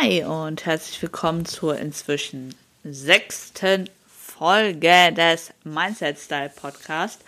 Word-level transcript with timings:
Hi 0.00 0.22
und 0.22 0.64
herzlich 0.64 1.02
willkommen 1.02 1.44
zur 1.44 1.76
inzwischen 1.76 2.54
sechsten 2.84 3.90
Folge 4.06 5.12
des 5.12 5.52
Mindset 5.64 6.18
Style 6.18 6.50
Podcast. 6.54 7.20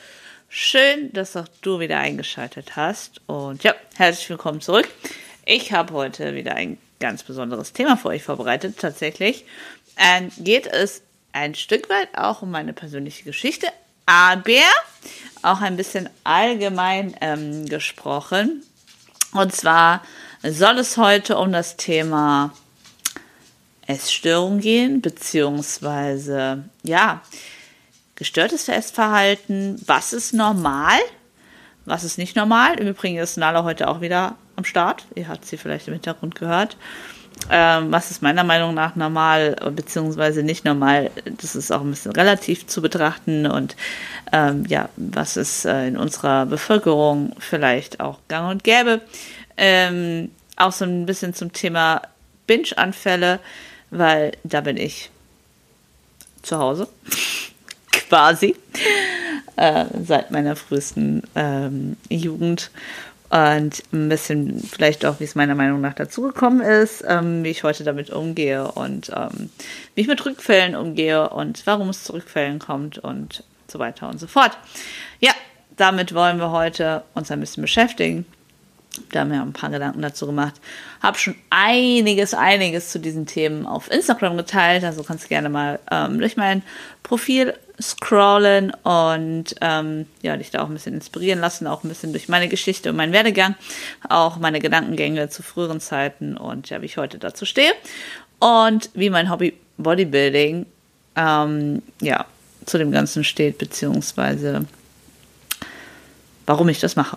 Schön, 0.49 1.13
dass 1.13 1.37
auch 1.37 1.49
du 1.63 1.81
wieder 1.81 1.99
eingeschaltet 1.99 2.77
hast 2.77 3.23
und 3.27 3.65
ja, 3.65 3.75
herzlich 3.97 4.31
willkommen 4.31 4.61
zurück. 4.61 4.89
Ich 5.47 5.73
habe 5.73 5.95
heute 5.95 6.35
wieder 6.35 6.55
ein 6.55 6.79
ganz 7.01 7.25
besonderes 7.25 7.73
Thema 7.73 7.97
für 7.97 8.09
euch 8.09 8.23
vorbereitet. 8.23 8.79
Tatsächlich 8.79 9.45
ähm, 9.97 10.31
geht 10.39 10.69
es 10.69 11.03
ein 11.33 11.57
Stück 11.57 11.89
weit 11.91 12.17
auch 12.17 12.43
um 12.43 12.53
meine 12.53 12.73
persönliche 12.73 13.25
Geschichte, 13.25 13.67
aber 14.07 14.63
auch 15.43 15.61
ein 15.61 15.77
bisschen 15.77 16.09
allgemein 16.23 17.17
ähm, 17.21 17.67
gesprochen. 17.67 18.63
Und 19.33 19.55
zwar 19.55 20.03
soll 20.43 20.79
es 20.79 20.97
heute 20.97 21.39
um 21.39 21.53
das 21.53 21.77
Thema 21.77 22.53
Essstörung 23.87 24.61
gehen, 24.61 25.03
beziehungsweise, 25.03 26.65
ja, 26.83 27.23
gestörtes 28.15 28.69
Essverhalten. 28.69 29.81
Was 29.87 30.13
ist 30.13 30.33
normal? 30.33 30.99
Was 31.85 32.05
ist 32.05 32.19
nicht 32.19 32.37
normal? 32.37 32.79
Im 32.79 32.89
Übrigen 32.89 33.19
ist 33.19 33.37
Nala 33.37 33.65
heute 33.65 33.89
auch 33.89 34.01
wieder 34.01 34.37
am 34.57 34.65
Start. 34.65 35.07
Ihr 35.15 35.29
habt 35.29 35.45
sie 35.45 35.57
vielleicht 35.57 35.89
im 35.89 35.95
Hintergrund 35.95 36.35
gehört. 36.35 36.77
Ähm, 37.49 37.91
was 37.91 38.11
ist 38.11 38.23
meiner 38.23 38.45
Meinung 38.45 38.75
nach 38.75 38.97
normal, 38.97 39.57
beziehungsweise 39.75 40.43
nicht 40.43 40.65
normal? 40.65 41.11
Das 41.25 41.57
ist 41.57 41.73
auch 41.73 41.81
ein 41.81 41.91
bisschen 41.91 42.13
relativ 42.13 42.67
zu 42.67 42.83
betrachten. 42.83 43.47
Und 43.47 43.77
ähm, 44.33 44.65
ja, 44.69 44.91
was 44.97 45.37
ist 45.37 45.65
äh, 45.65 45.89
in 45.89 45.97
unserer 45.97 46.47
Bevölkerung 46.47 47.35
vielleicht 47.39 48.01
auch 48.01 48.19
gang 48.29 48.51
und 48.51 48.65
gäbe? 48.65 49.01
Ähm, 49.63 50.31
auch 50.57 50.73
so 50.73 50.87
ein 50.87 51.05
bisschen 51.05 51.35
zum 51.35 51.53
Thema 51.53 52.01
Binge-Anfälle, 52.47 53.41
weil 53.91 54.33
da 54.43 54.63
bin 54.63 54.79
ich 54.79 55.11
zu 56.43 56.59
Hause, 56.59 56.89
quasi, 57.93 58.57
äh, 59.57 59.85
seit 60.03 60.31
meiner 60.31 60.57
frühesten 60.57 61.23
ähm, 61.35 61.99
Jugend. 62.09 62.71
Und 63.29 63.85
ein 63.93 64.09
bisschen 64.09 64.59
vielleicht 64.61 65.05
auch, 65.05 65.21
wie 65.21 65.25
es 65.25 65.37
meiner 65.37 65.55
Meinung 65.55 65.81
nach 65.83 65.95
dazugekommen 65.95 66.63
ist, 66.63 67.05
ähm, 67.07 67.45
wie 67.45 67.51
ich 67.51 67.63
heute 67.63 67.85
damit 67.85 68.11
umgehe 68.11 68.73
und 68.73 69.13
ähm, 69.15 69.51
wie 69.95 70.01
ich 70.01 70.09
mit 70.09 70.25
Rückfällen 70.25 70.75
umgehe 70.75 71.29
und 71.29 71.65
warum 71.67 71.91
es 71.91 72.03
zu 72.03 72.15
Rückfällen 72.15 72.59
kommt 72.59 72.99
und 72.99 73.45
so 73.69 73.79
weiter 73.79 74.09
und 74.09 74.19
so 74.19 74.27
fort. 74.27 74.59
Ja, 75.21 75.33
damit 75.77 76.13
wollen 76.13 76.39
wir 76.39 76.51
heute 76.51 77.05
uns 77.15 77.31
ein 77.31 77.39
bisschen 77.39 77.61
beschäftigen. 77.61 78.25
Da 79.13 79.21
haben 79.21 79.31
wir 79.31 79.41
ein 79.41 79.53
paar 79.53 79.71
Gedanken 79.71 80.03
dazu 80.03 80.27
gemacht. 80.27 80.55
Habe 81.01 81.17
schon 81.19 81.37
einiges, 81.49 82.35
einiges 82.35 82.91
zu 82.91 82.99
diesen 82.99 83.25
Themen 83.25 83.67
auf 83.67 83.91
Instagram 83.91 84.37
geteilt. 84.37 84.85
Also 84.85 85.05
kannst 85.05 85.25
du 85.25 85.29
gerne 85.29 85.49
mal 85.49 85.79
ähm, 85.91 86.19
durch 86.19 86.37
mein 86.37 86.63
Profil 87.03 87.55
scrollen 87.81 88.73
und 88.83 89.55
ähm, 89.61 90.07
ja, 90.23 90.37
dich 90.37 90.51
da 90.51 90.63
auch 90.63 90.69
ein 90.69 90.75
bisschen 90.75 90.95
inspirieren 90.95 91.41
lassen, 91.41 91.67
auch 91.67 91.83
ein 91.83 91.89
bisschen 91.89 92.13
durch 92.13 92.29
meine 92.29 92.49
Geschichte 92.49 92.91
und 92.91 92.97
meinen 92.97 93.13
Werdegang, 93.13 93.55
auch 94.09 94.37
meine 94.37 94.61
Gedankengänge 94.61 95.31
zu 95.31 95.43
früheren 95.43 95.81
Zeiten 95.81 96.37
und 96.37 96.69
ja, 96.69 96.83
wie 96.83 96.87
ich 96.87 96.99
heute 96.99 97.19
dazu 97.19 97.47
stehe 97.47 97.73
und 98.39 98.91
wie 98.93 99.09
mein 99.09 99.31
Hobby 99.31 99.55
Bodybuilding 99.79 100.67
ähm, 101.17 101.83
ja, 102.03 102.27
zu 102.67 102.77
dem 102.77 102.93
Ganzen 102.93 103.25
steht, 103.25 103.57
beziehungsweise 103.57 104.67
warum 106.45 106.69
ich 106.69 106.81
das 106.81 106.97
mache 106.97 107.17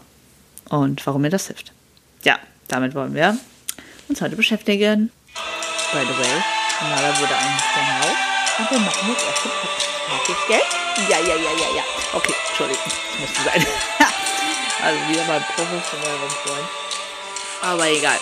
und 0.69 1.05
warum 1.05 1.21
mir 1.21 1.29
das 1.29 1.47
hilft. 1.47 1.71
Ja, 2.23 2.39
damit 2.67 2.95
wollen 2.95 3.13
wir 3.13 3.37
uns 4.09 4.21
heute 4.21 4.35
beschäftigen. 4.35 5.11
By 5.91 5.99
the 5.99 6.17
way, 6.17 6.43
Nala 6.81 7.19
wurde 7.19 7.35
eigentlich 7.35 7.73
gerne 7.73 8.03
auf. 8.03 8.59
Und 8.59 8.71
wir 8.71 8.79
machen 8.79 9.09
jetzt 9.09 9.25
erst 9.25 9.45
den 9.45 9.51
Podcast 10.09 10.47
gell? 10.47 10.61
Ja, 11.09 11.19
ja, 11.19 11.35
ja, 11.35 11.51
ja, 11.51 11.75
ja. 11.77 11.83
Okay, 12.13 12.33
Entschuldigung, 12.49 12.83
das 12.85 13.19
musste 13.19 13.43
sein. 13.43 13.65
also 14.83 15.09
wieder 15.09 15.25
mal 15.25 15.39
professionell 15.55 16.29
Freund. 16.45 16.67
Aber 17.61 17.87
egal. 17.89 18.17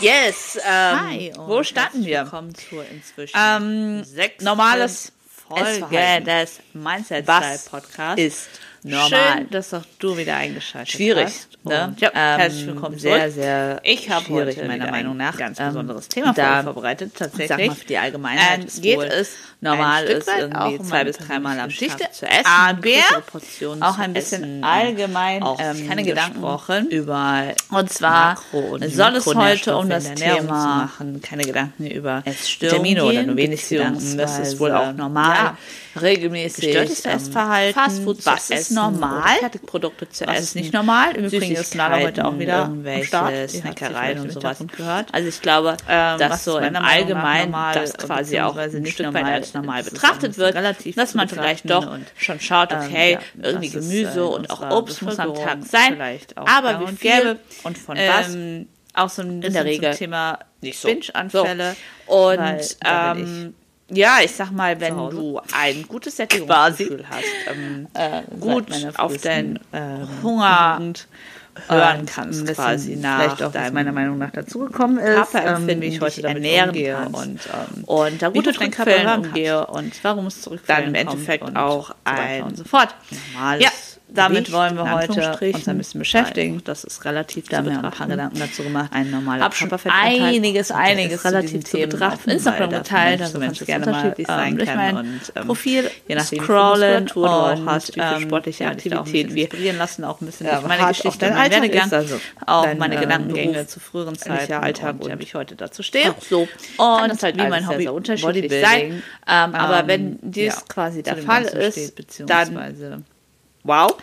Yes, 0.00 0.56
ähm, 0.56 1.00
Hi, 1.00 1.32
wo 1.36 1.62
starten 1.62 2.04
wir? 2.04 2.24
Willkommen 2.24 2.54
zur 2.54 2.84
inzwischen 2.88 3.36
ähm, 3.38 4.04
normales 4.40 5.12
Folge 5.48 6.22
des 6.22 6.60
Mindset 6.72 7.24
Style 7.24 7.60
Podcasts 7.70 8.20
ist 8.20 8.48
normal. 8.84 9.38
Schön, 9.38 9.50
dass 9.50 9.74
auch 9.74 9.84
du 9.98 10.16
wieder 10.16 10.36
eingeschaltet 10.36 10.92
Schwierig, 10.92 11.24
hast. 11.24 11.64
Ne? 11.64 11.96
Ja, 11.98 12.08
ähm, 12.10 12.40
herzlich 12.40 12.66
willkommen 12.66 12.98
sehr, 12.98 13.18
zurück. 13.18 13.32
sehr 13.32 13.80
Ich 13.82 14.10
habe 14.10 14.24
schwierig 14.24 14.56
heute 14.56 14.68
meiner 14.68 14.90
Meinung 14.90 15.16
nach 15.16 15.36
ganz 15.36 15.58
ähm, 15.58 15.68
besonderes 15.68 16.08
Thema 16.08 16.34
vorbereitet. 16.62 17.12
Sag 17.18 17.30
Tatsächlich 17.32 17.68
mal, 17.68 17.74
für 17.74 17.86
die 17.86 17.98
Allgemeinheit 17.98 18.60
ähm, 18.60 18.82
geht 18.82 19.00
es 19.00 19.36
normal 19.64 20.04
ist, 20.04 20.28
irgendwie 20.28 20.78
auch 20.78 20.82
zwei 20.84 21.04
bis 21.04 21.18
dreimal 21.18 21.58
am 21.58 21.68
persönliche 21.68 21.98
Tag 21.98 22.10
Geschichte, 22.10 22.12
zu 22.12 22.26
essen, 22.26 22.46
aber 23.80 23.88
auch 23.88 23.98
ein 23.98 24.12
bisschen 24.12 24.42
essen, 24.42 24.64
allgemein 24.64 25.42
auch 25.42 25.58
ähm, 25.60 25.88
keine 25.88 26.04
Gedanken 26.04 26.40
gesprochen. 26.40 26.88
über 26.88 27.42
Und 27.70 27.92
zwar 27.92 28.34
Makro- 28.34 28.74
und 28.74 28.88
soll 28.90 29.16
es 29.16 29.26
heute 29.26 29.76
um 29.76 29.88
das 29.88 30.14
Thema 30.14 30.76
machen, 30.98 31.20
keine 31.20 31.44
Gedanken 31.44 31.86
über 31.86 32.22
Vitamine 32.60 33.04
oder 33.04 33.22
nur 33.22 33.36
wenig 33.36 33.68
Gedanken, 33.68 34.16
das 34.18 34.38
ist 34.38 34.60
wohl 34.60 34.72
auch 34.72 34.92
normal. 34.92 35.34
ja, 35.34 35.56
regelmäßig 36.00 36.64
gestörtes 36.66 37.04
ähm, 37.04 37.12
Essverhalten, 37.12 37.74
Fastfood 37.74 38.22
zu 38.22 38.26
was 38.26 38.50
ist 38.50 38.50
essen 38.50 38.74
normal, 38.74 39.22
oder 39.22 39.38
Fertigprodukte 39.40 40.08
zu 40.08 40.26
was 40.26 40.34
essen, 40.34 40.44
ist 40.44 40.54
nicht 40.56 40.72
normal. 40.72 41.16
Im 41.16 41.24
Übrigen 41.24 41.54
ist 41.54 41.74
Nala 41.74 42.00
heute 42.00 42.24
auch 42.24 42.38
wieder 42.38 42.62
irgendwelche 42.62 43.48
Snackereien 43.48 44.20
und 44.20 44.32
sowas 44.32 44.58
gehört. 44.76 45.08
Also 45.12 45.28
ich 45.28 45.40
glaube, 45.40 45.76
Ähm, 45.88 46.18
dass 46.18 46.44
so 46.44 46.58
im 46.58 46.76
Allgemeinen 46.76 47.50
normal 47.50 47.74
das 47.74 47.96
quasi 47.96 48.40
auch 48.40 48.56
ein 48.56 48.70
nicht 48.82 48.94
Stück 48.94 49.06
weit 49.06 49.14
normal 49.14 49.32
als 49.34 49.53
normal 49.54 49.80
ist, 49.80 49.92
betrachtet 49.92 50.36
wird, 50.38 50.56
dass 50.96 51.14
man 51.14 51.28
vielleicht 51.28 51.68
doch 51.70 51.90
und, 51.90 52.06
schon 52.16 52.40
schaut, 52.40 52.72
ähm, 52.72 52.78
okay, 52.80 53.12
ja, 53.12 53.20
irgendwie 53.42 53.74
was 53.74 53.84
ist, 53.84 53.90
Gemüse 53.90 54.20
äh, 54.20 54.22
in 54.22 54.32
und 54.32 54.50
auch 54.50 54.70
Obst 54.70 55.02
muss 55.02 55.18
am 55.18 55.34
Tag 55.34 55.58
sein, 55.64 56.00
aber 56.34 56.80
wie 56.80 56.84
und 56.84 56.98
viel 56.98 57.38
und 57.62 57.78
von 57.78 57.96
was? 57.96 58.34
ähm, 58.34 58.68
auch 58.94 59.08
so 59.08 59.22
ein 59.22 59.40
bisschen 59.40 59.54
der 59.54 59.64
Regel. 59.64 59.90
Zum 59.92 59.98
Thema 59.98 60.38
nicht 60.60 60.78
so. 60.78 60.88
Binge-Anfälle. 60.88 61.76
So. 62.06 62.14
Und 62.14 62.38
Weil 62.38 62.66
ähm, 62.84 63.54
ja, 63.90 64.18
ich 64.24 64.32
sag 64.32 64.50
mal, 64.50 64.80
wenn 64.80 64.96
du 64.96 65.40
ein 65.52 65.86
gutes 65.86 66.16
Sättigungsgefühl 66.16 67.04
hast, 67.08 67.24
ähm, 67.50 67.86
äh, 67.94 68.22
gut 68.38 68.66
auf 68.96 69.16
deinen 69.18 69.60
ähm, 69.72 70.08
Hunger 70.22 70.78
Jugend 70.78 71.08
hören 71.68 72.00
und 72.00 72.06
kannst, 72.10 72.40
bisschen 72.46 72.54
quasi 72.64 72.96
nach 72.96 73.20
vielleicht 73.20 73.42
auch, 73.42 73.46
was 73.46 73.52
deinem 73.52 73.74
meiner 73.74 73.92
Meinung 73.92 74.18
nach 74.18 74.30
dazugekommen 74.30 74.98
ist, 74.98 75.14
Körperempfinden, 75.14 75.76
ähm, 75.76 75.80
wie 75.82 75.86
ich 75.86 76.00
heute 76.00 76.22
damit 76.22 76.44
ernähren 76.44 76.70
umgehe 76.70 76.96
und, 77.12 77.40
ähm, 77.46 77.84
und 77.84 78.22
da 78.22 78.32
wie 78.32 78.38
gut 78.38 78.46
du 78.46 78.50
auf 78.50 78.58
deinen 78.58 78.70
deinen 78.70 78.70
Körper 78.72 78.90
Körper 78.92 79.10
hören 79.10 79.26
umgehe 79.26 79.66
und 79.66 80.04
warum 80.04 80.26
es 80.26 80.34
Dann 80.34 80.42
zurückfällt 80.42 80.88
im 80.88 80.94
Endeffekt 80.94 81.44
und 81.44 81.56
auch 81.56 81.88
so 81.88 81.94
weiter 82.04 82.22
ein 82.22 82.42
und 82.42 82.56
so 82.56 82.64
fort. 82.64 82.94
Normales 83.32 83.64
Ja, 83.64 83.70
damit 84.14 84.52
wollen 84.52 84.76
wir 84.76 84.90
heute 84.90 85.38
uns 85.40 85.68
ein 85.68 85.78
bisschen 85.78 85.98
beschäftigen. 85.98 86.62
Das 86.64 86.84
ist 86.84 87.04
relativ 87.04 87.48
Da 87.48 87.50
zu 87.50 87.56
haben 87.58 87.66
wir 87.66 87.72
ein 87.72 87.82
paar 87.82 87.90
betrachten. 87.90 88.10
Gedanken 88.10 88.38
dazu 88.38 88.62
gemacht. 88.62 88.90
Ein 88.92 89.10
normaler 89.10 89.44
Hab 89.44 89.54
schon 89.54 89.70
einiges, 89.88 90.70
Und 90.70 90.76
einiges 90.76 91.24
relativ 91.24 91.64
zu 91.64 91.78
betrachten, 91.78 92.30
auf 92.30 92.34
Instagram 92.34 92.70
geteilt. 92.70 93.20
Also 93.22 93.38
kannst 93.40 93.60
du 93.60 93.64
gerne 93.64 93.86
mal 93.86 94.14
ähm, 94.16 94.56
durch 94.56 94.74
mein 94.74 94.96
und, 94.96 95.20
ähm, 95.34 95.46
Profil 95.46 95.90
je 96.08 96.14
nachdem, 96.14 96.42
scrollen 96.42 97.06
du 97.06 97.26
auch 97.26 97.56
und 97.56 97.66
hast, 97.68 97.88
wie 97.88 98.00
viel 98.00 98.02
ähm, 98.02 98.20
sportliche 98.22 98.66
bisschen 98.74 98.92
Aktivität 98.92 99.34
wir 99.34 99.42
inspirieren 99.44 99.78
lassen, 99.78 100.04
auch 100.04 100.20
ein 100.20 100.26
bisschen 100.26 100.46
ja, 100.46 100.60
meine 100.60 100.88
Geschichte 100.88 101.26
und 101.26 101.32
Alltag 101.32 101.62
Werdegang, 101.62 101.92
also 101.92 102.20
auch 102.46 102.74
meine 102.74 102.96
äh, 102.96 103.00
Gedankengänge 103.00 103.66
zu 103.66 103.80
früheren 103.80 104.16
Zeiten 104.16 104.52
Alltag 104.52 104.96
und 105.00 105.10
und 105.10 105.18
wie 105.18 105.24
ich 105.24 105.34
heute 105.34 105.56
dazu 105.56 105.82
stehe. 105.82 106.14
so 106.28 106.48
Und 106.76 107.08
das 107.08 107.22
halt 107.22 107.36
wie 107.36 107.46
mein 107.46 107.68
Hobby 107.68 107.88
unterschiedlich 107.88 108.52
sein. 108.52 109.02
Ähm, 109.26 109.54
aber 109.54 109.80
Ähm, 109.80 109.88
wenn 109.88 110.18
dies 110.22 110.54
ja, 110.54 110.62
quasi 110.68 111.02
der 111.02 111.16
Fall 111.16 111.44
ist, 111.44 111.94
dann 112.26 113.04
wow, 113.64 113.96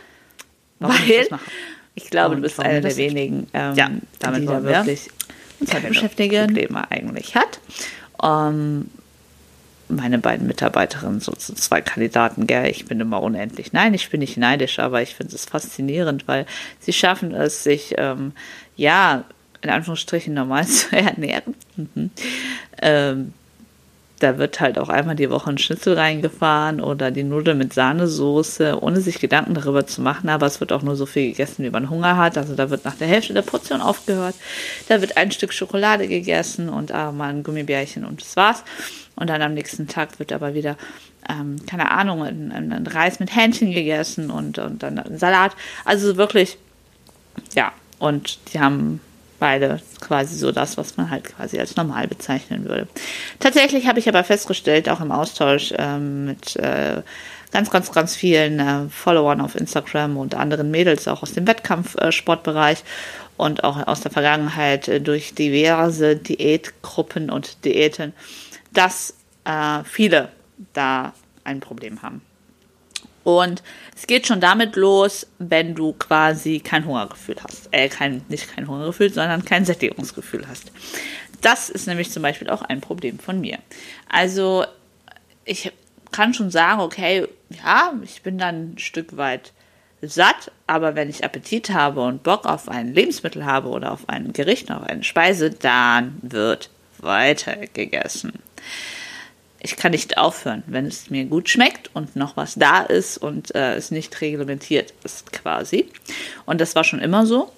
warum 0.79 0.95
ich 0.95 1.09
weil 1.09 1.27
mache. 1.31 1.51
ich 1.95 2.09
glaube, 2.09 2.35
du 2.35 2.41
bist 2.41 2.59
einer 2.59 2.81
der 2.81 2.95
wenigen, 2.97 3.47
ähm, 3.53 3.75
Ja, 3.75 3.89
damit 4.19 4.41
die 4.43 4.45
da 4.47 4.63
wir 4.63 4.85
wirklich 4.85 5.09
beschäftigen. 5.87 6.47
Probleme 6.47 6.89
eigentlich 6.89 7.35
hat. 7.35 7.59
Ähm, 8.21 8.89
meine 9.91 10.19
beiden 10.19 10.47
Mitarbeiterinnen, 10.47 11.19
so 11.19 11.33
zwei 11.33 11.81
Kandidaten, 11.81 12.47
gell, 12.47 12.69
ich 12.69 12.85
bin 12.85 12.99
immer 12.99 13.21
unendlich. 13.21 13.73
Nein, 13.73 13.93
ich 13.93 14.09
bin 14.09 14.21
nicht 14.21 14.37
neidisch, 14.37 14.79
aber 14.79 15.01
ich 15.01 15.15
finde 15.15 15.35
es 15.35 15.45
faszinierend, 15.45 16.27
weil 16.27 16.45
sie 16.79 16.93
schaffen 16.93 17.33
es, 17.33 17.63
sich, 17.63 17.95
ähm, 17.97 18.31
ja, 18.75 19.25
in 19.61 19.69
Anführungsstrichen 19.69 20.33
normal 20.33 20.65
zu 20.67 20.95
ernähren. 20.95 21.55
Mhm. 21.75 22.11
Ähm, 22.81 23.33
da 24.21 24.37
wird 24.37 24.59
halt 24.59 24.77
auch 24.77 24.89
einmal 24.89 25.15
die 25.15 25.29
Woche 25.29 25.49
ein 25.49 25.57
Schnitzel 25.57 25.97
reingefahren 25.97 26.79
oder 26.79 27.11
die 27.11 27.23
Nudeln 27.23 27.57
mit 27.57 27.73
Sahnesoße, 27.73 28.81
ohne 28.81 29.01
sich 29.01 29.19
Gedanken 29.19 29.53
darüber 29.55 29.87
zu 29.87 30.01
machen. 30.01 30.29
Aber 30.29 30.45
es 30.45 30.59
wird 30.59 30.71
auch 30.71 30.83
nur 30.83 30.95
so 30.95 31.05
viel 31.05 31.29
gegessen, 31.29 31.63
wie 31.63 31.69
man 31.69 31.89
Hunger 31.89 32.17
hat. 32.17 32.37
Also 32.37 32.55
da 32.55 32.69
wird 32.69 32.85
nach 32.85 32.95
der 32.95 33.07
Hälfte 33.07 33.33
der 33.33 33.41
Portion 33.41 33.81
aufgehört. 33.81 34.35
Da 34.87 35.01
wird 35.01 35.17
ein 35.17 35.31
Stück 35.31 35.53
Schokolade 35.53 36.07
gegessen 36.07 36.69
und 36.69 36.91
ah, 36.91 37.11
mal 37.11 37.29
ein 37.29 37.43
Gummibärchen 37.43 38.05
und 38.05 38.21
das 38.21 38.35
war's. 38.35 38.63
Und 39.15 39.29
dann 39.29 39.41
am 39.41 39.53
nächsten 39.53 39.87
Tag 39.87 40.19
wird 40.19 40.31
aber 40.31 40.53
wieder, 40.53 40.77
ähm, 41.29 41.57
keine 41.65 41.91
Ahnung, 41.91 42.23
ein, 42.23 42.51
ein, 42.51 42.71
ein 42.71 42.87
Reis 42.87 43.19
mit 43.19 43.35
Hähnchen 43.35 43.71
gegessen 43.71 44.29
und, 44.29 44.59
und 44.59 44.83
dann 44.83 44.99
ein 44.99 45.17
Salat. 45.17 45.55
Also 45.83 46.17
wirklich, 46.17 46.57
ja. 47.55 47.71
Und 47.99 48.39
die 48.53 48.59
haben 48.59 48.99
Beide 49.41 49.81
quasi 49.99 50.35
so 50.35 50.51
das, 50.51 50.77
was 50.77 50.97
man 50.97 51.09
halt 51.09 51.35
quasi 51.35 51.59
als 51.59 51.75
normal 51.75 52.07
bezeichnen 52.07 52.63
würde. 52.63 52.87
Tatsächlich 53.39 53.87
habe 53.87 53.97
ich 53.97 54.07
aber 54.07 54.23
festgestellt, 54.23 54.87
auch 54.87 55.01
im 55.01 55.11
Austausch 55.11 55.73
ähm, 55.79 56.25
mit 56.25 56.55
äh, 56.57 57.01
ganz, 57.51 57.71
ganz, 57.71 57.91
ganz 57.91 58.15
vielen 58.15 58.59
äh, 58.59 58.89
Followern 58.89 59.41
auf 59.41 59.55
Instagram 59.55 60.17
und 60.17 60.35
anderen 60.35 60.69
Mädels 60.69 61.07
auch 61.07 61.23
aus 61.23 61.33
dem 61.33 61.47
Wettkampfsportbereich 61.47 62.81
äh, 62.81 62.83
und 63.41 63.63
auch 63.63 63.87
aus 63.87 64.01
der 64.01 64.11
Vergangenheit 64.11 64.87
äh, 64.87 65.01
durch 65.01 65.33
diverse 65.33 66.15
Diätgruppen 66.15 67.31
und 67.31 67.65
Diäten, 67.65 68.13
dass 68.71 69.15
äh, 69.45 69.83
viele 69.83 70.29
da 70.73 71.13
ein 71.43 71.61
Problem 71.61 72.03
haben. 72.03 72.21
Und 73.23 73.61
es 73.95 74.07
geht 74.07 74.27
schon 74.27 74.41
damit 74.41 74.75
los, 74.75 75.27
wenn 75.37 75.75
du 75.75 75.93
quasi 75.93 76.59
kein 76.59 76.85
Hungergefühl 76.85 77.35
hast. 77.43 77.69
Äh, 77.71 77.89
kein, 77.89 78.23
nicht 78.29 78.55
kein 78.55 78.67
Hungergefühl, 78.67 79.13
sondern 79.13 79.45
kein 79.45 79.65
Sättigungsgefühl 79.65 80.47
hast. 80.47 80.71
Das 81.41 81.69
ist 81.69 81.87
nämlich 81.87 82.11
zum 82.11 82.23
Beispiel 82.23 82.49
auch 82.49 82.61
ein 82.61 82.81
Problem 82.81 83.19
von 83.19 83.39
mir. 83.39 83.59
Also 84.09 84.65
ich 85.45 85.71
kann 86.11 86.33
schon 86.33 86.51
sagen, 86.51 86.81
okay, 86.81 87.27
ja, 87.49 87.93
ich 88.03 88.21
bin 88.21 88.37
dann 88.37 88.73
ein 88.73 88.77
Stück 88.77 89.17
weit 89.17 89.53
satt, 90.01 90.51
aber 90.67 90.95
wenn 90.95 91.09
ich 91.09 91.23
Appetit 91.23 91.69
habe 91.71 92.01
und 92.01 92.23
Bock 92.23 92.45
auf 92.45 92.69
ein 92.69 92.93
Lebensmittel 92.93 93.45
habe 93.45 93.69
oder 93.69 93.91
auf 93.91 94.09
ein 94.09 94.33
Gericht, 94.33 94.71
auf 94.71 94.83
eine 94.83 95.03
Speise, 95.03 95.51
dann 95.51 96.17
wird 96.21 96.69
weiter 96.97 97.55
gegessen. 97.73 98.33
Ich 99.63 99.75
kann 99.75 99.91
nicht 99.91 100.17
aufhören, 100.17 100.63
wenn 100.65 100.87
es 100.87 101.09
mir 101.09 101.25
gut 101.25 101.49
schmeckt 101.49 101.89
und 101.93 102.15
noch 102.15 102.35
was 102.35 102.55
da 102.55 102.81
ist 102.81 103.17
und 103.17 103.53
äh, 103.53 103.75
es 103.75 103.91
nicht 103.91 104.19
reglementiert 104.19 104.93
ist 105.03 105.31
quasi. 105.31 105.87
Und 106.45 106.59
das 106.59 106.75
war 106.75 106.83
schon 106.83 106.99
immer 106.99 107.25
so. 107.25 107.51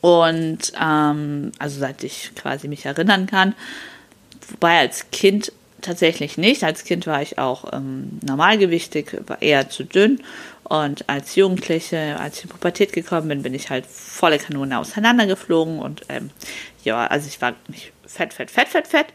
Und 0.00 0.72
ähm, 0.80 1.52
also 1.58 1.80
seit 1.80 2.04
ich 2.04 2.30
quasi 2.34 2.68
mich 2.68 2.86
erinnern 2.86 3.26
kann, 3.26 3.54
wobei 4.48 4.78
als 4.78 5.10
Kind 5.10 5.52
tatsächlich 5.80 6.38
nicht. 6.38 6.62
Als 6.64 6.84
Kind 6.84 7.06
war 7.06 7.22
ich 7.22 7.38
auch 7.38 7.72
ähm, 7.72 8.18
normalgewichtig, 8.22 9.16
war 9.26 9.42
eher 9.42 9.68
zu 9.68 9.84
dünn. 9.84 10.22
Und 10.64 11.08
als 11.08 11.34
Jugendliche, 11.34 12.16
als 12.20 12.38
ich 12.38 12.44
in 12.44 12.50
Pubertät 12.50 12.92
gekommen 12.92 13.28
bin, 13.28 13.42
bin 13.42 13.54
ich 13.54 13.70
halt 13.70 13.86
volle 13.86 14.38
Kanone 14.38 14.78
auseinandergeflogen. 14.78 15.80
Und 15.80 16.02
ähm, 16.08 16.30
ja, 16.84 17.06
also 17.06 17.26
ich 17.26 17.40
war 17.40 17.54
nicht 17.68 17.92
fett, 18.06 18.32
fett, 18.32 18.50
fett, 18.50 18.68
fett, 18.68 18.86
fett, 18.86 19.06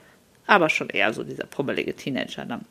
aber 0.48 0.70
schon 0.70 0.90
eher 0.90 1.14
so 1.14 1.24
dieser 1.24 1.46
pummelige 1.46 1.96
Teenager 1.96 2.46
dann. 2.46 2.66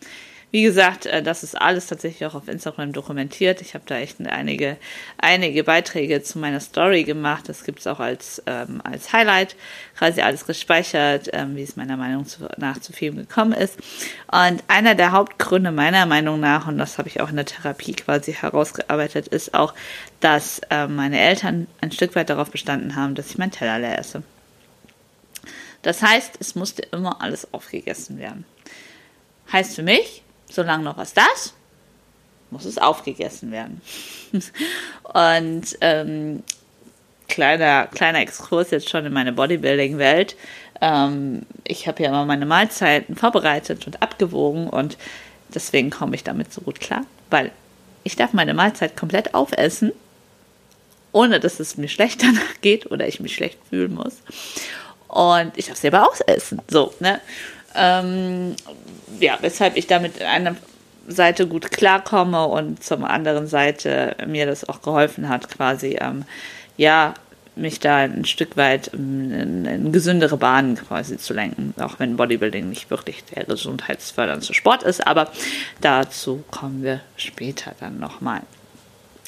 Wie 0.55 0.63
gesagt, 0.63 1.07
äh, 1.07 1.21
das 1.21 1.43
ist 1.43 1.61
alles 1.61 1.89
tatsächlich 1.89 2.25
auch 2.27 2.37
auf 2.37 2.47
Instagram 2.47 2.93
dokumentiert. 2.93 3.61
Ich 3.61 3.75
habe 3.75 3.83
da 3.89 3.99
echt 3.99 4.25
einige, 4.25 4.77
einige 5.19 5.65
Beiträge 5.65 6.23
zu 6.23 6.39
meiner 6.39 6.61
Story 6.61 7.03
gemacht. 7.03 7.49
Das 7.49 7.65
gibt 7.65 7.81
es 7.81 7.89
auch 7.89 7.99
als, 7.99 8.41
ähm, 8.47 8.81
als 8.85 9.13
Highlight, 9.13 9.57
quasi 9.99 10.21
alles 10.21 10.47
gespeichert, 10.47 11.29
ähm, 11.33 11.57
wie 11.57 11.65
es 11.65 11.75
meiner 11.75 11.97
Meinung 11.97 12.25
nach 12.57 12.79
zu 12.79 12.93
Film 12.93 13.17
gekommen 13.17 13.53
ist. 13.53 13.77
Und 14.31 14.63
einer 14.69 14.95
der 14.95 15.11
Hauptgründe 15.11 15.73
meiner 15.73 16.07
Meinung 16.07 16.39
nach, 16.39 16.69
und 16.69 16.79
das 16.79 16.99
habe 16.99 17.09
ich 17.09 17.21
auch 17.21 17.31
in 17.31 17.37
der 17.37 17.47
Therapie 17.47 17.95
quasi 17.95 18.33
herausgearbeitet, 18.33 19.27
ist 19.27 19.55
auch, 19.55 19.75
dass 20.21 20.61
äh, 20.71 20.87
meine 20.87 21.19
Eltern 21.19 21.67
ein 21.81 21.91
Stück 21.91 22.15
weit 22.15 22.31
darauf 22.31 22.53
bestanden 22.53 22.95
haben, 22.95 23.17
dass 23.17 23.31
ich 23.31 23.39
mein 23.39 23.51
Teller 23.51 23.81
leer 23.81 23.99
esse. 23.99 24.23
Das 25.85 26.03
heißt, 26.03 26.39
es 26.41 26.55
musste 26.55 26.83
immer 26.93 27.21
alles 27.21 27.53
aufgegessen 27.53 28.19
werden. 28.19 28.47
Heißt 29.53 29.77
für 29.77 29.83
mich, 29.83 30.23
solange 30.51 30.83
noch 30.83 30.97
was 30.97 31.13
da 31.13 31.27
ist, 31.35 31.55
muss 32.51 32.65
es 32.65 32.79
aufgegessen 32.79 33.53
werden. 33.53 33.83
und 35.13 35.77
ähm, 35.83 36.43
kleiner, 37.29 37.87
kleiner 37.89 38.21
Exkurs 38.21 38.71
jetzt 38.71 38.89
schon 38.89 39.05
in 39.05 39.13
meine 39.13 39.35
Bodybuilding-Welt. 39.35 40.37
Ähm, 40.81 41.43
ich 41.65 41.87
habe 41.87 42.03
ja 42.03 42.09
immer 42.09 42.25
meine 42.25 42.47
Mahlzeiten 42.47 43.15
vorbereitet 43.15 43.87
und 43.87 44.01
abgewogen 44.03 44.69
und 44.69 44.97
deswegen 45.55 45.91
komme 45.91 46.15
ich 46.15 46.25
damit 46.25 46.51
so 46.51 46.63
gut 46.63 46.81
klar, 46.81 47.05
weil 47.29 47.53
ich 48.05 48.17
darf 48.17 48.33
meine 48.33 48.55
Mahlzeit 48.55 48.97
komplett 48.97 49.35
aufessen, 49.35 49.93
ohne 51.13 51.41
dass 51.41 51.61
es 51.61 51.77
mir 51.77 51.89
schlecht 51.89 52.23
danach 52.23 52.55
geht 52.63 52.91
oder 52.91 53.07
ich 53.07 53.21
mich 53.21 53.35
schlecht 53.35 53.59
fühlen 53.69 53.95
muss. 53.95 54.23
Und 55.15 55.57
ich 55.57 55.67
darf 55.67 55.77
selber 55.77 56.09
ausessen. 56.11 56.61
So, 56.69 56.93
ne? 56.99 57.21
Ähm, 57.77 58.57
ja, 59.21 59.39
weshalb 59.41 59.77
ich 59.77 59.87
damit 59.87 60.21
einer 60.21 60.57
Seite 61.07 61.47
gut 61.47 61.71
klarkomme 61.71 62.47
und 62.47 62.83
zum 62.83 63.05
anderen 63.05 63.47
Seite 63.47 64.17
mir 64.27 64.45
das 64.45 64.69
auch 64.69 64.83
geholfen 64.83 65.29
hat, 65.29 65.49
quasi, 65.49 65.99
ähm, 66.01 66.25
ja, 66.77 67.15
mich 67.55 67.79
da 67.79 67.99
ein 67.99 68.25
Stück 68.25 68.57
weit 68.57 68.89
in, 68.89 69.65
in, 69.65 69.93
gesündere 69.93 70.37
Bahnen 70.37 70.75
quasi 70.75 71.17
zu 71.17 71.33
lenken, 71.33 71.75
auch 71.81 72.01
wenn 72.01 72.17
Bodybuilding 72.17 72.69
nicht 72.69 72.91
wirklich 72.91 73.23
der 73.27 73.45
gesundheitsfördernde 73.45 74.53
Sport 74.53 74.83
ist, 74.83 75.07
aber 75.07 75.31
dazu 75.81 76.43
kommen 76.51 76.83
wir 76.83 77.03
später 77.17 77.73
dann 77.79 78.01
nochmal. 78.01 78.43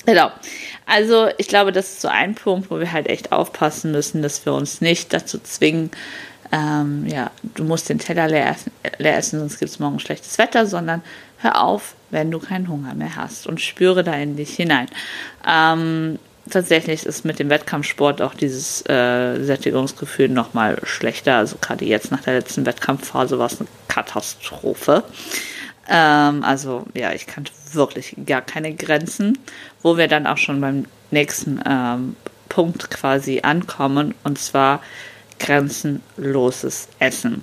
Genau. 0.06 0.30
Also 0.86 1.28
ich 1.36 1.48
glaube, 1.48 1.72
das 1.72 1.86
ist 1.92 2.00
so 2.00 2.08
ein 2.08 2.34
Punkt, 2.34 2.70
wo 2.70 2.78
wir 2.78 2.92
halt 2.92 3.08
echt 3.08 3.32
aufpassen 3.32 3.90
müssen, 3.90 4.22
dass 4.22 4.46
wir 4.46 4.54
uns 4.54 4.80
nicht 4.80 5.12
dazu 5.12 5.38
zwingen, 5.40 5.90
ähm, 6.52 7.06
ja, 7.08 7.30
du 7.42 7.64
musst 7.64 7.88
den 7.88 7.98
Teller 7.98 8.28
leer 8.28 8.50
essen, 8.50 8.70
leer 8.98 9.16
essen 9.16 9.40
sonst 9.40 9.58
gibt 9.58 9.70
es 9.70 9.80
morgen 9.80 9.98
schlechtes 9.98 10.38
Wetter, 10.38 10.66
sondern 10.66 11.02
hör 11.38 11.60
auf, 11.62 11.94
wenn 12.10 12.30
du 12.30 12.38
keinen 12.38 12.68
Hunger 12.68 12.94
mehr 12.94 13.16
hast 13.16 13.48
und 13.48 13.60
spüre 13.60 14.04
da 14.04 14.14
in 14.14 14.36
dich 14.36 14.54
hinein. 14.54 14.86
Ähm, 15.46 16.20
tatsächlich 16.48 17.04
ist 17.04 17.24
mit 17.24 17.38
dem 17.38 17.50
Wettkampfsport 17.50 18.22
auch 18.22 18.34
dieses 18.34 18.88
äh, 18.88 19.42
Sättigungsgefühl 19.42 20.28
nochmal 20.28 20.78
schlechter. 20.84 21.36
Also 21.36 21.56
gerade 21.60 21.84
jetzt 21.84 22.12
nach 22.12 22.22
der 22.22 22.34
letzten 22.34 22.64
Wettkampfphase 22.64 23.38
war 23.38 23.46
es 23.46 23.60
eine 23.60 23.68
Katastrophe. 23.88 25.02
Ähm, 25.88 26.42
also 26.42 26.84
ja, 26.94 27.12
ich 27.12 27.26
kannte 27.26 27.52
wirklich 27.72 28.16
gar 28.26 28.42
keine 28.42 28.74
Grenzen, 28.74 29.38
wo 29.82 29.96
wir 29.96 30.08
dann 30.08 30.26
auch 30.26 30.38
schon 30.38 30.60
beim 30.60 30.86
nächsten 31.10 31.60
ähm, 31.66 32.16
Punkt 32.48 32.90
quasi 32.90 33.40
ankommen 33.42 34.14
und 34.24 34.38
zwar 34.38 34.80
grenzenloses 35.38 36.88
Essen. 36.98 37.42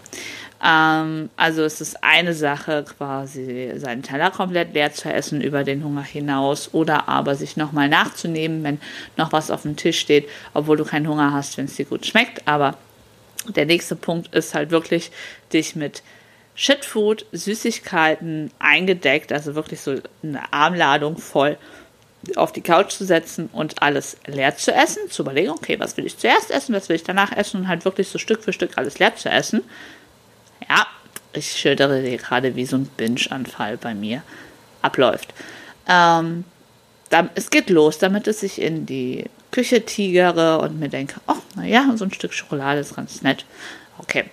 Ähm, 0.64 1.30
also 1.36 1.64
es 1.64 1.82
ist 1.82 2.04
eine 2.04 2.34
Sache, 2.34 2.86
quasi 2.98 3.74
seinen 3.76 4.02
Teller 4.02 4.32
komplett 4.32 4.74
leer 4.74 4.94
zu 4.94 5.12
essen 5.12 5.42
über 5.42 5.64
den 5.64 5.84
Hunger 5.84 6.04
hinaus 6.04 6.74
oder 6.74 7.10
aber 7.10 7.36
sich 7.36 7.58
nochmal 7.58 7.90
nachzunehmen, 7.90 8.64
wenn 8.64 8.80
noch 9.18 9.34
was 9.34 9.52
auf 9.52 9.64
dem 9.64 9.76
Tisch 9.76 10.00
steht, 10.00 10.30
obwohl 10.54 10.78
du 10.78 10.86
keinen 10.86 11.08
Hunger 11.08 11.34
hast, 11.34 11.58
wenn 11.58 11.66
es 11.66 11.76
dir 11.76 11.86
gut 11.86 12.06
schmeckt. 12.06 12.48
Aber 12.48 12.78
der 13.50 13.66
nächste 13.66 13.98
Punkt 13.98 14.34
ist 14.34 14.54
halt 14.54 14.72
wirklich, 14.72 15.12
dich 15.52 15.76
mit 15.76 16.02
Shitfood, 16.56 17.26
Süßigkeiten 17.32 18.52
eingedeckt, 18.60 19.32
also 19.32 19.56
wirklich 19.56 19.82
so 19.82 19.96
eine 20.22 20.54
Armladung 20.54 21.18
voll 21.18 21.58
auf 22.36 22.52
die 22.54 22.62
Couch 22.62 22.92
zu 22.92 23.06
setzen 23.06 23.50
und 23.52 23.82
alles 23.82 24.18
leer 24.28 24.56
zu 24.56 24.72
essen, 24.72 25.10
zu 25.10 25.24
überlegen, 25.24 25.50
okay, 25.50 25.80
was 25.80 25.98
will 25.98 26.06
ich 26.06 26.18
zuerst 26.18 26.52
essen, 26.52 26.74
was 26.74 26.88
will 26.88 26.96
ich 26.96 27.04
danach 27.04 27.36
essen 27.36 27.62
und 27.62 27.68
halt 27.68 27.84
wirklich 27.86 28.08
so 28.08 28.18
Stück 28.18 28.44
für 28.44 28.54
Stück 28.54 28.78
alles 28.78 29.00
leer 29.00 29.16
zu 29.16 29.30
essen. 29.30 29.62
Ja, 30.70 30.88
ich 31.34 31.52
schildere 31.52 32.02
dir 32.02 32.18
gerade, 32.18 32.56
wie 32.56 32.66
so 32.66 32.78
ein 32.78 32.86
Binge-Anfall 32.86 33.78
bei 33.78 33.94
mir 33.94 34.22
abläuft. 34.82 35.34
Ähm, 35.88 36.46
dann, 37.10 37.30
es 37.36 37.50
geht 37.50 37.70
los, 37.70 37.98
damit 37.98 38.28
es 38.28 38.40
sich 38.40 38.62
in 38.62 38.86
die 38.86 39.26
Küche 39.52 39.86
tigere 39.86 40.60
und 40.60 40.80
mir 40.80 40.90
denke, 40.90 41.20
oh, 41.28 41.36
naja, 41.56 41.92
so 41.96 42.06
ein 42.06 42.14
Stück 42.14 42.34
Schokolade 42.34 42.80
ist 42.80 42.96
ganz 42.96 43.22
nett. 43.22 43.46
Okay. 44.00 44.26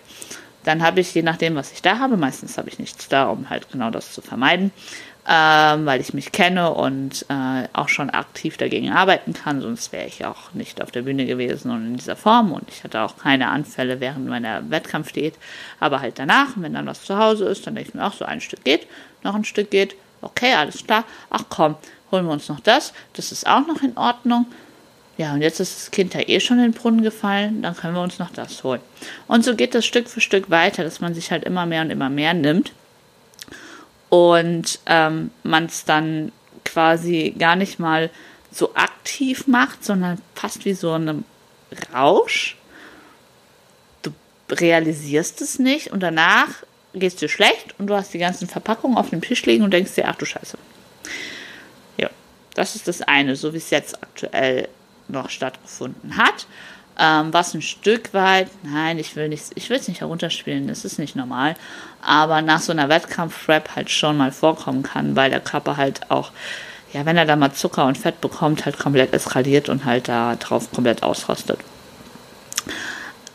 Dann 0.64 0.82
habe 0.82 1.00
ich, 1.00 1.14
je 1.14 1.22
nachdem, 1.22 1.54
was 1.54 1.72
ich 1.72 1.82
da 1.82 1.98
habe, 1.98 2.16
meistens 2.16 2.58
habe 2.58 2.68
ich 2.68 2.78
nichts 2.78 3.08
da, 3.08 3.28
um 3.28 3.48
halt 3.48 3.70
genau 3.70 3.90
das 3.90 4.12
zu 4.12 4.20
vermeiden, 4.20 4.72
ähm, 5.28 5.86
weil 5.86 6.00
ich 6.00 6.14
mich 6.14 6.32
kenne 6.32 6.72
und 6.72 7.24
äh, 7.28 7.68
auch 7.72 7.88
schon 7.88 8.10
aktiv 8.10 8.56
dagegen 8.56 8.90
arbeiten 8.90 9.32
kann, 9.32 9.60
sonst 9.60 9.92
wäre 9.92 10.06
ich 10.06 10.24
auch 10.24 10.52
nicht 10.54 10.82
auf 10.82 10.90
der 10.90 11.02
Bühne 11.02 11.26
gewesen 11.26 11.70
und 11.70 11.86
in 11.86 11.96
dieser 11.96 12.16
Form 12.16 12.52
und 12.52 12.68
ich 12.68 12.84
hatte 12.84 13.00
auch 13.00 13.16
keine 13.16 13.48
Anfälle 13.48 14.00
während 14.00 14.26
meiner 14.28 14.68
Wettkampf 14.70 15.10
steht, 15.10 15.34
aber 15.78 16.00
halt 16.00 16.18
danach, 16.18 16.48
wenn 16.56 16.74
dann 16.74 16.86
was 16.86 17.04
zu 17.04 17.18
Hause 17.18 17.46
ist, 17.46 17.66
dann 17.66 17.74
denke 17.74 17.90
ich 17.90 17.94
mir 17.94 18.06
auch 18.06 18.14
so, 18.14 18.24
ein 18.24 18.40
Stück 18.40 18.64
geht, 18.64 18.86
noch 19.22 19.34
ein 19.34 19.44
Stück 19.44 19.70
geht, 19.70 19.94
okay, 20.22 20.54
alles 20.54 20.86
klar, 20.86 21.04
ach 21.28 21.44
komm, 21.48 21.76
holen 22.10 22.26
wir 22.26 22.32
uns 22.32 22.48
noch 22.48 22.60
das, 22.60 22.92
das 23.12 23.32
ist 23.32 23.46
auch 23.46 23.66
noch 23.66 23.82
in 23.82 23.96
Ordnung. 23.96 24.46
Ja, 25.20 25.34
und 25.34 25.42
jetzt 25.42 25.60
ist 25.60 25.76
das 25.76 25.90
Kind 25.90 26.14
ja 26.14 26.26
eh 26.26 26.40
schon 26.40 26.56
in 26.56 26.72
den 26.72 26.72
Brunnen 26.72 27.02
gefallen, 27.02 27.60
dann 27.60 27.76
können 27.76 27.94
wir 27.94 28.00
uns 28.00 28.18
noch 28.18 28.30
das 28.30 28.64
holen. 28.64 28.80
Und 29.26 29.44
so 29.44 29.54
geht 29.54 29.74
das 29.74 29.84
Stück 29.84 30.08
für 30.08 30.22
Stück 30.22 30.48
weiter, 30.48 30.82
dass 30.82 31.00
man 31.00 31.12
sich 31.12 31.30
halt 31.30 31.44
immer 31.44 31.66
mehr 31.66 31.82
und 31.82 31.90
immer 31.90 32.08
mehr 32.08 32.32
nimmt 32.32 32.72
und 34.08 34.78
ähm, 34.86 35.30
man 35.42 35.66
es 35.66 35.84
dann 35.84 36.32
quasi 36.64 37.34
gar 37.38 37.54
nicht 37.54 37.78
mal 37.78 38.08
so 38.50 38.74
aktiv 38.74 39.46
macht, 39.46 39.84
sondern 39.84 40.22
fast 40.34 40.64
wie 40.64 40.72
so 40.72 40.94
ein 40.94 41.26
Rausch. 41.92 42.56
Du 44.00 44.12
realisierst 44.50 45.42
es 45.42 45.58
nicht 45.58 45.88
und 45.88 46.00
danach 46.00 46.48
geht 46.94 47.12
es 47.12 47.16
dir 47.16 47.28
schlecht 47.28 47.74
und 47.76 47.88
du 47.88 47.94
hast 47.94 48.14
die 48.14 48.18
ganzen 48.18 48.48
Verpackungen 48.48 48.96
auf 48.96 49.10
dem 49.10 49.20
Tisch 49.20 49.44
liegen 49.44 49.64
und 49.64 49.74
denkst 49.74 49.96
dir, 49.96 50.08
ach 50.08 50.16
du 50.16 50.24
Scheiße. 50.24 50.56
Ja, 51.98 52.08
das 52.54 52.74
ist 52.74 52.88
das 52.88 53.02
eine, 53.02 53.36
so 53.36 53.52
wie 53.52 53.58
es 53.58 53.68
jetzt 53.68 54.02
aktuell 54.02 54.66
noch 55.10 55.30
stattgefunden 55.30 56.16
hat. 56.16 56.46
ähm, 56.98 57.32
was 57.32 57.54
ein 57.54 57.62
Stück 57.62 58.12
weit, 58.12 58.48
nein, 58.62 58.98
ich 58.98 59.16
will 59.16 59.28
nicht, 59.28 59.52
ich 59.54 59.70
will 59.70 59.78
es 59.78 59.88
nicht 59.88 60.00
herunterspielen, 60.00 60.68
das 60.68 60.84
ist 60.84 60.98
nicht 60.98 61.16
normal, 61.16 61.54
aber 62.02 62.42
nach 62.42 62.60
so 62.60 62.72
einer 62.72 62.88
Wettkampf-Rap 62.88 63.74
halt 63.74 63.90
schon 63.90 64.18
mal 64.18 64.32
vorkommen 64.32 64.82
kann, 64.82 65.16
weil 65.16 65.30
der 65.30 65.40
Körper 65.40 65.76
halt 65.78 66.10
auch, 66.10 66.30
ja, 66.92 67.06
wenn 67.06 67.16
er 67.16 67.24
da 67.24 67.36
mal 67.36 67.52
Zucker 67.52 67.86
und 67.86 67.96
Fett 67.96 68.20
bekommt, 68.20 68.66
halt 68.66 68.78
komplett 68.78 69.14
eskaliert 69.14 69.68
und 69.68 69.84
halt 69.86 70.08
da 70.08 70.36
drauf 70.36 70.70
komplett 70.72 71.02
ausrostet. 71.02 71.60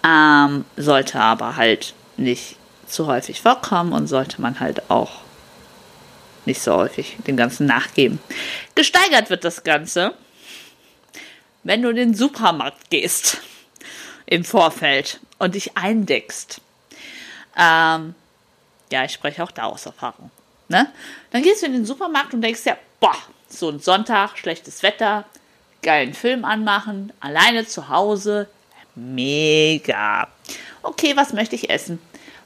Ähm, 0.04 0.66
sollte 0.78 1.20
aber 1.20 1.56
halt 1.56 1.96
nicht 2.18 2.58
zu 2.86 3.08
häufig 3.08 3.42
vorkommen 3.42 3.94
und 3.94 4.08
sollte 4.08 4.42
man 4.42 4.60
halt 4.60 4.92
auch 4.92 5.12
nicht 6.46 6.62
so 6.62 6.76
häufig 6.76 7.18
dem 7.26 7.36
Ganzen 7.36 7.66
nachgeben. 7.66 8.20
Gesteigert 8.76 9.32
wird 9.32 9.44
das 9.44 9.64
Ganze, 9.64 10.14
wenn 11.66 11.82
du 11.82 11.90
in 11.90 11.96
den 11.96 12.14
Supermarkt 12.14 12.90
gehst 12.90 13.40
im 14.28 14.46
Vorfeld 14.46 15.20
und 15.40 15.56
dich 15.56 15.76
eindeckst. 15.76 16.62
Ähm, 17.58 18.16
ja, 18.92 19.04
ich 19.04 19.12
spreche 19.12 19.44
auch 19.44 19.52
da 19.52 19.64
aus 19.64 19.86
Erfahrung. 19.86 20.32
Ne? 20.70 20.92
Dann 21.32 21.42
gehst 21.42 21.62
du 21.62 21.66
in 21.66 21.74
den 21.74 21.86
Supermarkt 21.86 22.34
und 22.34 22.42
denkst 22.42 22.62
ja, 22.66 22.78
boah, 23.00 23.18
so 23.50 23.70
ein 23.70 23.80
Sonntag, 23.80 24.38
schlechtes 24.38 24.84
Wetter, 24.84 25.26
geilen 25.82 26.14
Film 26.14 26.46
anmachen, 26.46 27.12
alleine 27.20 27.66
zu 27.66 27.90
Hause, 27.90 28.48
mega. 28.94 30.28
Okay, 30.84 31.16
was 31.16 31.34
möchte 31.34 31.56
ich 31.56 31.70
essen? 31.70 32.00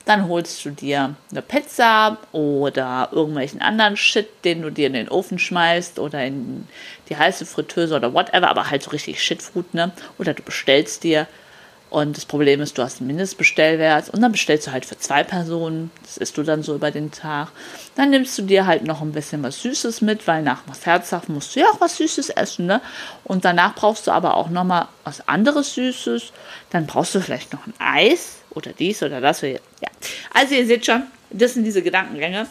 Dann 0.06 0.28
holst 0.28 0.66
du 0.66 0.72
dir 0.72 1.16
eine 1.30 1.42
Pizza 1.42 2.18
oder 2.32 3.10
irgendwelchen 3.12 3.62
anderen 3.62 3.96
Shit, 3.96 4.28
den 4.44 4.64
du 4.64 4.72
dir 4.72 4.88
in 4.88 4.94
den 4.94 5.10
Ofen 5.10 5.38
schmeißt 5.38 6.00
oder 6.00 6.26
in 6.26 6.68
die 7.10 7.18
heiße 7.18 7.46
Fritteuse 7.46 7.96
oder 7.96 8.14
whatever, 8.14 8.50
aber 8.50 8.70
halt 8.72 8.82
so 8.84 8.90
richtig 8.92 9.24
Shitfood, 9.24 9.74
ne? 9.74 9.92
Oder 10.18 10.34
du 10.34 10.42
bestellst 10.42 11.04
dir 11.04 11.28
und 11.90 12.18
das 12.18 12.26
Problem 12.26 12.62
ist, 12.62 12.78
du 12.78 12.84
hast 12.84 13.00
einen 13.00 13.08
Mindestbestellwert 13.08 14.10
und 14.10 14.22
dann 14.22 14.32
bestellst 14.32 14.68
du 14.68 14.72
halt 14.72 14.86
für 14.86 14.98
zwei 14.98 15.24
Personen. 15.24 15.90
Das 16.04 16.18
isst 16.18 16.38
du 16.38 16.44
dann 16.44 16.62
so 16.62 16.76
über 16.76 16.92
den 16.92 17.10
Tag. 17.12 17.50
Dann 17.96 18.12
nimmst 18.12 18.38
du 18.38 18.44
dir 18.44 18.68
halt 18.68 18.84
noch 18.84 19.02
ein 19.02 19.12
bisschen 19.12 19.42
was 19.42 19.62
Süßes 19.64 20.02
mit, 20.02 20.28
weil 20.28 20.44
nach 20.44 20.62
Herzhaft 20.84 21.30
musst 21.30 21.56
du 21.56 21.62
ja 21.62 21.66
auch 21.68 21.82
was 21.82 21.98
Süßes 21.98 22.30
essen, 22.30 22.68
ne? 22.68 22.82
Und 23.24 23.44
danach 23.44 23.74
brauchst 23.74 24.06
du 24.06 24.12
aber 24.12 24.38
auch 24.38 24.50
nochmal 24.50 24.88
was 25.04 25.28
anderes 25.28 25.74
Süßes. 25.74 26.32
Dann 26.70 26.86
brauchst 26.86 27.16
du 27.16 27.22
vielleicht 27.22 27.54
noch 27.54 27.66
ein 27.66 27.74
Eis 27.80 28.39
oder 28.52 28.72
dies 28.74 29.04
oder 29.04 29.22
das. 29.22 29.42
Ja. 29.42 29.60
Also 30.34 30.56
ihr 30.56 30.66
seht 30.66 30.86
schon, 30.86 31.04
das 31.30 31.54
sind 31.54 31.64
diese 31.64 31.82
Gedankengänge 31.82 32.48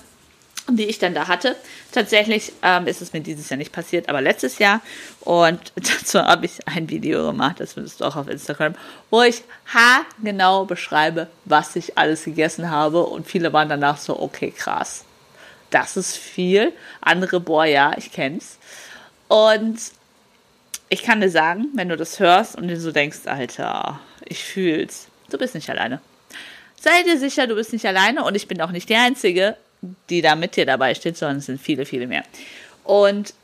die 0.70 0.86
ich 0.86 0.98
dann 0.98 1.14
da 1.14 1.28
hatte. 1.28 1.56
Tatsächlich 1.92 2.52
ähm, 2.62 2.86
ist 2.86 3.00
es 3.00 3.12
mir 3.12 3.20
dieses 3.20 3.48
Jahr 3.48 3.56
nicht 3.56 3.72
passiert, 3.72 4.08
aber 4.08 4.20
letztes 4.20 4.58
Jahr. 4.58 4.80
Und 5.20 5.72
dazu 5.76 6.20
habe 6.20 6.46
ich 6.46 6.66
ein 6.66 6.88
Video 6.90 7.26
gemacht, 7.26 7.60
das 7.60 7.74
findest 7.74 8.00
du 8.00 8.04
auch 8.04 8.16
auf 8.16 8.28
Instagram, 8.28 8.74
wo 9.10 9.22
ich 9.22 9.42
haargenau 9.66 10.64
beschreibe, 10.64 11.28
was 11.44 11.76
ich 11.76 11.96
alles 11.96 12.24
gegessen 12.24 12.70
habe. 12.70 13.04
Und 13.04 13.26
viele 13.26 13.52
waren 13.52 13.68
danach 13.68 13.98
so, 13.98 14.20
okay, 14.20 14.50
krass. 14.50 15.04
Das 15.70 15.96
ist 15.96 16.16
viel. 16.16 16.72
Andere, 17.00 17.40
boah, 17.40 17.64
ja, 17.64 17.92
ich 17.96 18.12
kenn's. 18.12 18.58
Und 19.28 19.78
ich 20.88 21.02
kann 21.02 21.20
dir 21.20 21.30
sagen, 21.30 21.66
wenn 21.74 21.90
du 21.90 21.96
das 21.96 22.18
hörst 22.18 22.56
und 22.56 22.68
dir 22.68 22.80
so 22.80 22.92
denkst, 22.92 23.26
Alter, 23.26 24.00
ich 24.24 24.42
fühl's, 24.42 25.07
du 25.30 25.38
bist 25.38 25.54
nicht 25.54 25.70
alleine. 25.70 26.00
Sei 26.80 27.02
dir 27.02 27.18
sicher, 27.18 27.46
du 27.46 27.54
bist 27.54 27.72
nicht 27.72 27.86
alleine 27.86 28.24
und 28.24 28.34
ich 28.34 28.48
bin 28.48 28.60
auch 28.60 28.70
nicht 28.70 28.88
die 28.88 28.94
Einzige 28.94 29.56
die 30.10 30.22
da 30.22 30.34
mit 30.34 30.56
dir 30.56 30.66
dabei 30.66 30.94
steht, 30.94 31.16
sondern 31.16 31.38
es 31.38 31.46
sind 31.46 31.60
viele, 31.60 31.86
viele 31.86 32.06
mehr. 32.06 32.24
Und 32.84 33.34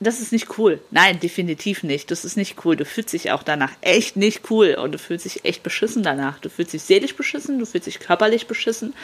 das 0.00 0.20
ist 0.20 0.32
nicht 0.32 0.58
cool. 0.58 0.80
Nein, 0.90 1.20
definitiv 1.20 1.82
nicht. 1.82 2.10
Das 2.10 2.24
ist 2.24 2.36
nicht 2.36 2.64
cool. 2.64 2.76
Du 2.76 2.84
fühlst 2.84 3.12
dich 3.12 3.30
auch 3.30 3.42
danach 3.42 3.70
echt 3.80 4.16
nicht 4.16 4.50
cool 4.50 4.74
und 4.74 4.92
du 4.92 4.98
fühlst 4.98 5.24
dich 5.24 5.44
echt 5.44 5.62
beschissen 5.62 6.02
danach. 6.02 6.38
Du 6.40 6.50
fühlst 6.50 6.72
dich 6.72 6.82
seelisch 6.82 7.14
beschissen, 7.14 7.58
du 7.58 7.66
fühlst 7.66 7.86
dich 7.86 8.00
körperlich 8.00 8.46
beschissen, 8.46 8.94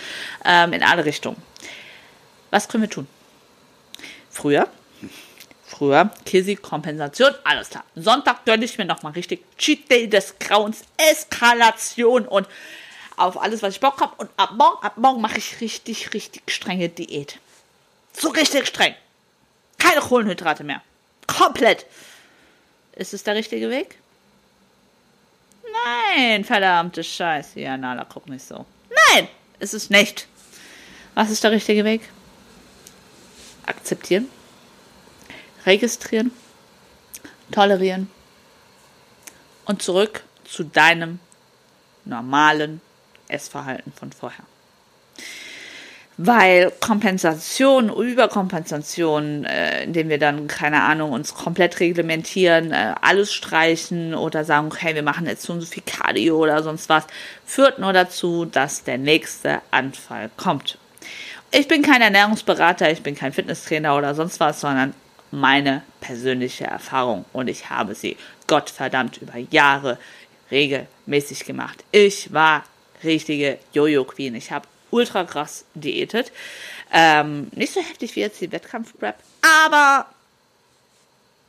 ähm, 0.45 0.73
in 0.73 0.83
alle 0.83 1.05
Richtungen. 1.05 1.41
Was 2.51 2.69
können 2.69 2.83
wir 2.83 2.91
tun? 2.91 3.07
Früher, 4.31 4.69
früher, 5.71 6.11
Kisi, 6.25 6.57
Kompensation, 6.57 7.35
alles 7.45 7.71
klar. 7.71 7.85
Sonntag 7.95 8.45
gönne 8.45 8.65
ich 8.65 8.77
mir 8.77 8.85
nochmal 8.85 9.13
richtig 9.13 9.45
Cheat 9.57 9.91
Day 9.91 10.09
des 10.09 10.39
Grauens, 10.39 10.83
Eskalation 10.97 12.27
und 12.27 12.47
auf 13.17 13.41
alles, 13.41 13.63
was 13.63 13.75
ich 13.75 13.81
Bock 13.81 14.01
habe. 14.01 14.15
Und 14.17 14.31
ab 14.37 14.53
morgen, 14.57 14.85
ab 14.85 14.97
morgen 14.97 15.21
mache 15.21 15.39
ich 15.39 15.61
richtig, 15.61 16.13
richtig 16.15 16.43
strenge 16.51 16.89
Diät. 16.89 17.39
So 18.13 18.31
richtig 18.31 18.67
streng. 18.67 18.95
Keine 19.79 20.01
Kohlenhydrate 20.01 20.65
mehr. 20.65 20.83
Komplett. 21.27 21.87
Ist 22.93 23.15
es 23.15 23.23
der 23.23 23.35
richtige 23.35 23.71
Weg? 23.71 23.97
Nein, 26.17 26.45
verdammte 26.45 27.05
Scheiße. 27.05 27.61
Ja, 27.61 27.77
Nala, 27.77 28.05
guck 28.05 28.29
nicht 28.29 28.47
so. 28.47 28.67
Nein, 29.13 29.29
ist 29.59 29.75
es 29.75 29.91
nicht. 29.91 30.27
Was 31.15 31.31
ist 31.31 31.45
der 31.45 31.53
richtige 31.53 31.85
Weg? 31.85 32.03
Akzeptieren. 33.67 34.29
Registrieren. 35.67 36.31
Tolerieren. 37.51 38.11
Und 39.67 39.83
zurück 39.83 40.23
zu 40.45 40.65
deinem 40.65 41.21
normalen 42.05 42.81
Essverhalten 43.29 43.93
von 43.93 44.13
vorher. 44.13 44.45
Weil 46.23 46.71
Kompensation, 46.81 47.89
Überkompensation, 47.89 49.45
äh, 49.47 49.85
indem 49.85 50.11
wir 50.11 50.19
dann, 50.19 50.49
keine 50.49 50.83
Ahnung, 50.83 51.13
uns 51.13 51.35
komplett 51.35 51.81
reglementieren, 51.81 52.73
äh, 52.73 52.95
alles 53.01 53.33
streichen 53.33 54.15
oder 54.15 54.45
sagen, 54.45 54.67
okay, 54.67 54.95
wir 54.95 55.03
machen 55.03 55.27
jetzt 55.27 55.45
so 55.45 55.55
und 55.55 55.63
so 55.63 55.67
viel 55.67 55.83
Cardio 55.87 56.37
oder 56.37 56.63
sonst 56.63 56.91
was, 56.91 57.05
führt 57.47 57.79
nur 57.79 57.95
dazu, 57.95 58.45
dass 58.45 58.85
der 58.85 58.99
nächste 58.99 59.63
Anfall 59.71 60.31
kommt. 60.37 60.77
Ich 61.53 61.69
bin 61.69 61.81
kein 61.81 62.03
Ernährungsberater, 62.03 62.91
ich 62.91 63.03
bin 63.03 63.15
kein 63.15 63.33
Fitnesstrainer 63.33 63.97
oder 63.97 64.15
sonst 64.15 64.41
was, 64.41 64.61
sondern 64.61 64.93
meine 65.31 65.83
persönliche 66.01 66.65
Erfahrung 66.65 67.25
und 67.33 67.49
ich 67.49 67.71
habe 67.71 67.95
sie 67.95 68.17
Gottverdammt 68.47 69.19
über 69.19 69.37
Jahre 69.37 69.99
regelmäßig 70.51 71.45
gemacht. 71.45 71.85
Ich 71.93 72.33
war 72.33 72.65
richtige 73.05 73.59
Jojo-Queen. 73.73 74.35
Ich 74.35 74.51
habe 74.51 74.67
ultra 74.91 75.25
krass 75.25 75.65
diätet. 75.75 76.33
Ähm, 76.93 77.49
nicht 77.55 77.73
so 77.73 77.81
heftig 77.81 78.17
wie 78.17 78.21
jetzt 78.21 78.41
die 78.41 78.51
Wettkampf-Prep, 78.51 79.17
aber 79.65 80.07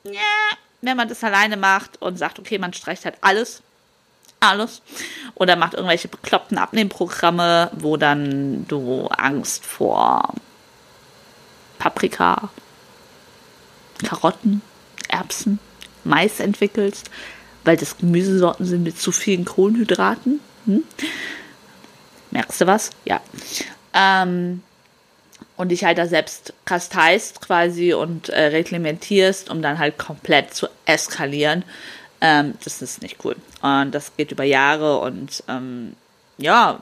ja, 0.04 0.58
wenn 0.82 0.98
man 0.98 1.10
das 1.10 1.24
alleine 1.24 1.58
macht 1.58 2.02
und 2.02 2.18
sagt, 2.18 2.40
okay, 2.40 2.58
man 2.58 2.74
streicht 2.74 3.06
halt 3.06 3.16
alles, 3.22 3.62
alles, 4.40 4.82
oder 5.36 5.56
macht 5.56 5.74
irgendwelche 5.74 6.08
bekloppten 6.08 6.58
Abnehmprogramme, 6.58 7.72
wo 7.74 7.98
dann 7.98 8.68
du 8.68 9.08
Angst 9.08 9.66
vor 9.66 10.34
Paprika, 11.80 12.50
Karotten, 14.04 14.62
Erbsen, 15.08 15.60
Mais 16.04 16.40
entwickelst, 16.40 17.10
weil 17.64 17.78
das 17.78 17.98
Gemüsesorten 17.98 18.66
sind 18.66 18.84
mit 18.84 19.00
zu 19.00 19.12
vielen 19.12 19.46
Kohlenhydraten. 19.46 20.40
Hm? 20.66 20.84
Merkst 22.32 22.62
du 22.62 22.68
was? 22.68 22.90
Ja. 23.06 23.22
Ähm, 23.94 24.64
und 25.58 25.70
dich 25.70 25.84
halt 25.84 25.98
da 25.98 26.08
selbst 26.08 26.54
kasteist 26.66 27.42
quasi 27.42 27.94
und 27.94 28.30
äh, 28.30 28.46
reglementierst, 28.46 29.50
um 29.50 29.62
dann 29.62 29.78
halt 29.78 29.98
komplett 29.98 30.54
zu 30.56 30.68
eskalieren. 30.86 31.64
Ähm, 32.20 32.56
das 32.64 32.82
ist 32.82 33.02
nicht 33.02 33.18
cool. 33.24 33.36
Und 33.62 33.92
das 33.92 34.16
geht 34.16 34.32
über 34.32 34.44
Jahre 34.44 35.00
und 35.00 35.44
ähm, 35.48 35.96
ja, 36.38 36.82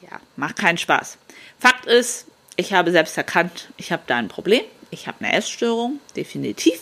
ja, 0.00 0.20
macht 0.36 0.56
keinen 0.56 0.78
Spaß. 0.78 1.18
Fakt 1.58 1.86
ist, 1.86 2.26
ich 2.56 2.72
habe 2.72 2.90
selbst 2.90 3.16
erkannt, 3.16 3.68
ich 3.76 3.92
habe 3.92 4.02
da 4.06 4.16
ein 4.16 4.28
Problem. 4.28 4.62
Ich 4.90 5.06
habe 5.06 5.24
eine 5.24 5.32
Essstörung, 5.32 6.00
definitiv. 6.16 6.80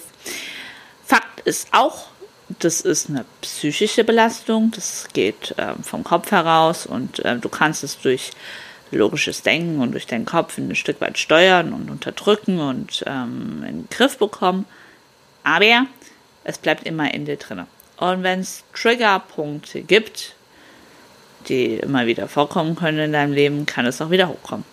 Fakt 1.04 1.40
ist 1.40 1.68
auch, 1.72 2.08
das 2.58 2.80
ist 2.80 3.10
eine 3.10 3.24
psychische 3.42 4.04
Belastung, 4.04 4.70
das 4.74 5.08
geht 5.12 5.54
äh, 5.58 5.74
vom 5.82 6.04
Kopf 6.04 6.30
heraus 6.30 6.86
und 6.86 7.18
äh, 7.24 7.36
du 7.36 7.48
kannst 7.48 7.84
es 7.84 7.98
durch 8.00 8.30
logisches 8.90 9.42
Denken 9.42 9.80
und 9.80 9.92
durch 9.92 10.06
deinen 10.06 10.24
Kopf 10.24 10.56
ein 10.56 10.74
Stück 10.74 11.00
weit 11.02 11.18
steuern 11.18 11.74
und 11.74 11.90
unterdrücken 11.90 12.58
und 12.60 13.04
ähm, 13.06 13.62
in 13.68 13.82
den 13.82 13.88
Griff 13.90 14.16
bekommen. 14.16 14.64
Aber 15.44 15.86
es 16.44 16.56
bleibt 16.56 16.84
immer 16.84 17.12
in 17.12 17.26
dir 17.26 17.36
drin. 17.36 17.66
Und 17.98 18.22
wenn 18.22 18.40
es 18.40 18.64
Triggerpunkte 18.74 19.82
gibt, 19.82 20.34
die 21.48 21.74
immer 21.74 22.06
wieder 22.06 22.28
vorkommen 22.28 22.76
können 22.76 22.98
in 22.98 23.12
deinem 23.12 23.32
Leben, 23.34 23.66
kann 23.66 23.84
es 23.84 24.00
auch 24.00 24.10
wieder 24.10 24.28
hochkommen 24.28 24.64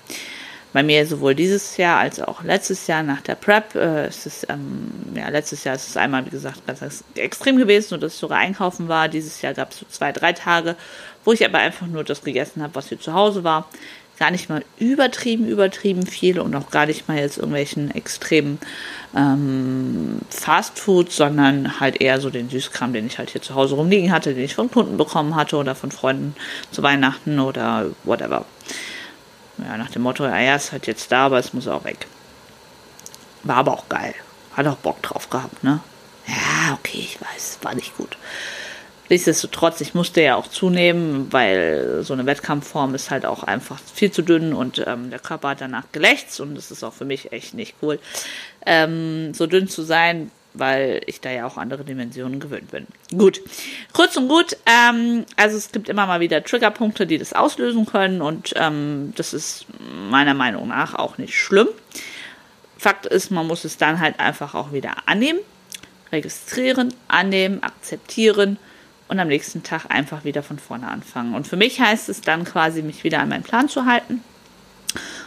bei 0.75 0.83
mir 0.83 1.07
sowohl 1.07 1.35
dieses 1.35 1.77
Jahr 1.77 1.99
als 1.99 2.19
auch 2.19 2.43
letztes 2.43 2.85
Jahr 2.87 3.01
nach 3.01 3.21
der 3.21 3.35
Prep. 3.35 3.75
Äh, 3.75 4.07
es 4.07 4.25
ist, 4.25 4.45
ähm, 4.49 4.91
ja, 5.15 5.29
letztes 5.29 5.63
Jahr 5.63 5.73
ist 5.73 5.87
es 5.87 5.95
einmal, 5.95 6.25
wie 6.25 6.31
gesagt, 6.31 6.67
ganz 6.67 6.81
extrem 7.15 7.55
gewesen, 7.55 7.87
nur 7.91 7.99
dass 8.01 8.15
ich 8.15 8.19
sogar 8.19 8.39
einkaufen 8.39 8.89
war. 8.89 9.07
Dieses 9.07 9.41
Jahr 9.41 9.53
gab 9.53 9.71
es 9.71 9.79
so 9.79 9.85
zwei, 9.89 10.11
drei 10.11 10.33
Tage, 10.33 10.75
wo 11.23 11.31
ich 11.31 11.45
aber 11.45 11.59
einfach 11.59 11.87
nur 11.87 12.03
das 12.03 12.25
gegessen 12.25 12.61
habe, 12.61 12.75
was 12.75 12.89
hier 12.89 12.99
zu 12.99 13.13
Hause 13.13 13.45
war. 13.45 13.69
gar 14.19 14.31
nicht 14.31 14.49
mal 14.49 14.65
übertrieben, 14.77 15.47
übertrieben 15.47 16.05
viel 16.05 16.41
und 16.41 16.53
auch 16.55 16.69
gar 16.71 16.87
nicht 16.87 17.07
mal 17.07 17.19
jetzt 17.19 17.37
irgendwelchen 17.37 17.91
extremen 17.91 18.59
ähm, 19.15 20.19
Fastfood, 20.29 21.09
sondern 21.09 21.79
halt 21.79 22.01
eher 22.01 22.19
so 22.19 22.29
den 22.29 22.49
Süßkram, 22.49 22.91
den 22.91 23.07
ich 23.07 23.17
halt 23.17 23.29
hier 23.29 23.41
zu 23.41 23.55
Hause 23.55 23.75
rumliegen 23.75 24.11
hatte, 24.11 24.33
den 24.33 24.43
ich 24.43 24.55
von 24.55 24.69
Kunden 24.69 24.97
bekommen 24.97 25.37
hatte 25.37 25.55
oder 25.55 25.73
von 25.73 25.91
Freunden 25.91 26.35
zu 26.71 26.83
Weihnachten 26.83 27.39
oder 27.39 27.91
whatever. 28.03 28.43
Ja, 29.57 29.77
nach 29.77 29.89
dem 29.91 30.01
Motto, 30.01 30.25
ja, 30.25 30.55
ist 30.55 30.71
halt 30.71 30.87
jetzt 30.87 31.11
da, 31.11 31.27
aber 31.27 31.39
es 31.39 31.53
muss 31.53 31.67
auch 31.67 31.83
weg. 31.85 32.07
War 33.43 33.57
aber 33.57 33.73
auch 33.73 33.87
geil. 33.89 34.13
Hat 34.55 34.67
auch 34.67 34.77
Bock 34.77 35.01
drauf 35.01 35.29
gehabt, 35.29 35.63
ne? 35.63 35.79
Ja, 36.27 36.73
okay, 36.73 36.99
ich 36.99 37.19
weiß, 37.21 37.59
war 37.61 37.75
nicht 37.75 37.95
gut. 37.97 38.17
Nichtsdestotrotz, 39.09 39.81
ich 39.81 39.93
musste 39.93 40.21
ja 40.21 40.35
auch 40.35 40.47
zunehmen, 40.47 41.31
weil 41.31 41.99
so 42.01 42.13
eine 42.13 42.25
Wettkampfform 42.25 42.95
ist 42.95 43.11
halt 43.11 43.25
auch 43.25 43.43
einfach 43.43 43.79
viel 43.93 44.11
zu 44.11 44.23
dünn 44.23 44.53
und 44.53 44.83
ähm, 44.87 45.11
der 45.11 45.19
Körper 45.19 45.49
hat 45.49 45.61
danach 45.61 45.83
gelächzt 45.91 46.39
und 46.39 46.55
das 46.55 46.71
ist 46.71 46.83
auch 46.83 46.93
für 46.93 47.05
mich 47.05 47.31
echt 47.31 47.53
nicht 47.53 47.75
cool, 47.83 47.99
ähm, 48.65 49.33
so 49.35 49.45
dünn 49.45 49.67
zu 49.67 49.83
sein, 49.83 50.31
weil 50.57 51.01
ich 51.05 51.21
da 51.21 51.31
ja 51.31 51.45
auch 51.45 51.57
andere 51.57 51.83
Dimensionen 51.83 52.39
gewöhnt 52.39 52.71
bin. 52.71 52.87
Gut, 53.17 53.41
kurz 53.93 54.17
und 54.17 54.27
gut, 54.27 54.57
ähm, 54.65 55.25
also 55.35 55.57
es 55.57 55.71
gibt 55.71 55.89
immer 55.89 56.05
mal 56.05 56.19
wieder 56.19 56.43
Triggerpunkte, 56.43 57.07
die 57.07 57.17
das 57.17 57.33
auslösen 57.33 57.85
können 57.85 58.21
und 58.21 58.53
ähm, 58.55 59.13
das 59.15 59.33
ist 59.33 59.65
meiner 60.09 60.33
Meinung 60.33 60.67
nach 60.67 60.95
auch 60.95 61.17
nicht 61.17 61.37
schlimm. 61.37 61.67
Fakt 62.77 63.05
ist, 63.05 63.31
man 63.31 63.47
muss 63.47 63.63
es 63.65 63.77
dann 63.77 63.99
halt 63.99 64.19
einfach 64.19 64.53
auch 64.53 64.71
wieder 64.71 65.07
annehmen, 65.07 65.39
registrieren, 66.11 66.93
annehmen, 67.07 67.63
akzeptieren 67.63 68.57
und 69.07 69.19
am 69.19 69.27
nächsten 69.27 69.63
Tag 69.63 69.85
einfach 69.89 70.23
wieder 70.23 70.43
von 70.43 70.59
vorne 70.59 70.87
anfangen. 70.87 71.35
Und 71.35 71.47
für 71.47 71.57
mich 71.57 71.79
heißt 71.79 72.09
es 72.09 72.21
dann 72.21 72.43
quasi, 72.43 72.81
mich 72.81 73.03
wieder 73.03 73.19
an 73.19 73.29
meinen 73.29 73.43
Plan 73.43 73.69
zu 73.69 73.85
halten. 73.85 74.23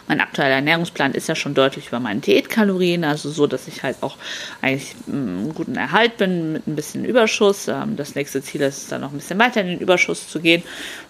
Mein 0.09 0.21
aktueller 0.21 0.55
Ernährungsplan 0.55 1.13
ist 1.13 1.29
ja 1.29 1.35
schon 1.35 1.53
deutlich 1.53 1.89
über 1.89 1.99
meinen 1.99 2.19
Diätkalorien, 2.19 3.03
also 3.03 3.29
so, 3.29 3.45
dass 3.45 3.67
ich 3.67 3.83
halt 3.83 3.97
auch 4.01 4.17
eigentlich 4.59 4.95
einen 5.07 5.53
guten 5.53 5.75
Erhalt 5.75 6.17
bin 6.17 6.51
mit 6.51 6.65
ein 6.65 6.75
bisschen 6.75 7.05
Überschuss. 7.05 7.67
Ähm, 7.67 7.95
das 7.95 8.15
nächste 8.15 8.41
Ziel 8.41 8.61
ist 8.61 8.91
dann 8.91 9.01
noch 9.01 9.11
ein 9.11 9.19
bisschen 9.19 9.37
weiter 9.37 9.61
in 9.61 9.67
den 9.67 9.79
Überschuss 9.79 10.27
zu 10.27 10.39
gehen, 10.39 10.63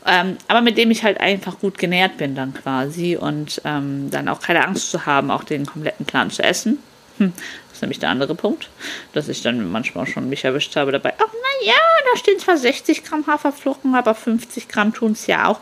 ähm, 0.05 0.35
aber 0.49 0.59
mit 0.59 0.77
dem 0.77 0.91
ich 0.91 1.05
halt 1.05 1.21
einfach 1.21 1.59
gut 1.59 1.77
genährt 1.77 2.17
bin 2.17 2.35
dann 2.35 2.53
quasi 2.53 3.15
und 3.15 3.61
ähm, 3.63 4.09
dann 4.11 4.27
auch 4.27 4.41
keine 4.41 4.67
Angst 4.67 4.91
zu 4.91 5.05
haben, 5.05 5.31
auch 5.31 5.45
den 5.45 5.65
kompletten 5.65 6.05
Plan 6.05 6.29
zu 6.29 6.43
essen. 6.43 6.79
Hm, 7.19 7.31
das 7.69 7.77
ist 7.77 7.81
nämlich 7.81 7.99
der 7.99 8.09
andere 8.09 8.35
Punkt, 8.35 8.69
dass 9.13 9.29
ich 9.29 9.41
dann 9.41 9.71
manchmal 9.71 10.07
schon 10.07 10.27
mich 10.27 10.43
erwischt 10.43 10.75
habe 10.75 10.91
dabei, 10.91 11.13
ach 11.17 11.33
naja, 11.61 11.79
da 12.11 12.19
stehen 12.19 12.37
zwar 12.39 12.57
60 12.57 13.05
Gramm 13.05 13.25
Haferflocken, 13.27 13.95
aber 13.95 14.13
50 14.13 14.67
Gramm 14.67 14.93
tun 14.93 15.13
es 15.13 15.25
ja 15.25 15.47
auch. 15.47 15.61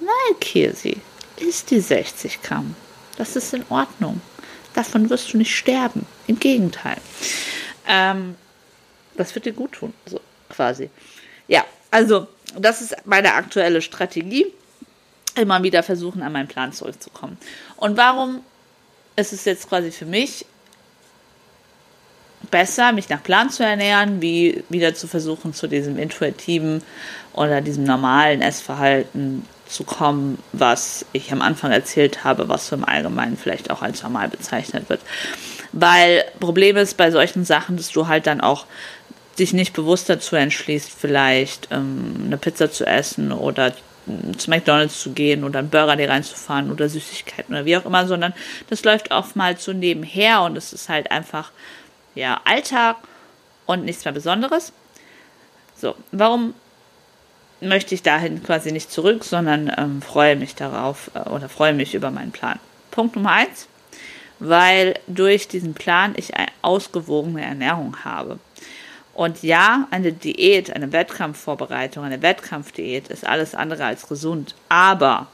Nein, 0.00 0.38
Kirsi, 0.38 0.98
isst 1.36 1.70
die 1.70 1.80
60 1.80 2.42
Gramm. 2.42 2.74
Das 3.16 3.36
ist 3.36 3.54
in 3.54 3.64
Ordnung. 3.68 4.20
Davon 4.74 5.08
wirst 5.10 5.32
du 5.32 5.38
nicht 5.38 5.54
sterben. 5.54 6.06
Im 6.26 6.38
Gegenteil. 6.40 6.96
Ähm, 7.86 8.36
das 9.16 9.34
wird 9.34 9.46
dir 9.46 9.52
gut 9.52 9.72
tun, 9.72 9.92
so 10.06 10.20
quasi. 10.48 10.90
Ja, 11.46 11.64
also 11.90 12.26
das 12.58 12.80
ist 12.80 12.96
meine 13.04 13.34
aktuelle 13.34 13.82
Strategie. 13.82 14.46
Immer 15.36 15.62
wieder 15.62 15.82
versuchen, 15.82 16.22
an 16.22 16.32
meinen 16.32 16.48
Plan 16.48 16.72
zurückzukommen. 16.72 17.38
Und 17.76 17.96
warum 17.96 18.40
ist 19.16 19.32
es 19.32 19.44
jetzt 19.44 19.68
quasi 19.68 19.90
für 19.90 20.06
mich 20.06 20.46
besser, 22.50 22.92
mich 22.92 23.08
nach 23.08 23.22
Plan 23.22 23.50
zu 23.50 23.64
ernähren, 23.64 24.20
wie 24.20 24.62
wieder 24.68 24.94
zu 24.94 25.06
versuchen, 25.06 25.54
zu 25.54 25.66
diesem 25.66 25.98
intuitiven 25.98 26.82
oder 27.32 27.60
diesem 27.60 27.84
normalen 27.84 28.42
Essverhalten 28.42 29.44
zu 29.66 29.84
kommen, 29.84 30.38
was 30.52 31.06
ich 31.12 31.32
am 31.32 31.42
Anfang 31.42 31.72
erzählt 31.72 32.24
habe, 32.24 32.48
was 32.48 32.70
im 32.72 32.84
Allgemeinen 32.84 33.36
vielleicht 33.36 33.70
auch 33.70 33.82
als 33.82 34.02
normal 34.02 34.28
bezeichnet 34.28 34.88
wird. 34.88 35.00
Weil 35.72 36.24
Problem 36.40 36.76
ist 36.76 36.96
bei 36.96 37.10
solchen 37.10 37.44
Sachen, 37.44 37.76
dass 37.76 37.90
du 37.90 38.06
halt 38.06 38.26
dann 38.26 38.40
auch 38.40 38.66
dich 39.38 39.52
nicht 39.52 39.72
bewusst 39.72 40.08
dazu 40.08 40.36
entschließt, 40.36 40.90
vielleicht 40.90 41.68
ähm, 41.70 42.22
eine 42.26 42.36
Pizza 42.36 42.70
zu 42.70 42.86
essen 42.86 43.32
oder 43.32 43.72
ähm, 44.06 44.38
zu 44.38 44.50
McDonalds 44.50 45.00
zu 45.00 45.12
gehen 45.12 45.44
oder 45.44 45.58
einen 45.58 45.70
Burger 45.70 45.96
dir 45.96 46.08
reinzufahren 46.08 46.70
oder 46.70 46.88
Süßigkeiten 46.88 47.54
oder 47.54 47.64
wie 47.64 47.76
auch 47.76 47.84
immer, 47.84 48.06
sondern 48.06 48.34
das 48.70 48.84
läuft 48.84 49.10
oftmals 49.10 49.64
so 49.64 49.72
nebenher 49.72 50.42
und 50.42 50.56
es 50.56 50.72
ist 50.72 50.88
halt 50.88 51.10
einfach 51.10 51.50
ja 52.14 52.40
Alltag 52.44 52.96
und 53.66 53.84
nichts 53.84 54.04
mehr 54.04 54.14
Besonderes. 54.14 54.72
So, 55.76 55.96
warum 56.12 56.54
möchte 57.68 57.94
ich 57.94 58.02
dahin 58.02 58.42
quasi 58.42 58.72
nicht 58.72 58.90
zurück, 58.90 59.24
sondern 59.24 59.72
ähm, 59.76 60.02
freue 60.02 60.36
mich 60.36 60.54
darauf 60.54 61.10
äh, 61.14 61.28
oder 61.30 61.48
freue 61.48 61.74
mich 61.74 61.94
über 61.94 62.10
meinen 62.10 62.32
Plan. 62.32 62.58
Punkt 62.90 63.16
Nummer 63.16 63.32
eins, 63.32 63.66
weil 64.38 64.94
durch 65.06 65.48
diesen 65.48 65.74
Plan 65.74 66.14
ich 66.16 66.34
eine 66.34 66.48
ausgewogene 66.62 67.42
Ernährung 67.42 68.04
habe. 68.04 68.38
Und 69.14 69.42
ja, 69.42 69.86
eine 69.90 70.12
Diät, 70.12 70.74
eine 70.74 70.92
Wettkampfvorbereitung, 70.92 72.04
eine 72.04 72.20
Wettkampfdiät 72.20 73.08
ist 73.08 73.26
alles 73.26 73.54
andere 73.54 73.84
als 73.84 74.08
gesund. 74.08 74.56
Aber 74.68 75.28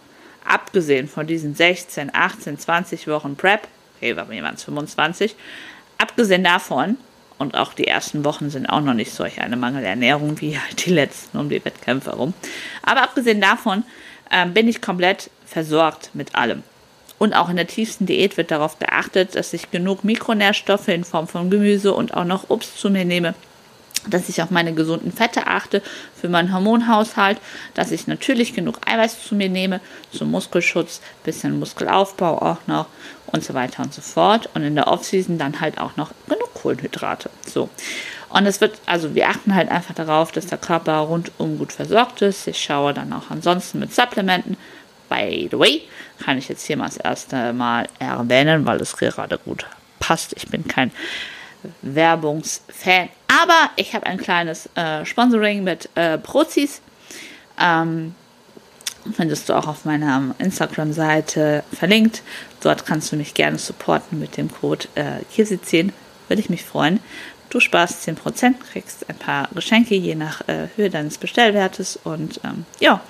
abgesehen 0.44 1.08
von 1.08 1.26
diesen 1.26 1.54
16, 1.54 2.14
18, 2.14 2.58
20 2.58 3.08
Wochen 3.08 3.36
Prep, 3.36 3.66
okay, 3.96 4.12
bei 4.12 4.24
mir 4.26 4.42
waren 4.42 4.54
es 4.54 4.64
25, 4.64 5.34
abgesehen 5.96 6.44
davon 6.44 6.98
und 7.40 7.56
auch 7.56 7.72
die 7.72 7.86
ersten 7.86 8.22
Wochen 8.26 8.50
sind 8.50 8.66
auch 8.66 8.82
noch 8.82 8.92
nicht 8.92 9.12
solch 9.12 9.40
eine 9.40 9.56
Mangelernährung 9.56 10.40
wie 10.42 10.58
halt 10.58 10.84
die 10.84 10.90
letzten 10.90 11.38
um 11.38 11.48
die 11.48 11.64
Wettkämpfe 11.64 12.10
herum. 12.10 12.34
Aber 12.82 13.02
abgesehen 13.02 13.40
davon 13.40 13.82
äh, 14.30 14.46
bin 14.46 14.68
ich 14.68 14.82
komplett 14.82 15.30
versorgt 15.46 16.10
mit 16.12 16.34
allem. 16.34 16.62
Und 17.18 17.32
auch 17.32 17.48
in 17.48 17.56
der 17.56 17.66
tiefsten 17.66 18.04
Diät 18.04 18.36
wird 18.36 18.50
darauf 18.50 18.78
geachtet, 18.78 19.36
dass 19.36 19.54
ich 19.54 19.70
genug 19.70 20.04
Mikronährstoffe 20.04 20.88
in 20.88 21.02
Form 21.02 21.28
von 21.28 21.48
Gemüse 21.48 21.94
und 21.94 22.12
auch 22.12 22.24
noch 22.24 22.50
Obst 22.50 22.78
zu 22.78 22.90
mir 22.90 23.06
nehme, 23.06 23.34
dass 24.08 24.28
ich 24.28 24.42
auf 24.42 24.50
meine 24.50 24.74
gesunden 24.74 25.12
Fette 25.12 25.46
achte 25.46 25.82
für 26.18 26.28
meinen 26.28 26.52
Hormonhaushalt, 26.52 27.38
dass 27.74 27.90
ich 27.90 28.06
natürlich 28.06 28.54
genug 28.54 28.80
Eiweiß 28.86 29.24
zu 29.26 29.34
mir 29.34 29.48
nehme, 29.48 29.80
zum 30.12 30.30
Muskelschutz, 30.30 31.00
bisschen 31.24 31.58
Muskelaufbau 31.58 32.38
auch 32.40 32.66
noch 32.66 32.86
und 33.26 33.44
so 33.44 33.54
weiter 33.54 33.82
und 33.82 33.94
so 33.94 34.02
fort. 34.02 34.48
Und 34.54 34.62
in 34.62 34.74
der 34.74 34.88
Offseason 34.88 35.38
dann 35.38 35.60
halt 35.60 35.78
auch 35.78 35.96
noch 35.96 36.12
genug 36.26 36.39
Kohlenhydrate. 36.60 37.30
So. 37.46 37.68
Und 38.28 38.46
es 38.46 38.60
wird, 38.60 38.80
also 38.86 39.14
wir 39.14 39.28
achten 39.28 39.54
halt 39.54 39.70
einfach 39.70 39.94
darauf, 39.94 40.30
dass 40.32 40.46
der 40.46 40.58
Körper 40.58 40.98
rundum 40.98 41.58
gut 41.58 41.72
versorgt 41.72 42.22
ist. 42.22 42.46
Ich 42.46 42.62
schaue 42.62 42.94
dann 42.94 43.12
auch 43.12 43.30
ansonsten 43.30 43.80
mit 43.80 43.92
Supplementen. 43.92 44.56
By 45.08 45.48
the 45.50 45.58
way, 45.58 45.82
kann 46.24 46.38
ich 46.38 46.48
jetzt 46.48 46.64
hier 46.64 46.76
mal 46.76 46.86
das 46.86 46.96
erste 46.96 47.52
Mal 47.52 47.88
erwähnen, 47.98 48.64
weil 48.64 48.80
es 48.80 48.96
gerade 48.96 49.38
gut 49.38 49.66
passt. 49.98 50.34
Ich 50.36 50.46
bin 50.48 50.68
kein 50.68 50.92
Werbungsfan. 51.82 53.08
Aber 53.42 53.70
ich 53.76 53.94
habe 53.94 54.06
ein 54.06 54.18
kleines 54.18 54.68
äh, 54.76 55.04
Sponsoring 55.04 55.64
mit 55.64 55.88
äh, 55.96 56.16
Prozis. 56.18 56.80
Ähm, 57.60 58.14
findest 59.14 59.48
du 59.48 59.54
auch 59.54 59.66
auf 59.66 59.84
meiner 59.84 60.34
Instagram-Seite 60.38 61.64
verlinkt. 61.72 62.22
Dort 62.60 62.86
kannst 62.86 63.12
du 63.12 63.16
mich 63.16 63.34
gerne 63.34 63.58
supporten 63.58 64.20
mit 64.20 64.36
dem 64.36 64.50
Code 64.50 64.86
äh, 64.94 65.20
KIRSI10. 65.34 65.92
Würde 66.30 66.40
ich 66.40 66.48
mich 66.48 66.62
freuen. 66.64 67.00
Du 67.48 67.58
sparst 67.58 68.08
10%, 68.08 68.54
kriegst 68.72 69.10
ein 69.10 69.16
paar 69.16 69.48
Geschenke 69.52 69.96
je 69.96 70.14
nach 70.14 70.46
äh, 70.46 70.68
Höhe 70.76 70.88
deines 70.88 71.18
Bestellwertes 71.18 71.98
und 72.04 72.40
ähm, 72.44 72.64
ja, 72.78 73.00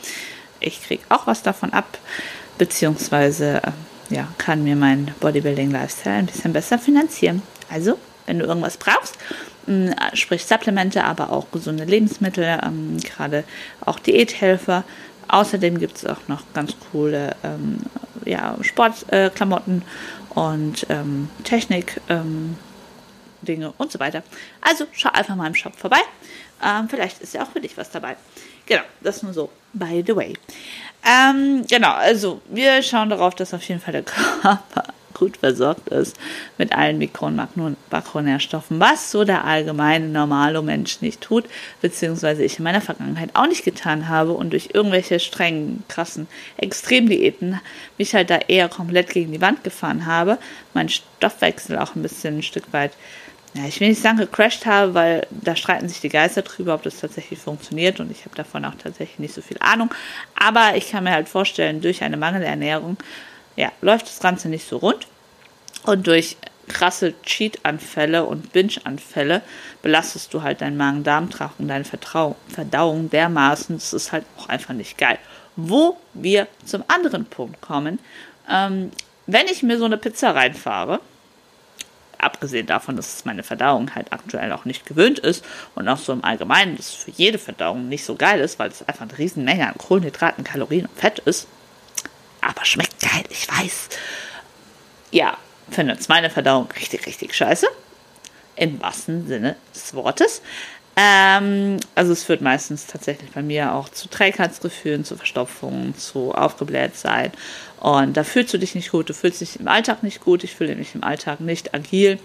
ich 0.58 0.82
kriege 0.82 1.02
auch 1.10 1.26
was 1.26 1.42
davon 1.42 1.74
ab, 1.74 1.98
beziehungsweise 2.56 3.60
äh, 3.62 4.14
ja, 4.14 4.26
kann 4.38 4.64
mir 4.64 4.74
meinen 4.74 5.14
Bodybuilding-Lifestyle 5.20 6.16
ein 6.16 6.26
bisschen 6.26 6.54
besser 6.54 6.78
finanzieren. 6.78 7.42
Also 7.70 7.98
wenn 8.24 8.38
du 8.38 8.46
irgendwas 8.46 8.78
brauchst, 8.78 9.18
ähm, 9.68 9.94
sprich 10.14 10.46
Supplemente, 10.46 11.04
aber 11.04 11.30
auch 11.30 11.50
gesunde 11.50 11.84
Lebensmittel, 11.84 12.58
ähm, 12.62 12.96
gerade 13.00 13.44
auch 13.84 13.98
Diäthelfer. 13.98 14.84
Außerdem 15.28 15.78
gibt 15.78 15.98
es 15.98 16.06
auch 16.06 16.26
noch 16.28 16.42
ganz 16.54 16.74
coole 16.90 17.36
ähm, 17.44 17.80
ja, 18.24 18.56
Sportklamotten 18.62 19.82
äh, 19.82 20.38
und 20.40 20.86
ähm, 20.88 21.28
Technik. 21.44 22.00
Ähm, 22.08 22.56
Dinge 23.42 23.72
und 23.78 23.92
so 23.92 24.00
weiter. 24.00 24.22
Also 24.60 24.86
schau 24.92 25.10
einfach 25.10 25.36
mal 25.36 25.46
im 25.46 25.54
Shop 25.54 25.76
vorbei. 25.76 26.00
Ähm, 26.62 26.88
vielleicht 26.88 27.20
ist 27.20 27.34
ja 27.34 27.42
auch 27.42 27.50
für 27.50 27.60
dich 27.60 27.76
was 27.76 27.90
dabei. 27.90 28.16
Genau, 28.66 28.82
das 29.00 29.22
nur 29.22 29.32
so, 29.32 29.50
by 29.72 30.04
the 30.06 30.14
way. 30.14 30.34
Ähm, 31.04 31.64
genau, 31.68 31.92
also 31.92 32.40
wir 32.48 32.82
schauen 32.82 33.08
darauf, 33.08 33.34
dass 33.34 33.54
auf 33.54 33.62
jeden 33.64 33.80
Fall 33.80 33.92
der 33.92 34.02
Körper 34.42 34.84
gut 35.20 35.36
versorgt 35.36 35.88
ist 35.88 36.16
mit 36.56 36.72
allen 36.72 36.98
Mikro- 36.98 37.26
und 37.26 37.40
Makronährstoffen, 37.90 38.80
was 38.80 39.10
so 39.10 39.24
der 39.24 39.44
allgemeine 39.44 40.08
normale 40.08 40.62
Mensch 40.62 41.02
nicht 41.02 41.20
tut, 41.20 41.44
beziehungsweise 41.82 42.42
ich 42.42 42.58
in 42.58 42.64
meiner 42.64 42.80
Vergangenheit 42.80 43.30
auch 43.34 43.46
nicht 43.46 43.64
getan 43.64 44.08
habe 44.08 44.32
und 44.32 44.50
durch 44.50 44.70
irgendwelche 44.72 45.20
strengen, 45.20 45.84
krassen 45.88 46.26
Extremdiäten 46.56 47.60
mich 47.98 48.14
halt 48.14 48.30
da 48.30 48.38
eher 48.48 48.68
komplett 48.68 49.10
gegen 49.10 49.32
die 49.32 49.42
Wand 49.42 49.62
gefahren 49.62 50.06
habe, 50.06 50.38
mein 50.72 50.88
Stoffwechsel 50.88 51.78
auch 51.78 51.94
ein 51.94 52.02
bisschen 52.02 52.38
ein 52.38 52.42
Stück 52.42 52.72
weit 52.72 52.92
ja, 53.54 53.64
ich 53.66 53.80
will 53.80 53.88
nicht 53.88 54.00
sagen 54.00 54.18
gecrashed 54.18 54.64
habe, 54.64 54.94
weil 54.94 55.26
da 55.30 55.56
streiten 55.56 55.88
sich 55.88 56.00
die 56.00 56.08
Geister 56.08 56.42
drüber, 56.42 56.74
ob 56.74 56.82
das 56.82 57.00
tatsächlich 57.00 57.38
funktioniert 57.38 57.98
und 57.98 58.10
ich 58.10 58.24
habe 58.24 58.36
davon 58.36 58.64
auch 58.64 58.76
tatsächlich 58.76 59.18
nicht 59.18 59.34
so 59.34 59.42
viel 59.42 59.56
Ahnung. 59.58 59.92
Aber 60.38 60.76
ich 60.76 60.90
kann 60.90 61.04
mir 61.04 61.10
halt 61.10 61.28
vorstellen, 61.28 61.80
durch 61.80 62.02
eine 62.02 62.16
Mangelernährung, 62.16 62.96
ja, 63.56 63.72
läuft 63.80 64.06
das 64.06 64.20
Ganze 64.20 64.48
nicht 64.48 64.68
so 64.68 64.76
rund 64.76 65.08
und 65.84 66.06
durch 66.06 66.36
krasse 66.68 67.14
Cheat-Anfälle 67.22 68.24
und 68.24 68.52
Binge-Anfälle 68.52 69.42
belastest 69.82 70.32
du 70.32 70.42
halt 70.42 70.60
deinen 70.60 70.76
Magen-Darm-Trakt 70.76 71.58
und 71.58 71.66
deine 71.66 71.84
Verdauung 71.84 73.10
dermaßen, 73.10 73.76
das 73.76 73.92
ist 73.92 74.12
halt 74.12 74.24
auch 74.38 74.48
einfach 74.48 74.74
nicht 74.74 74.96
geil. 74.96 75.18
Wo 75.56 75.98
wir 76.14 76.46
zum 76.64 76.84
anderen 76.86 77.24
Punkt 77.24 77.60
kommen, 77.60 77.98
ähm, 78.48 78.92
wenn 79.26 79.46
ich 79.46 79.64
mir 79.64 79.78
so 79.78 79.84
eine 79.84 79.96
Pizza 79.96 80.34
reinfahre, 80.34 81.00
abgesehen 82.22 82.66
davon, 82.66 82.96
dass 82.96 83.24
meine 83.24 83.42
Verdauung 83.42 83.94
halt 83.94 84.12
aktuell 84.12 84.52
auch 84.52 84.64
nicht 84.64 84.86
gewöhnt 84.86 85.18
ist 85.18 85.44
und 85.74 85.88
auch 85.88 85.98
so 85.98 86.12
im 86.12 86.24
Allgemeinen, 86.24 86.76
dass 86.76 86.88
es 86.88 86.94
für 86.94 87.10
jede 87.10 87.38
Verdauung 87.38 87.88
nicht 87.88 88.04
so 88.04 88.14
geil 88.14 88.40
ist, 88.40 88.58
weil 88.58 88.70
es 88.70 88.86
einfach 88.86 89.02
eine 89.02 89.18
Riesenmenge 89.18 89.66
an 89.66 89.74
Kohlenhydraten, 89.78 90.44
Kalorien 90.44 90.86
und 90.86 90.98
Fett 90.98 91.18
ist. 91.20 91.46
Aber 92.40 92.64
schmeckt 92.64 93.00
geil, 93.00 93.24
ich 93.28 93.48
weiß. 93.48 93.88
Ja, 95.10 95.36
findet 95.70 96.08
meine 96.08 96.30
Verdauung 96.30 96.68
richtig, 96.72 97.06
richtig 97.06 97.34
scheiße. 97.34 97.66
Im 98.56 98.80
wahrsten 98.80 99.26
Sinne 99.26 99.56
des 99.74 99.94
Wortes. 99.94 100.42
Ähm, 101.02 101.78
also 101.94 102.12
es 102.12 102.24
führt 102.24 102.42
meistens 102.42 102.86
tatsächlich 102.86 103.30
bei 103.30 103.42
mir 103.42 103.72
auch 103.72 103.88
zu 103.88 104.06
Trägheitsgefühlen, 104.10 105.02
zu 105.02 105.16
Verstopfungen, 105.16 105.96
zu 105.96 106.34
aufgebläht 106.34 106.94
sein. 106.94 107.32
Und 107.78 108.18
da 108.18 108.24
fühlst 108.24 108.52
du 108.52 108.58
dich 108.58 108.74
nicht 108.74 108.90
gut, 108.90 109.08
du 109.08 109.14
fühlst 109.14 109.40
dich 109.40 109.58
im 109.58 109.66
Alltag 109.66 110.02
nicht 110.02 110.20
gut, 110.20 110.44
ich 110.44 110.54
fühle 110.54 110.76
mich 110.76 110.94
im 110.94 111.02
Alltag 111.02 111.40
nicht 111.40 111.72
agil, 111.72 112.18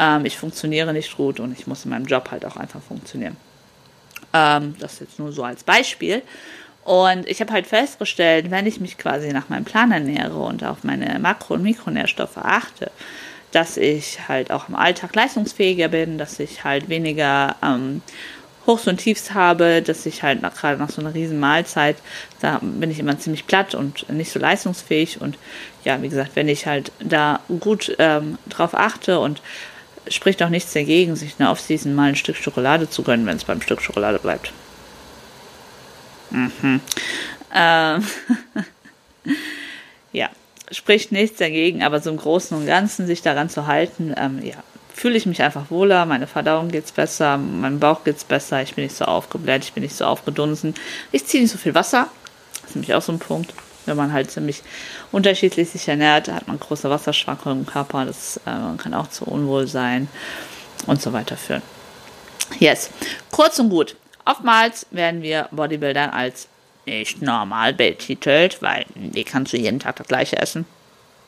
ähm, 0.00 0.24
ich 0.24 0.36
funktioniere 0.36 0.92
nicht 0.92 1.16
gut 1.16 1.38
und 1.38 1.56
ich 1.56 1.68
muss 1.68 1.84
in 1.84 1.92
meinem 1.92 2.06
Job 2.06 2.32
halt 2.32 2.44
auch 2.44 2.56
einfach 2.56 2.82
funktionieren. 2.82 3.36
Ähm, 4.32 4.74
das 4.80 4.98
jetzt 4.98 5.20
nur 5.20 5.30
so 5.30 5.44
als 5.44 5.62
Beispiel. 5.62 6.22
Und 6.82 7.28
ich 7.28 7.40
habe 7.40 7.52
halt 7.52 7.68
festgestellt, 7.68 8.50
wenn 8.50 8.66
ich 8.66 8.80
mich 8.80 8.98
quasi 8.98 9.32
nach 9.32 9.48
meinem 9.48 9.64
Plan 9.64 9.92
ernähre 9.92 10.38
und 10.38 10.64
auf 10.64 10.82
meine 10.82 11.20
Makro- 11.20 11.54
und 11.54 11.62
Mikronährstoffe 11.62 12.38
achte, 12.38 12.90
dass 13.52 13.76
ich 13.76 14.28
halt 14.28 14.50
auch 14.50 14.68
im 14.68 14.74
Alltag 14.74 15.14
leistungsfähiger 15.14 15.88
bin, 15.88 16.18
dass 16.18 16.38
ich 16.38 16.64
halt 16.64 16.88
weniger 16.88 17.56
ähm, 17.62 18.02
Hochs 18.68 18.86
und 18.86 18.98
Tiefs 18.98 19.32
habe, 19.32 19.80
dass 19.82 20.04
ich 20.04 20.22
halt 20.22 20.42
nach, 20.42 20.54
gerade 20.54 20.78
nach 20.78 20.90
so 20.90 21.00
einer 21.00 21.14
riesen 21.14 21.40
Mahlzeit, 21.40 21.96
da 22.40 22.60
bin 22.60 22.90
ich 22.90 22.98
immer 22.98 23.18
ziemlich 23.18 23.46
platt 23.46 23.74
und 23.74 24.08
nicht 24.10 24.30
so 24.30 24.38
leistungsfähig. 24.38 25.20
Und 25.20 25.38
ja, 25.84 26.00
wie 26.02 26.08
gesagt, 26.10 26.32
wenn 26.34 26.48
ich 26.48 26.66
halt 26.66 26.92
da 27.00 27.40
gut 27.60 27.96
ähm, 27.98 28.36
drauf 28.48 28.74
achte 28.74 29.20
und 29.20 29.40
spricht 30.08 30.42
auch 30.42 30.50
nichts 30.50 30.74
dagegen, 30.74 31.16
sich 31.16 31.36
eine 31.38 31.50
Off-Season 31.50 31.94
mal 31.94 32.10
ein 32.10 32.16
Stück 32.16 32.36
Schokolade 32.36 32.88
zu 32.90 33.02
gönnen, 33.02 33.26
wenn 33.26 33.36
es 33.36 33.44
beim 33.44 33.62
Stück 33.62 33.80
Schokolade 33.80 34.18
bleibt. 34.18 34.52
Mhm. 36.30 36.80
Ähm 37.54 38.06
ja, 40.12 40.28
spricht 40.70 41.12
nichts 41.12 41.38
dagegen, 41.38 41.82
aber 41.82 42.00
so 42.00 42.10
im 42.10 42.16
Großen 42.16 42.56
und 42.56 42.66
Ganzen 42.66 43.06
sich 43.06 43.22
daran 43.22 43.48
zu 43.48 43.66
halten, 43.66 44.14
ähm, 44.16 44.40
ja, 44.42 44.56
fühle 44.94 45.16
ich 45.16 45.26
mich 45.26 45.42
einfach 45.42 45.70
wohler, 45.70 46.06
meine 46.06 46.26
Verdauung 46.26 46.68
geht's 46.68 46.92
besser, 46.92 47.38
meinem 47.38 47.78
Bauch 47.78 48.04
geht's 48.04 48.24
besser, 48.24 48.62
ich 48.62 48.74
bin 48.74 48.84
nicht 48.84 48.96
so 48.96 49.04
aufgebläht, 49.04 49.64
ich 49.64 49.72
bin 49.72 49.82
nicht 49.82 49.96
so 49.96 50.04
aufgedunsen, 50.04 50.74
ich 51.12 51.24
ziehe 51.26 51.42
nicht 51.42 51.52
so 51.52 51.58
viel 51.58 51.74
Wasser, 51.74 52.08
das 52.60 52.70
ist 52.70 52.76
nämlich 52.76 52.94
auch 52.94 53.02
so 53.02 53.12
ein 53.12 53.18
Punkt. 53.18 53.52
Wenn 53.86 53.96
man 53.96 54.12
halt 54.12 54.30
ziemlich 54.30 54.62
unterschiedlich 55.12 55.70
sich 55.70 55.88
ernährt, 55.88 56.28
hat 56.28 56.46
man 56.46 56.60
große 56.60 56.90
Wasserschwankungen 56.90 57.60
im 57.60 57.66
Körper, 57.66 58.04
das 58.04 58.36
äh, 58.44 58.76
kann 58.76 58.92
auch 58.92 59.08
zu 59.08 59.24
Unwohlsein 59.24 60.08
und 60.86 61.00
so 61.00 61.14
weiter 61.14 61.38
führen. 61.38 61.62
Yes, 62.58 62.90
kurz 63.30 63.58
und 63.58 63.70
gut. 63.70 63.96
Oftmals 64.26 64.86
werden 64.90 65.22
wir 65.22 65.48
Bodybuilder 65.52 66.12
als 66.12 66.48
nicht 66.88 67.22
normal 67.22 67.74
betitelt, 67.74 68.62
weil 68.62 68.86
die 68.94 69.24
kannst 69.24 69.52
du 69.52 69.56
jeden 69.56 69.80
Tag 69.80 69.96
das 69.96 70.08
gleiche 70.08 70.38
essen. 70.38 70.66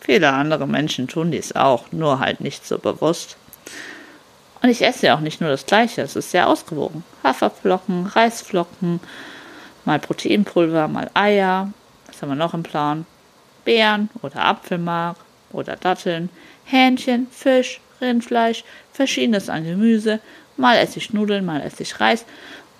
Viele 0.00 0.30
andere 0.30 0.66
Menschen 0.66 1.08
tun 1.08 1.30
dies 1.30 1.54
auch, 1.54 1.92
nur 1.92 2.20
halt 2.20 2.40
nicht 2.40 2.66
so 2.66 2.78
bewusst. 2.78 3.36
Und 4.62 4.68
ich 4.68 4.82
esse 4.82 5.06
ja 5.06 5.16
auch 5.16 5.20
nicht 5.20 5.40
nur 5.40 5.50
das 5.50 5.66
Gleiche, 5.66 6.02
es 6.02 6.16
ist 6.16 6.30
sehr 6.30 6.48
ausgewogen. 6.48 7.04
Haferflocken, 7.22 8.06
Reisflocken, 8.06 9.00
mal 9.84 9.98
Proteinpulver, 9.98 10.88
mal 10.88 11.10
Eier. 11.14 11.72
Was 12.06 12.20
haben 12.20 12.30
wir 12.30 12.36
noch 12.36 12.54
im 12.54 12.62
Plan? 12.62 13.06
Beeren 13.64 14.10
oder 14.22 14.44
Apfelmark 14.44 15.16
oder 15.52 15.76
Datteln, 15.76 16.30
Hähnchen, 16.64 17.26
Fisch, 17.30 17.80
Rindfleisch, 18.00 18.64
verschiedenes 18.92 19.48
an 19.48 19.64
Gemüse. 19.64 20.20
Mal 20.56 20.76
esse 20.76 20.98
ich 20.98 21.12
Nudeln, 21.12 21.44
mal 21.44 21.62
esse 21.62 21.82
ich 21.82 22.00
Reis, 22.00 22.24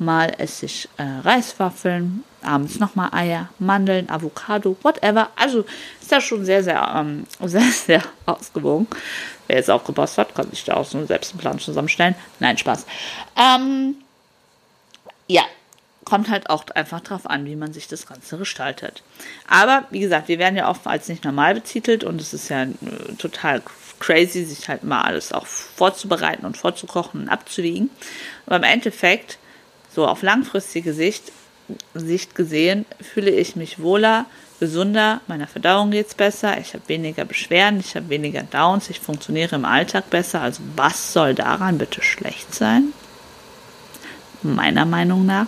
mal 0.00 0.32
esse 0.38 0.66
ich 0.66 0.88
äh, 0.96 1.02
Reiswaffeln, 1.02 2.24
abends 2.42 2.78
nochmal 2.78 3.10
Eier, 3.12 3.48
Mandeln, 3.58 4.08
Avocado, 4.10 4.76
whatever. 4.82 5.28
Also 5.36 5.64
ist 6.00 6.10
das 6.10 6.24
schon 6.24 6.44
sehr, 6.44 6.62
sehr, 6.62 6.94
ähm, 6.96 7.26
sehr, 7.48 7.62
sehr 7.62 8.02
ausgewogen. 8.26 8.86
Wer 9.46 9.56
jetzt 9.56 9.70
aufgepasst 9.70 10.18
hat, 10.18 10.34
kann 10.34 10.50
sich 10.50 10.64
da 10.64 10.74
auch 10.74 10.84
so 10.84 11.04
selbst 11.06 11.32
einen 11.32 11.40
Plan 11.40 11.58
zusammenstellen. 11.58 12.14
Nein, 12.38 12.56
Spaß. 12.56 12.86
Ähm, 13.36 13.96
ja, 15.26 15.42
kommt 16.04 16.28
halt 16.28 16.50
auch 16.50 16.64
einfach 16.74 17.00
drauf 17.00 17.28
an, 17.28 17.44
wie 17.46 17.56
man 17.56 17.72
sich 17.72 17.86
das 17.86 18.06
Ganze 18.06 18.38
gestaltet. 18.38 19.02
Aber 19.48 19.84
wie 19.90 20.00
gesagt, 20.00 20.28
wir 20.28 20.38
werden 20.38 20.56
ja 20.56 20.68
oft 20.68 20.86
als 20.86 21.08
nicht 21.08 21.24
normal 21.24 21.54
betitelt 21.54 22.04
und 22.04 22.20
es 22.20 22.34
ist 22.34 22.48
ja 22.48 22.64
äh, 22.64 22.70
total 23.18 23.62
crazy, 24.00 24.44
sich 24.44 24.68
halt 24.68 24.82
mal 24.82 25.02
alles 25.02 25.32
auch 25.32 25.46
vorzubereiten 25.46 26.46
und 26.46 26.56
vorzukochen 26.56 27.22
und 27.22 27.28
abzuwiegen. 27.28 27.90
Aber 28.46 28.56
im 28.56 28.64
Endeffekt, 28.64 29.38
so 29.94 30.06
auf 30.06 30.22
langfristige 30.22 30.92
Sicht, 30.92 31.32
Sicht 31.94 32.34
gesehen, 32.34 32.84
fühle 33.00 33.30
ich 33.30 33.56
mich 33.56 33.80
wohler, 33.80 34.26
gesünder, 34.60 35.20
meiner 35.26 35.46
Verdauung 35.46 35.90
geht 35.90 36.08
es 36.08 36.14
besser, 36.14 36.58
ich 36.58 36.74
habe 36.74 36.88
weniger 36.88 37.24
Beschwerden, 37.24 37.80
ich 37.80 37.96
habe 37.96 38.08
weniger 38.10 38.42
Downs, 38.42 38.90
ich 38.90 39.00
funktioniere 39.00 39.56
im 39.56 39.64
Alltag 39.64 40.10
besser. 40.10 40.42
Also 40.42 40.62
was 40.76 41.12
soll 41.12 41.34
daran 41.34 41.78
bitte 41.78 42.02
schlecht 42.02 42.54
sein? 42.54 42.92
Meiner 44.42 44.84
Meinung 44.84 45.26
nach. 45.26 45.46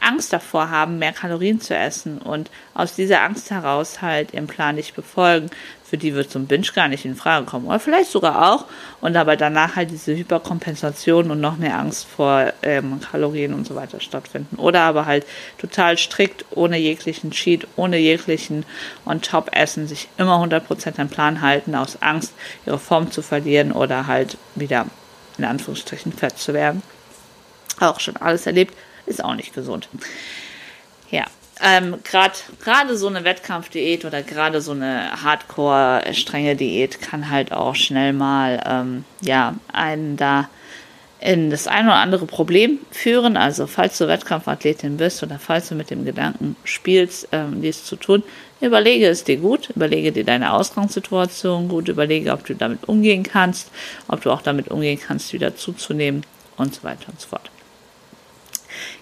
Angst 0.03 0.33
davor 0.33 0.69
haben, 0.69 0.99
mehr 0.99 1.13
Kalorien 1.13 1.61
zu 1.61 1.75
essen 1.75 2.17
und 2.19 2.49
aus 2.73 2.95
dieser 2.95 3.21
Angst 3.21 3.51
heraus 3.51 4.01
halt 4.01 4.33
ihren 4.33 4.47
Plan 4.47 4.75
nicht 4.75 4.95
befolgen, 4.95 5.49
für 5.93 5.97
die 5.99 6.15
wird 6.15 6.31
so 6.31 6.39
ein 6.39 6.47
Binge 6.47 6.65
gar 6.73 6.87
nicht 6.87 7.05
in 7.05 7.15
Frage 7.15 7.45
kommen. 7.45 7.67
Oder 7.67 7.79
vielleicht 7.79 8.09
sogar 8.09 8.51
auch. 8.51 8.65
Und 8.99 9.15
aber 9.15 9.35
danach 9.35 9.75
halt 9.75 9.91
diese 9.91 10.15
Hyperkompensation 10.15 11.29
und 11.29 11.39
noch 11.39 11.57
mehr 11.57 11.77
Angst 11.77 12.07
vor 12.07 12.51
ähm, 12.63 12.99
Kalorien 12.99 13.53
und 13.53 13.67
so 13.67 13.75
weiter 13.75 13.99
stattfinden. 13.99 14.55
Oder 14.55 14.81
aber 14.81 15.05
halt 15.05 15.23
total 15.59 15.99
strikt, 15.99 16.45
ohne 16.49 16.79
jeglichen 16.79 17.29
Cheat, 17.29 17.67
ohne 17.75 17.99
jeglichen 17.99 18.65
On-Top-Essen, 19.05 19.87
sich 19.87 20.09
immer 20.17 20.43
100% 20.43 20.99
an 20.99 21.09
Plan 21.09 21.41
halten, 21.41 21.75
aus 21.75 22.01
Angst, 22.01 22.33
ihre 22.65 22.79
Form 22.79 23.11
zu 23.11 23.21
verlieren 23.21 23.71
oder 23.71 24.07
halt 24.07 24.39
wieder 24.55 24.87
in 25.37 25.45
Anführungsstrichen 25.45 26.11
fett 26.11 26.39
zu 26.39 26.55
werden. 26.55 26.81
Auch 27.79 27.99
schon 27.99 28.17
alles 28.17 28.47
erlebt, 28.47 28.75
ist 29.05 29.23
auch 29.23 29.35
nicht 29.35 29.53
gesund. 29.53 29.89
Ja, 31.11 31.25
ähm, 31.61 31.97
gerade 32.03 32.97
so 32.97 33.07
eine 33.07 33.23
Wettkampfdiät 33.23 34.05
oder 34.05 34.21
gerade 34.23 34.59
so 34.61 34.71
eine 34.71 35.23
hardcore 35.23 36.03
strenge 36.13 36.55
Diät 36.55 37.01
kann 37.01 37.29
halt 37.29 37.51
auch 37.51 37.75
schnell 37.75 38.11
mal 38.13 38.61
ähm, 38.65 39.05
ja 39.21 39.55
einen 39.71 40.17
da 40.17 40.49
in 41.23 41.49
das 41.49 41.67
ein 41.67 41.85
oder 41.85 41.95
andere 41.95 42.25
Problem 42.25 42.79
führen. 42.91 43.37
Also 43.37 43.65
falls 43.65 43.97
du 43.97 44.09
Wettkampfathletin 44.09 44.97
bist 44.97 45.23
oder 45.23 45.39
falls 45.39 45.69
du 45.69 45.75
mit 45.75 45.89
dem 45.89 46.03
Gedanken 46.03 46.57
spielst, 46.65 47.29
ähm, 47.31 47.61
dies 47.61 47.85
zu 47.85 47.95
tun, 47.95 48.23
überlege 48.59 49.07
es 49.07 49.23
dir 49.23 49.37
gut, 49.37 49.69
überlege 49.69 50.11
dir 50.11 50.25
deine 50.25 50.51
Ausgangssituation 50.51 51.69
gut, 51.69 51.87
überlege, 51.87 52.33
ob 52.33 52.45
du 52.45 52.55
damit 52.55 52.89
umgehen 52.89 53.23
kannst, 53.23 53.71
ob 54.09 54.21
du 54.21 54.31
auch 54.31 54.41
damit 54.41 54.67
umgehen 54.67 54.99
kannst, 54.99 55.31
wieder 55.31 55.55
zuzunehmen 55.55 56.25
und 56.57 56.75
so 56.75 56.83
weiter 56.83 57.07
und 57.09 57.21
so 57.21 57.29
fort. 57.29 57.52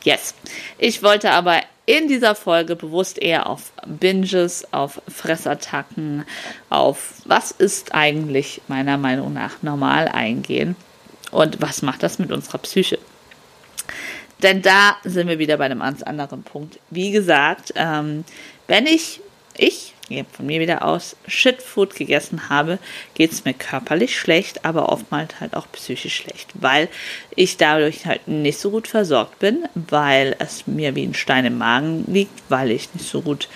Yes. 0.03 0.33
Ich 0.77 1.03
wollte 1.03 1.31
aber 1.31 1.61
in 1.85 2.07
dieser 2.07 2.35
Folge 2.35 2.75
bewusst 2.75 3.21
eher 3.21 3.47
auf 3.47 3.71
Binges, 3.85 4.71
auf 4.71 5.01
Fressattacken, 5.07 6.25
auf 6.69 7.13
was 7.25 7.51
ist 7.51 7.93
eigentlich 7.93 8.61
meiner 8.67 8.97
Meinung 8.97 9.33
nach 9.33 9.61
normal 9.61 10.07
eingehen 10.07 10.75
und 11.31 11.61
was 11.61 11.81
macht 11.81 12.03
das 12.03 12.19
mit 12.19 12.31
unserer 12.31 12.59
Psyche. 12.59 12.99
Denn 14.41 14.61
da 14.61 14.95
sind 15.03 15.27
wir 15.27 15.39
wieder 15.39 15.57
bei 15.57 15.65
einem 15.65 15.79
ganz 15.79 16.01
anderen 16.01 16.43
Punkt. 16.43 16.79
Wie 16.89 17.11
gesagt, 17.11 17.73
ähm, 17.75 18.25
wenn 18.67 18.87
ich, 18.87 19.21
ich 19.55 19.93
von 20.31 20.45
mir 20.45 20.59
wieder 20.59 20.85
aus, 20.85 21.15
Shitfood 21.27 21.95
gegessen 21.95 22.49
habe, 22.49 22.79
geht 23.13 23.31
es 23.31 23.45
mir 23.45 23.53
körperlich 23.53 24.17
schlecht, 24.17 24.65
aber 24.65 24.89
oftmals 24.89 25.39
halt 25.39 25.55
auch 25.55 25.67
psychisch 25.71 26.15
schlecht, 26.15 26.49
weil 26.53 26.89
ich 27.35 27.57
dadurch 27.57 28.05
halt 28.05 28.27
nicht 28.27 28.59
so 28.59 28.71
gut 28.71 28.87
versorgt 28.87 29.39
bin, 29.39 29.65
weil 29.73 30.35
es 30.39 30.67
mir 30.67 30.95
wie 30.95 31.05
ein 31.05 31.13
Stein 31.13 31.45
im 31.45 31.57
Magen 31.57 32.05
liegt, 32.07 32.41
weil 32.49 32.71
ich 32.71 32.93
nicht 32.93 33.07
so 33.07 33.21
gut 33.21 33.47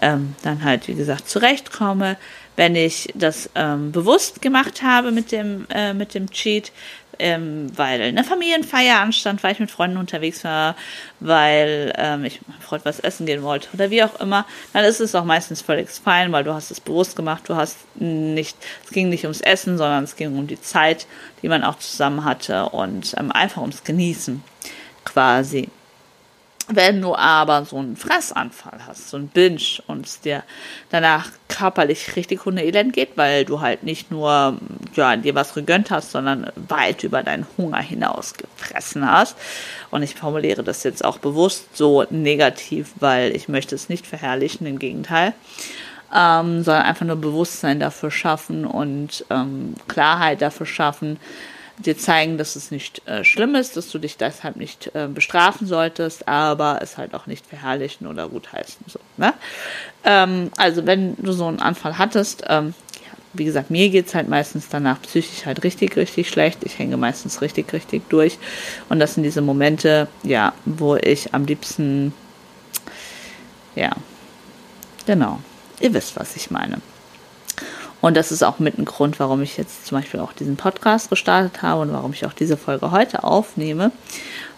ähm, 0.00 0.34
dann 0.42 0.64
halt, 0.64 0.88
wie 0.88 0.94
gesagt, 0.94 1.28
zurechtkomme. 1.28 2.16
Wenn 2.54 2.76
ich 2.76 3.08
das 3.14 3.48
ähm, 3.54 3.92
bewusst 3.92 4.42
gemacht 4.42 4.82
habe 4.82 5.10
mit 5.10 5.32
dem, 5.32 5.66
äh, 5.74 5.94
mit 5.94 6.12
dem 6.12 6.30
Cheat, 6.30 6.70
ähm, 7.18 7.66
weil 7.76 8.00
eine 8.00 8.24
Familienfeier 8.24 8.98
anstand, 8.98 9.42
weil 9.42 9.52
ich 9.52 9.60
mit 9.60 9.70
Freunden 9.70 9.96
unterwegs 9.96 10.44
war, 10.44 10.76
weil 11.20 11.92
ähm, 11.96 12.24
ich 12.24 12.40
mit 12.46 12.62
Freund 12.62 12.84
was 12.84 13.00
essen 13.00 13.26
gehen 13.26 13.42
wollte 13.42 13.68
oder 13.72 13.90
wie 13.90 14.02
auch 14.02 14.18
immer, 14.20 14.46
dann 14.72 14.84
ist 14.84 15.00
es 15.00 15.14
auch 15.14 15.24
meistens 15.24 15.60
völlig 15.62 15.90
fein, 15.90 16.32
weil 16.32 16.44
du 16.44 16.54
hast 16.54 16.70
es 16.70 16.80
bewusst 16.80 17.16
gemacht, 17.16 17.48
du 17.48 17.56
hast 17.56 17.78
nicht, 17.94 18.56
es 18.84 18.90
ging 18.90 19.08
nicht 19.08 19.24
ums 19.24 19.40
Essen, 19.40 19.78
sondern 19.78 20.04
es 20.04 20.16
ging 20.16 20.36
um 20.36 20.46
die 20.46 20.60
Zeit, 20.60 21.06
die 21.42 21.48
man 21.48 21.64
auch 21.64 21.78
zusammen 21.78 22.24
hatte 22.24 22.68
und 22.70 23.14
ähm, 23.18 23.32
einfach 23.32 23.62
ums 23.62 23.84
Genießen 23.84 24.42
quasi. 25.04 25.68
Wenn 26.68 27.02
du 27.02 27.16
aber 27.16 27.64
so 27.64 27.78
einen 27.78 27.96
Fressanfall 27.96 28.80
hast, 28.86 29.10
so 29.10 29.16
einen 29.16 29.28
Binge 29.28 29.82
und 29.88 30.06
es 30.06 30.20
dir 30.20 30.44
danach 30.90 31.28
körperlich 31.48 32.14
richtig 32.14 32.44
hundeelend 32.44 32.92
geht, 32.92 33.16
weil 33.16 33.44
du 33.44 33.60
halt 33.60 33.82
nicht 33.82 34.10
nur 34.10 34.58
ja, 34.94 35.16
dir 35.16 35.34
was 35.34 35.54
gegönnt 35.54 35.90
hast, 35.90 36.12
sondern 36.12 36.50
weit 36.68 37.02
über 37.02 37.22
deinen 37.22 37.46
Hunger 37.58 37.80
hinaus 37.80 38.34
gefressen 38.34 39.10
hast. 39.10 39.36
Und 39.90 40.02
ich 40.02 40.14
formuliere 40.14 40.62
das 40.62 40.84
jetzt 40.84 41.04
auch 41.04 41.18
bewusst 41.18 41.76
so 41.76 42.04
negativ, 42.10 42.92
weil 43.00 43.34
ich 43.34 43.48
möchte 43.48 43.74
es 43.74 43.88
nicht 43.88 44.06
verherrlichen, 44.06 44.66
im 44.66 44.78
Gegenteil. 44.78 45.34
Ähm, 46.14 46.62
sondern 46.62 46.84
einfach 46.84 47.06
nur 47.06 47.16
Bewusstsein 47.16 47.80
dafür 47.80 48.10
schaffen 48.10 48.66
und 48.66 49.24
ähm, 49.30 49.74
Klarheit 49.88 50.42
dafür 50.42 50.66
schaffen, 50.66 51.18
dir 51.86 51.96
zeigen, 51.96 52.38
dass 52.38 52.56
es 52.56 52.70
nicht 52.70 53.06
äh, 53.06 53.24
schlimm 53.24 53.54
ist, 53.54 53.76
dass 53.76 53.90
du 53.90 53.98
dich 53.98 54.16
deshalb 54.16 54.56
nicht 54.56 54.90
äh, 54.94 55.08
bestrafen 55.08 55.66
solltest, 55.66 56.28
aber 56.28 56.80
es 56.82 56.96
halt 56.98 57.14
auch 57.14 57.26
nicht 57.26 57.46
verherrlichen 57.46 58.06
oder 58.06 58.28
gutheißen. 58.28 58.84
So, 58.86 58.98
ne? 59.16 59.34
Ähm, 60.04 60.50
also 60.56 60.86
wenn 60.86 61.16
du 61.16 61.32
so 61.32 61.46
einen 61.46 61.60
Anfall 61.60 61.98
hattest, 61.98 62.44
ähm, 62.48 62.74
ja, 63.04 63.12
wie 63.32 63.44
gesagt, 63.44 63.70
mir 63.70 63.90
geht 63.90 64.06
es 64.06 64.14
halt 64.14 64.28
meistens 64.28 64.68
danach 64.68 65.00
psychisch 65.02 65.46
halt 65.46 65.64
richtig, 65.64 65.96
richtig 65.96 66.28
schlecht. 66.28 66.60
Ich 66.64 66.78
hänge 66.78 66.96
meistens 66.96 67.40
richtig, 67.40 67.72
richtig 67.72 68.08
durch. 68.08 68.38
Und 68.88 69.00
das 69.00 69.14
sind 69.14 69.22
diese 69.22 69.42
Momente, 69.42 70.08
ja, 70.22 70.52
wo 70.64 70.96
ich 70.96 71.34
am 71.34 71.44
liebsten, 71.46 72.12
ja, 73.74 73.90
genau, 75.06 75.40
ihr 75.80 75.92
wisst, 75.94 76.16
was 76.16 76.36
ich 76.36 76.50
meine. 76.50 76.80
Und 78.02 78.16
das 78.16 78.32
ist 78.32 78.42
auch 78.42 78.58
mit 78.58 78.78
ein 78.78 78.84
Grund, 78.84 79.20
warum 79.20 79.42
ich 79.42 79.56
jetzt 79.56 79.86
zum 79.86 79.96
Beispiel 79.96 80.18
auch 80.18 80.32
diesen 80.32 80.56
Podcast 80.56 81.08
gestartet 81.08 81.62
habe 81.62 81.82
und 81.82 81.92
warum 81.92 82.12
ich 82.12 82.26
auch 82.26 82.32
diese 82.32 82.56
Folge 82.56 82.90
heute 82.90 83.22
aufnehme, 83.22 83.92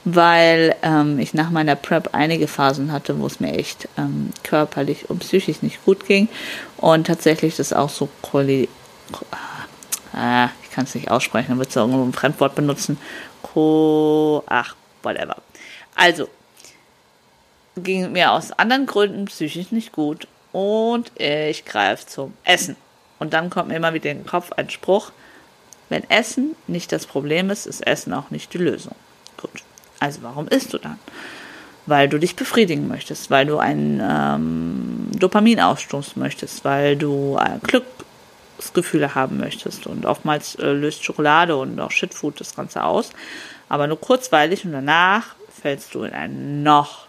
weil 0.04 0.74
ähm, 0.82 1.18
ich 1.18 1.34
nach 1.34 1.50
meiner 1.50 1.76
Prep 1.76 2.08
einige 2.12 2.48
Phasen 2.48 2.90
hatte, 2.90 3.20
wo 3.20 3.26
es 3.26 3.40
mir 3.40 3.52
echt 3.52 3.86
ähm, 3.98 4.30
körperlich 4.42 5.10
und 5.10 5.18
psychisch 5.18 5.60
nicht 5.60 5.84
gut 5.84 6.06
ging 6.06 6.28
und 6.78 7.06
tatsächlich 7.06 7.56
das 7.56 7.74
auch 7.74 7.90
so 7.90 8.08
äh, 8.32 8.64
ich 10.62 10.70
kann 10.72 10.84
es 10.84 10.94
nicht 10.94 11.10
aussprechen, 11.10 11.50
dann 11.50 11.58
wird 11.58 11.68
es 11.68 11.76
irgendwo 11.76 12.02
ein 12.02 12.14
Fremdwort 12.14 12.54
benutzen. 12.54 12.98
Co 13.42 14.42
ach, 14.46 14.74
whatever. 15.02 15.36
Also, 15.94 16.28
ging 17.76 18.12
mir 18.12 18.32
aus 18.32 18.52
anderen 18.52 18.86
Gründen 18.86 19.26
psychisch 19.26 19.70
nicht 19.70 19.92
gut 19.92 20.26
und 20.52 21.12
ich 21.20 21.66
greife 21.66 22.06
zum 22.06 22.32
Essen. 22.44 22.76
Und 23.24 23.32
dann 23.32 23.48
kommt 23.48 23.68
mir 23.68 23.76
immer 23.76 23.94
wieder 23.94 24.10
in 24.10 24.18
den 24.18 24.26
Kopf 24.26 24.52
ein 24.52 24.68
Spruch, 24.68 25.10
wenn 25.88 26.08
Essen 26.10 26.54
nicht 26.66 26.92
das 26.92 27.06
Problem 27.06 27.48
ist, 27.48 27.64
ist 27.64 27.86
Essen 27.86 28.12
auch 28.12 28.30
nicht 28.30 28.52
die 28.52 28.58
Lösung. 28.58 28.94
Gut, 29.38 29.62
also 29.98 30.18
warum 30.20 30.46
isst 30.48 30.74
du 30.74 30.78
dann? 30.78 30.98
Weil 31.86 32.10
du 32.10 32.18
dich 32.18 32.36
befriedigen 32.36 32.86
möchtest, 32.86 33.30
weil 33.30 33.46
du 33.46 33.56
einen 33.56 34.02
ähm, 34.06 35.08
Dopaminausstoß 35.18 36.16
möchtest, 36.16 36.66
weil 36.66 36.96
du 36.96 37.38
äh, 37.40 37.58
Glücksgefühle 37.66 39.14
haben 39.14 39.38
möchtest. 39.38 39.86
Und 39.86 40.04
oftmals 40.04 40.56
äh, 40.56 40.72
löst 40.72 41.02
Schokolade 41.02 41.56
und 41.56 41.80
auch 41.80 41.92
Shitfood 41.92 42.38
das 42.38 42.54
Ganze 42.54 42.84
aus. 42.84 43.08
Aber 43.70 43.86
nur 43.86 43.98
kurzweilig 43.98 44.66
und 44.66 44.72
danach 44.72 45.34
fällst 45.62 45.94
du 45.94 46.02
in 46.02 46.12
ein 46.12 46.62
noch 46.62 47.06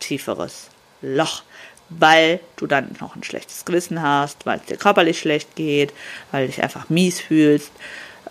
tieferes 0.00 0.70
Loch 1.00 1.44
weil 1.88 2.40
du 2.56 2.66
dann 2.66 2.94
noch 3.00 3.16
ein 3.16 3.24
schlechtes 3.24 3.64
Gewissen 3.64 4.02
hast, 4.02 4.46
weil 4.46 4.58
es 4.58 4.66
dir 4.66 4.76
körperlich 4.76 5.18
schlecht 5.18 5.56
geht, 5.56 5.92
weil 6.30 6.42
du 6.42 6.52
dich 6.52 6.62
einfach 6.62 6.88
mies 6.90 7.20
fühlst 7.20 7.72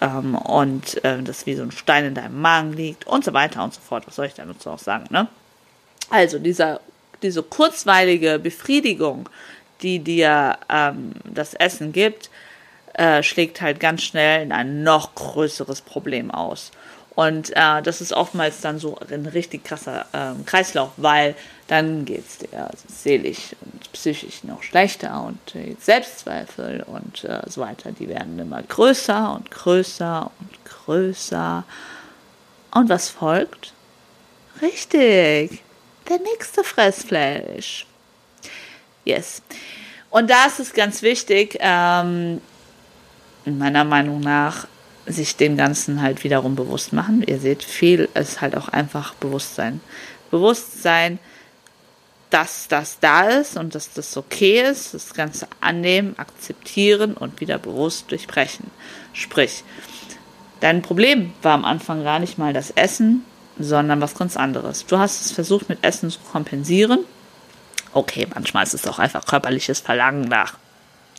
ähm, 0.02 0.36
und 0.36 1.04
äh, 1.04 1.22
das 1.24 1.46
wie 1.46 1.56
so 1.56 1.64
ein 1.64 1.72
Stein 1.72 2.06
in 2.06 2.16
deinem 2.16 2.40
Magen 2.40 2.74
liegt 2.74 3.08
und 3.08 3.24
so 3.24 3.34
weiter 3.34 3.64
und 3.64 3.74
so 3.74 3.82
fort. 3.82 4.06
Was 4.08 4.16
soll 4.16 4.28
ich 4.28 4.36
dazu 4.36 4.70
auch 4.70 4.80
sagen, 4.80 5.06
ne? 5.10 5.28
Also 6.10 6.40
dieser, 6.40 6.80
diese 7.22 7.44
kurzweilige 7.44 8.40
Befriedigung, 8.40 9.28
die 9.82 10.00
dir 10.00 10.58
ähm, 10.70 11.14
das 11.26 11.54
Essen 11.54 11.92
gibt, 11.92 12.30
äh, 12.94 13.22
schlägt 13.24 13.62
halt 13.62 13.80
ganz 13.80 14.04
schnell 14.04 14.44
in 14.44 14.52
ein 14.52 14.84
noch 14.84 15.16
größeres 15.16 15.82
Problem 15.82 16.32
aus. 16.32 16.72
Und 17.18 17.50
äh, 17.56 17.82
das 17.82 18.00
ist 18.00 18.14
oftmals 18.14 18.62
dann 18.62 18.78
so 18.78 18.96
ein 19.10 19.26
richtig 19.26 19.64
krasser 19.64 20.06
äh, 20.14 20.44
Kreislauf, 20.46 20.92
weil 20.98 21.34
dann 21.66 22.06
geht 22.06 22.24
es 22.28 22.38
dir 22.38 22.70
seelisch 22.88 23.56
und 23.62 23.92
psychisch 23.92 24.44
noch 24.44 24.62
schlechter 24.62 25.24
und 25.24 25.40
die 25.56 25.76
Selbstzweifel 25.82 26.84
und 26.86 27.24
äh, 27.24 27.42
so 27.48 27.62
weiter, 27.62 27.92
die 27.92 28.08
werden 28.08 28.38
immer 28.38 28.62
größer 28.62 29.34
und 29.34 29.50
größer 29.50 30.30
und 30.40 30.66
größer. 30.66 31.64
Und 32.76 32.88
was 32.88 33.10
folgt? 33.10 33.74
Richtig, 34.62 35.64
der 36.08 36.20
nächste 36.20 36.64
Fressfleisch. 36.64 37.88
Yes. 39.06 39.42
Und 40.12 40.30
da 40.30 40.46
ist 40.46 40.60
es 40.60 40.72
ganz 40.72 41.02
wichtig, 41.02 41.58
ähm, 41.62 42.42
meiner 43.44 43.86
Meinung 43.86 44.20
nach, 44.20 44.68
sich 45.08 45.36
dem 45.36 45.58
Ganzen 45.58 46.02
halt 46.02 46.24
wiederum 46.24 46.56
bewusst 46.56 46.94
machen. 46.94 47.24
Ihr 47.26 47.40
seht, 47.40 47.64
viel 47.64 48.10
ist 48.14 48.42
halt 48.42 48.56
auch 48.56 48.68
einfach 48.68 49.14
Bewusstsein. 49.16 49.82
Bewusstsein, 50.30 51.20
dass 52.30 52.68
das 52.68 53.00
da 53.00 53.22
ist 53.30 53.58
und 53.58 53.74
dass 53.74 53.94
das 53.94 54.18
okay 54.18 54.62
ist, 54.62 54.94
das 54.94 55.14
Ganze 55.14 55.48
annehmen, 55.62 56.18
akzeptieren 56.18 57.14
und 57.14 57.40
wieder 57.40 57.58
bewusst 57.58 58.12
durchbrechen. 58.12 58.70
Sprich, 59.14 59.64
dein 60.60 60.82
Problem 60.82 61.34
war 61.42 61.54
am 61.54 61.66
Anfang 61.66 62.04
gar 62.04 62.20
nicht 62.20 62.38
mal 62.38 62.52
das 62.52 62.72
Essen, 62.72 63.24
sondern 63.58 64.02
was 64.02 64.16
ganz 64.16 64.36
anderes. 64.36 64.86
Du 64.86 64.98
hast 65.00 65.26
es 65.26 65.32
versucht, 65.32 65.70
mit 65.70 65.84
Essen 65.84 66.10
zu 66.10 66.20
kompensieren. 66.20 67.00
Okay, 67.94 68.28
manchmal 68.34 68.64
ist 68.64 68.74
es 68.74 68.88
auch 68.88 69.00
einfach 69.00 69.26
körperliches 69.26 69.80
Verlangen 69.80 70.26
nach 70.26 70.58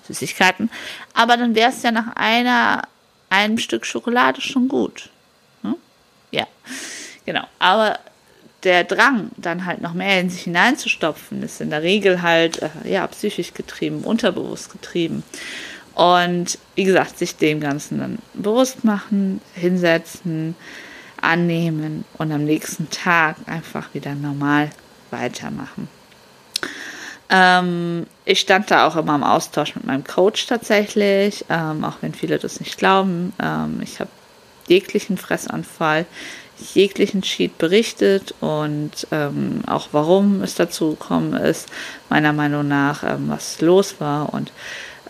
Süßigkeiten. 0.07 0.71
Aber 1.15 1.37
dann 1.37 1.55
wäre 1.55 1.71
es 1.71 1.83
ja 1.83 1.91
nach 1.91 2.15
einer, 2.17 2.83
einem 3.31 3.59
Stück 3.59 3.87
Schokolade 3.87 4.41
schon 4.41 4.69
gut. 4.69 5.11
Hm? 5.63 5.77
Ja, 6.31 6.47
genau. 7.25 7.45
Aber 7.59 7.99
der 8.65 8.85
Drang, 8.85 9.31
dann 9.37 9.67
halt 9.67 9.81
noch 9.81 9.95
mehr 9.95 10.21
in 10.21 10.31
sich 10.31 10.43
hineinzustopfen, 10.43 11.43
ist 11.43 11.61
in 11.61 11.71
der 11.71 11.83
Regel 11.83 12.23
halt 12.23 12.61
äh, 12.63 12.69
ja 12.85 13.07
psychisch 13.07 13.55
getrieben, 13.55 14.03
unterbewusst 14.03 14.73
getrieben. 14.73 15.23
Und 15.95 16.59
wie 16.75 16.85
gesagt, 16.85 17.19
sich 17.19 17.37
dem 17.37 17.61
Ganzen 17.61 17.99
dann 17.99 18.19
bewusst 18.35 18.85
machen, 18.85 19.41
hinsetzen, 19.55 20.55
annehmen 21.21 22.05
und 22.19 22.31
am 22.31 22.45
nächsten 22.45 22.89
Tag 22.91 23.37
einfach 23.47 23.93
wieder 23.95 24.15
normal 24.15 24.71
weitermachen. 25.11 25.89
Ähm, 27.31 28.07
ich 28.25 28.41
stand 28.41 28.71
da 28.71 28.87
auch 28.87 28.97
immer 28.97 29.15
im 29.15 29.23
Austausch 29.23 29.75
mit 29.75 29.85
meinem 29.85 30.05
Coach 30.05 30.47
tatsächlich, 30.47 31.45
ähm, 31.51 31.85
auch 31.85 31.97
wenn 32.01 32.15
viele 32.15 32.39
das 32.39 32.61
nicht 32.61 32.79
glauben. 32.79 33.33
Ähm, 33.43 33.81
ich 33.83 34.01
habe 34.01 34.11
jeglichen 34.67 35.19
Fressanfall, 35.19 36.07
jeglichen 36.75 37.23
Cheat 37.23 37.59
berichtet 37.59 38.35
und 38.41 39.07
ähm, 39.11 39.63
auch 39.67 39.89
warum 39.93 40.43
es 40.43 40.55
dazu 40.55 40.91
gekommen 40.91 41.35
ist, 41.35 41.69
meiner 42.09 42.33
Meinung 42.33 42.67
nach, 42.67 43.03
ähm, 43.03 43.29
was 43.29 43.61
los 43.61 44.01
war. 44.01 44.33
Und 44.33 44.53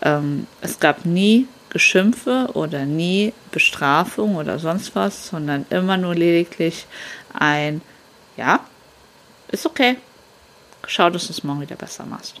ähm, 0.01 0.47
es 0.61 0.79
gab 0.79 1.05
nie 1.05 1.47
Geschimpfe 1.69 2.49
oder 2.53 2.85
nie 2.85 3.33
Bestrafung 3.51 4.35
oder 4.35 4.59
sonst 4.59 4.95
was, 4.95 5.27
sondern 5.27 5.65
immer 5.69 5.97
nur 5.97 6.15
lediglich 6.15 6.85
ein, 7.33 7.81
ja, 8.37 8.59
ist 9.49 9.65
okay, 9.65 9.97
schau, 10.87 11.09
dass 11.09 11.27
du 11.27 11.33
es 11.33 11.43
morgen 11.43 11.61
wieder 11.61 11.75
besser 11.75 12.05
machst. 12.05 12.35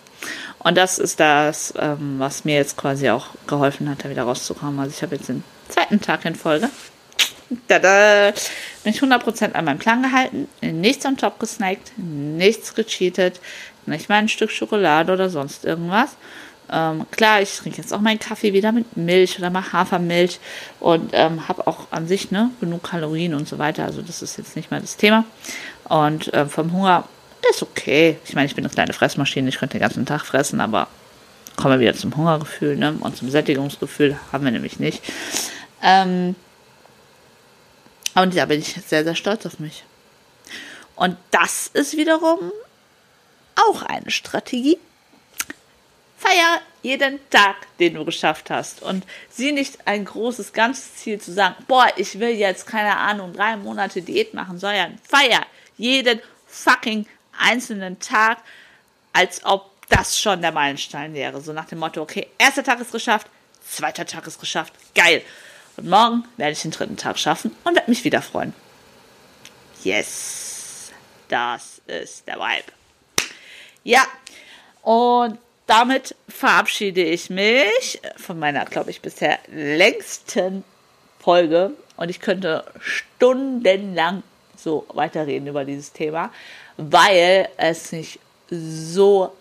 Und 0.59 0.77
das 0.77 0.99
ist 0.99 1.19
das, 1.19 1.73
ähm, 1.77 2.15
was 2.19 2.45
mir 2.45 2.55
jetzt 2.55 2.77
quasi 2.77 3.09
auch 3.09 3.27
geholfen 3.47 3.89
hat, 3.89 4.03
da 4.03 4.09
wieder 4.09 4.23
rauszukommen. 4.23 4.79
Also 4.79 4.93
ich 4.95 5.01
habe 5.01 5.15
jetzt 5.15 5.29
den 5.29 5.43
zweiten 5.67 6.01
Tag 6.01 6.25
in 6.25 6.35
Folge. 6.35 6.69
Da, 7.67 7.79
da 7.79 8.31
bin 8.83 8.93
ich 8.93 9.01
100% 9.01 9.53
an 9.53 9.65
meinem 9.65 9.79
Plan 9.79 10.03
gehalten, 10.03 10.47
nichts 10.61 11.05
am 11.05 11.17
Top 11.17 11.39
gesnackt, 11.39 11.93
nichts 11.97 12.75
gecheatet, 12.75 13.39
nicht 13.87 14.07
mal 14.07 14.17
ein 14.17 14.29
Stück 14.29 14.51
Schokolade 14.51 15.11
oder 15.11 15.29
sonst 15.29 15.65
irgendwas. 15.65 16.15
Ähm, 16.71 17.07
klar, 17.09 17.41
ich 17.41 17.57
trinke 17.57 17.81
jetzt 17.81 17.93
auch 17.93 18.01
meinen 18.01 18.19
Kaffee 18.19 18.53
wieder 18.53 18.71
mit 18.71 18.95
Milch 18.95 19.39
oder 19.39 19.49
mal 19.49 19.73
Hafermilch 19.73 20.39
und 20.79 21.09
ähm, 21.13 21.47
habe 21.47 21.65
auch 21.65 21.87
an 21.91 22.07
sich 22.07 22.29
ne, 22.29 22.51
genug 22.59 22.83
Kalorien 22.83 23.33
und 23.33 23.47
so 23.47 23.57
weiter. 23.57 23.85
Also 23.85 24.03
das 24.03 24.21
ist 24.21 24.37
jetzt 24.37 24.55
nicht 24.55 24.69
mal 24.69 24.79
das 24.79 24.95
Thema. 24.95 25.25
Und 25.85 26.31
äh, 26.33 26.45
vom 26.45 26.71
Hunger 26.71 27.05
ist 27.47 27.63
okay. 27.63 28.17
Ich 28.25 28.35
meine, 28.35 28.47
ich 28.47 28.55
bin 28.55 28.65
eine 28.65 28.73
kleine 28.73 28.93
Fressmaschine, 28.93 29.49
ich 29.49 29.57
könnte 29.57 29.77
den 29.77 29.81
ganzen 29.81 30.05
Tag 30.05 30.25
fressen, 30.25 30.61
aber 30.61 30.87
kommen 31.55 31.75
wir 31.75 31.87
wieder 31.87 31.97
zum 31.97 32.15
Hungergefühl 32.15 32.75
ne? 32.75 32.97
und 32.99 33.17
zum 33.17 33.29
Sättigungsgefühl 33.29 34.17
haben 34.31 34.45
wir 34.45 34.51
nämlich 34.51 34.79
nicht. 34.79 35.01
Ähm, 35.81 36.35
und 38.15 38.35
da 38.35 38.45
bin 38.45 38.59
ich 38.59 38.75
sehr, 38.85 39.03
sehr 39.03 39.15
stolz 39.15 39.45
auf 39.45 39.59
mich. 39.59 39.83
Und 40.95 41.17
das 41.31 41.67
ist 41.73 41.95
wiederum 41.95 42.51
auch 43.55 43.83
eine 43.83 44.11
Strategie. 44.11 44.77
Feier 46.17 46.61
jeden 46.81 47.19
Tag, 47.29 47.55
den 47.79 47.93
du 47.93 48.05
geschafft 48.05 48.49
hast. 48.49 48.81
Und 48.81 49.05
sieh 49.29 49.51
nicht 49.51 49.87
ein 49.87 50.05
großes, 50.05 50.51
ganzes 50.51 50.95
Ziel 50.95 51.19
zu 51.19 51.31
sagen, 51.31 51.55
boah, 51.67 51.87
ich 51.95 52.19
will 52.19 52.29
jetzt, 52.29 52.67
keine 52.67 52.97
Ahnung, 52.97 53.33
drei 53.33 53.55
Monate 53.55 54.01
Diät 54.01 54.33
machen, 54.33 54.59
sondern 54.59 54.97
feier 55.07 55.45
jeden 55.77 56.19
fucking 56.47 57.05
einzelnen 57.39 57.99
Tag, 57.99 58.39
als 59.13 59.43
ob 59.43 59.71
das 59.89 60.19
schon 60.19 60.41
der 60.41 60.51
Meilenstein 60.51 61.13
wäre. 61.13 61.41
So 61.41 61.53
nach 61.53 61.65
dem 61.65 61.79
Motto, 61.79 62.01
okay, 62.01 62.27
erster 62.37 62.63
Tag 62.63 62.79
ist 62.79 62.91
geschafft, 62.91 63.27
zweiter 63.67 64.05
Tag 64.05 64.27
ist 64.27 64.39
geschafft, 64.39 64.73
geil. 64.93 65.23
Und 65.77 65.89
morgen 65.89 66.25
werde 66.37 66.53
ich 66.53 66.61
den 66.61 66.71
dritten 66.71 66.97
Tag 66.97 67.17
schaffen 67.17 67.55
und 67.63 67.75
werde 67.75 67.89
mich 67.89 68.03
wieder 68.03 68.21
freuen. 68.21 68.53
Yes, 69.83 70.91
das 71.27 71.81
ist 71.87 72.27
der 72.27 72.35
Vibe. 72.35 72.71
Ja, 73.83 74.05
und 74.81 75.39
damit 75.67 76.15
verabschiede 76.27 77.03
ich 77.03 77.29
mich 77.29 78.01
von 78.17 78.39
meiner, 78.39 78.65
glaube 78.65 78.89
ich, 78.89 79.01
bisher 79.01 79.39
längsten 79.47 80.63
Folge. 81.19 81.71
Und 81.95 82.09
ich 82.09 82.19
könnte 82.19 82.65
stundenlang 82.79 84.23
so 84.57 84.85
weiterreden 84.93 85.47
über 85.47 85.65
dieses 85.65 85.93
Thema 85.93 86.31
weil 86.79 87.49
es 87.57 87.91
mich 87.91 88.19
so 88.49 89.33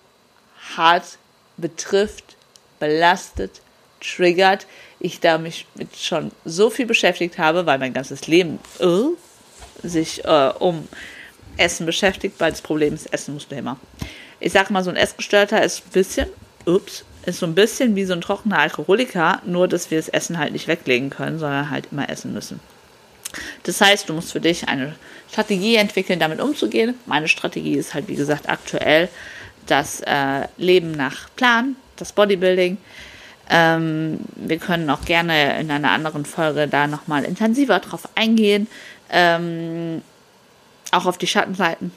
hart 0.77 1.19
betrifft, 1.57 2.37
belastet, 2.81 3.61
triggert. 4.01 4.67
Ich 4.99 5.21
da 5.21 5.39
mich 5.39 5.67
mit 5.77 5.97
schon 5.97 6.33
so 6.45 6.69
viel 6.69 6.87
beschäftigt 6.87 7.39
habe, 7.39 7.65
weil 7.65 7.79
mein 7.79 7.95
ganzes 7.95 8.27
Leben 8.27 8.59
uh, 8.81 9.17
sich 9.85 10.25
uh, 10.27 10.51
um 10.59 10.89
Essen 11.57 11.87
beschäftigt, 11.87 12.35
weil 12.41 12.51
das 12.51 12.61
Problem 12.61 12.95
ist, 12.95 13.13
Essen 13.13 13.35
musst 13.35 13.53
du 13.53 13.57
immer. 13.57 13.79
Ich 14.41 14.53
sag 14.53 14.71
mal, 14.71 14.83
so 14.83 14.91
ein 14.91 14.97
Essgestörter 14.97 15.63
ist 15.63 15.87
ein 15.87 15.91
bisschen, 15.93 16.29
ups, 16.67 17.05
ist 17.25 17.39
so 17.39 17.47
ein 17.47 17.55
bisschen 17.55 17.95
wie 17.95 18.05
so 18.05 18.15
ein 18.15 18.21
trockener 18.21 18.59
Alkoholiker, 18.59 19.43
nur 19.45 19.69
dass 19.69 19.93
wir 19.93 19.99
das 19.99 20.09
Essen 20.09 20.39
halt 20.39 20.53
nicht 20.53 20.67
weglegen 20.67 21.11
können, 21.11 21.39
sondern 21.39 21.71
halt 21.71 21.89
immer 21.93 22.09
essen 22.09 22.33
müssen. 22.33 22.59
Das 23.65 23.81
heißt, 23.81 24.09
du 24.09 24.15
musst 24.15 24.33
für 24.33 24.41
dich 24.41 24.69
eine 24.69 24.95
Strategie 25.31 25.77
entwickeln, 25.77 26.19
damit 26.19 26.41
umzugehen. 26.41 26.95
Meine 27.07 27.29
Strategie 27.29 27.75
ist 27.75 27.95
halt, 27.95 28.09
wie 28.09 28.17
gesagt, 28.17 28.49
aktuell 28.49 29.09
das 29.67 30.01
äh, 30.01 30.49
Leben 30.57 30.93
nach 30.93 31.29
Plan, 31.37 31.77
das 31.97 32.13
Bodybuilding. 32.13 32.79
Ähm, 33.51 34.21
wir 34.37 34.59
können 34.59 34.89
auch 34.91 35.05
gerne 35.05 35.59
in 35.61 35.71
einer 35.71 35.91
anderen 35.91 36.25
Folge 36.25 36.69
da 36.69 36.87
nochmal 36.87 37.25
intensiver 37.25 37.79
drauf 37.79 38.09
eingehen. 38.15 38.67
Ähm, 39.11 40.03
auch 40.91 41.07
auf 41.07 41.19
die 41.19 41.27
Schattenseiten 41.27 41.93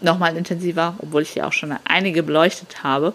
nochmal 0.00 0.36
intensiver, 0.36 0.94
obwohl 0.98 1.22
ich 1.22 1.30
hier 1.30 1.46
auch 1.46 1.52
schon 1.52 1.74
einige 1.84 2.22
beleuchtet 2.22 2.82
habe. 2.82 3.14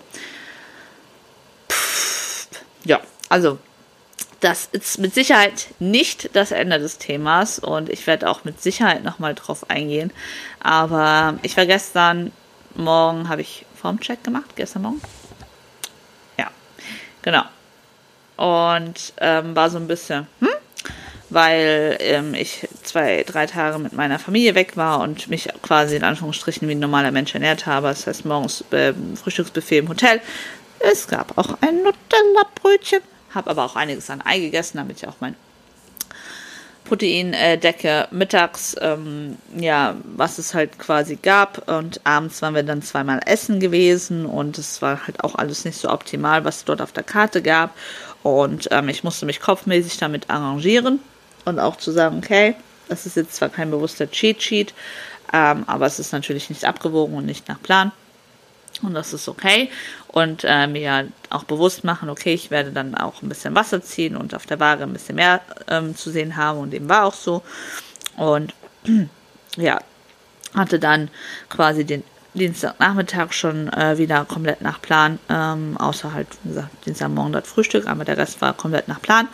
Pff, 1.70 2.48
ja, 2.86 3.00
also 3.30 3.60
das 4.42 4.68
ist 4.72 4.98
mit 4.98 5.14
Sicherheit 5.14 5.68
nicht 5.80 6.36
das 6.36 6.52
Ende 6.52 6.80
des 6.80 6.98
Themas 6.98 7.60
und 7.60 7.90
ich 7.90 8.06
werde 8.08 8.30
auch 8.30 8.44
mit 8.44 8.62
Sicherheit 8.62 9.04
nochmal 9.04 9.36
drauf 9.36 9.70
eingehen. 9.70 10.12
Aber 10.60 11.38
ich 11.44 11.56
war 11.56 11.66
gestern 11.66 12.32
Morgen, 12.76 13.30
habe 13.30 13.42
ich 13.42 13.66
Formcheck 13.80 14.24
gemacht, 14.24 14.56
gestern 14.56 14.82
Morgen. 14.82 15.02
Ja, 16.38 16.48
genau. 17.22 17.44
Und 18.38 19.14
ähm, 19.18 19.56
war 19.56 19.70
so 19.70 19.78
ein 19.78 19.88
bisschen, 19.88 20.26
hm? 20.40 20.48
weil 21.30 21.98
ähm, 22.00 22.34
ich 22.34 22.68
zwei, 22.82 23.24
drei 23.24 23.46
Tage 23.46 23.78
mit 23.78 23.94
meiner 23.94 24.18
Familie 24.18 24.56
weg 24.56 24.76
war 24.76 25.02
und 25.02 25.30
mich 25.30 25.50
quasi 25.62 25.98
in 25.98 26.04
Anführungsstrichen 26.04 26.68
wie 26.68 26.74
ein 26.74 26.80
normaler 26.80 27.12
Mensch 27.12 27.34
ernährt 27.36 27.68
habe. 27.68 27.90
Das 27.90 28.08
heißt, 28.08 28.26
morgens 28.26 28.64
äh, 28.72 28.94
Frühstücksbuffet 29.22 29.80
im 29.80 29.90
Hotel. 29.90 30.20
Es 30.80 31.08
gab 31.08 31.38
auch 31.38 31.58
ein 31.62 31.84
Nutella-Brötchen 31.84 33.02
habe 33.34 33.50
aber 33.50 33.66
auch 33.66 33.76
einiges 33.76 34.10
an 34.10 34.22
Ei 34.24 34.40
gegessen, 34.40 34.78
damit 34.78 34.98
ich 34.98 35.08
auch 35.08 35.16
mein 35.20 35.36
Proteindecke 36.86 38.10
mittags, 38.12 38.76
ähm, 38.82 39.38
ja, 39.56 39.96
was 40.04 40.40
es 40.40 40.54
halt 40.54 40.78
quasi 40.78 41.16
gab. 41.16 41.70
Und 41.70 42.02
abends 42.04 42.42
waren 42.42 42.56
wir 42.56 42.64
dann 42.64 42.82
zweimal 42.82 43.22
essen 43.26 43.60
gewesen 43.60 44.26
und 44.26 44.58
es 44.58 44.82
war 44.82 45.08
halt 45.08 45.24
auch 45.24 45.36
alles 45.36 45.64
nicht 45.64 45.78
so 45.78 45.90
optimal, 45.90 46.44
was 46.44 46.58
es 46.58 46.66
dort 46.66 46.82
auf 46.82 46.92
der 46.92 47.04
Karte 47.04 47.42
gab. 47.42 47.74
Und 48.24 48.68
ähm, 48.72 48.90
ich 48.90 49.04
musste 49.04 49.26
mich 49.26 49.40
kopfmäßig 49.40 49.98
damit 49.98 50.30
arrangieren 50.30 51.00
und 51.46 51.60
auch 51.60 51.78
zu 51.78 51.92
sagen, 51.92 52.18
okay, 52.18 52.56
das 52.90 53.06
ist 53.06 53.16
jetzt 53.16 53.36
zwar 53.36 53.50
kein 53.50 53.72
bewusster 53.72 54.12
Cheat-Sheet, 54.12 54.74
ähm, 55.32 55.64
aber 55.68 55.86
es 55.86 55.98
ist 55.98 56.12
natürlich 56.12 56.50
nicht 56.50 56.66
abgewogen 56.66 57.16
und 57.16 57.26
nicht 57.26 57.48
nach 57.48 57.62
Plan. 57.62 57.94
Und 58.82 58.94
das 58.96 59.14
ist 59.14 59.28
okay. 59.28 59.70
Und 60.12 60.44
äh, 60.44 60.68
mir 60.68 61.08
auch 61.30 61.46
bewusst 61.46 61.86
machen, 61.86 62.10
okay, 62.10 62.34
ich 62.34 62.52
werde 62.52 62.72
dann 62.72 62.96
auch 62.96 63.22
ein 63.22 63.30
bisschen 63.30 63.56
Wasser 63.56 63.82
ziehen 63.82 64.18
und 64.18 64.36
auf 64.36 64.46
der 64.46 64.60
Waage 64.60 64.84
ein 64.84 64.92
bisschen 64.92 65.16
mehr 65.16 65.40
ähm, 65.70 65.96
zu 65.96 66.12
sehen 66.12 66.36
haben. 66.36 66.60
Und 66.60 66.72
dem 66.72 66.90
war 66.90 67.06
auch 67.06 67.14
so. 67.14 67.42
Und 68.18 68.54
ja, 69.56 69.80
hatte 70.54 70.80
dann 70.80 71.10
quasi 71.50 71.86
den 71.86 72.04
Dienstagnachmittag 72.34 73.34
schon 73.34 73.72
äh, 73.74 73.98
wieder 73.98 74.24
komplett 74.26 74.62
nach 74.62 74.82
Plan, 74.82 75.20
ähm, 75.30 75.76
außer 75.78 76.14
halt, 76.14 76.28
wie 76.44 76.50
gesagt, 76.50 76.86
Dienstagmorgen 76.86 77.34
dort 77.34 77.48
Frühstück, 77.48 77.88
aber 77.88 78.06
der 78.06 78.18
Rest 78.18 78.42
war 78.42 78.54
komplett 78.54 78.88
nach 78.88 79.02
Plan. 79.02 79.28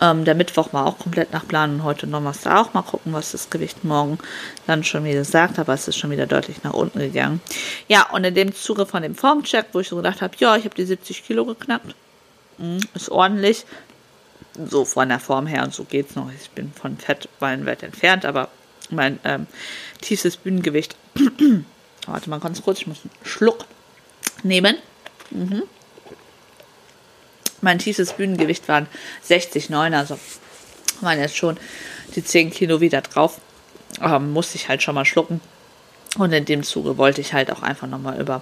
Ähm, 0.00 0.24
der 0.24 0.34
Mittwoch 0.34 0.72
war 0.72 0.86
auch 0.86 0.98
komplett 0.98 1.32
nach 1.32 1.46
Plan 1.46 1.74
und 1.74 1.84
heute 1.84 2.06
Donnerstag 2.06 2.56
auch. 2.56 2.74
Mal 2.74 2.82
gucken, 2.82 3.12
was 3.12 3.32
das 3.32 3.50
Gewicht 3.50 3.84
morgen 3.84 4.18
dann 4.66 4.84
schon 4.84 5.04
wieder 5.04 5.24
sagt, 5.24 5.58
aber 5.58 5.74
es 5.74 5.88
ist 5.88 5.96
schon 5.96 6.10
wieder 6.10 6.26
deutlich 6.26 6.62
nach 6.62 6.72
unten 6.72 7.00
gegangen. 7.00 7.40
Ja, 7.88 8.08
und 8.10 8.24
in 8.24 8.34
dem 8.34 8.54
Zuge 8.54 8.86
von 8.86 9.02
dem 9.02 9.14
Formcheck, 9.14 9.66
wo 9.72 9.80
ich 9.80 9.88
so 9.88 9.96
gedacht 9.96 10.22
habe, 10.22 10.34
ja, 10.38 10.56
ich 10.56 10.64
habe 10.64 10.74
die 10.74 10.84
70 10.84 11.24
Kilo 11.24 11.44
geknackt, 11.44 11.94
mhm, 12.58 12.80
ist 12.94 13.10
ordentlich. 13.10 13.64
So 14.70 14.84
von 14.84 15.08
der 15.08 15.20
Form 15.20 15.46
her 15.46 15.62
und 15.62 15.74
so 15.74 15.84
geht's 15.84 16.16
noch. 16.16 16.30
Ich 16.32 16.50
bin 16.50 16.72
von 16.72 16.96
Fett 16.96 17.28
weit 17.38 17.82
entfernt, 17.82 18.24
aber 18.24 18.48
mein 18.90 19.20
ähm, 19.24 19.46
tiefstes 20.00 20.36
Bühnengewicht. 20.36 20.96
Warte 22.06 22.30
mal 22.30 22.40
ganz 22.40 22.62
kurz, 22.62 22.80
ich 22.80 22.86
muss 22.86 23.00
einen 23.02 23.10
Schluck 23.24 23.66
nehmen. 24.42 24.76
Mhm. 25.30 25.64
Mein 27.60 27.78
tiefstes 27.78 28.12
Bühnengewicht 28.12 28.68
waren 28.68 28.86
60,9, 29.28 29.96
also 29.96 30.18
waren 31.00 31.18
jetzt 31.18 31.36
schon 31.36 31.56
die 32.14 32.24
10 32.24 32.50
Kilo 32.50 32.80
wieder 32.80 33.00
drauf. 33.00 33.40
Ähm, 34.02 34.32
musste 34.32 34.56
ich 34.56 34.68
halt 34.68 34.82
schon 34.82 34.94
mal 34.94 35.04
schlucken. 35.04 35.40
Und 36.16 36.32
in 36.32 36.44
dem 36.44 36.62
Zuge 36.62 36.96
wollte 36.96 37.20
ich 37.20 37.34
halt 37.34 37.52
auch 37.52 37.62
einfach 37.62 37.86
nochmal 37.86 38.20
über 38.20 38.40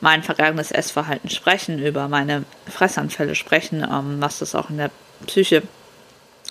mein 0.00 0.22
vergangenes 0.22 0.70
Essverhalten 0.70 1.28
sprechen, 1.28 1.78
über 1.78 2.08
meine 2.08 2.44
Fressanfälle 2.66 3.34
sprechen, 3.34 3.82
ähm, 3.82 4.16
was 4.20 4.38
das 4.38 4.54
auch 4.54 4.70
in 4.70 4.78
der 4.78 4.90
Psyche 5.26 5.62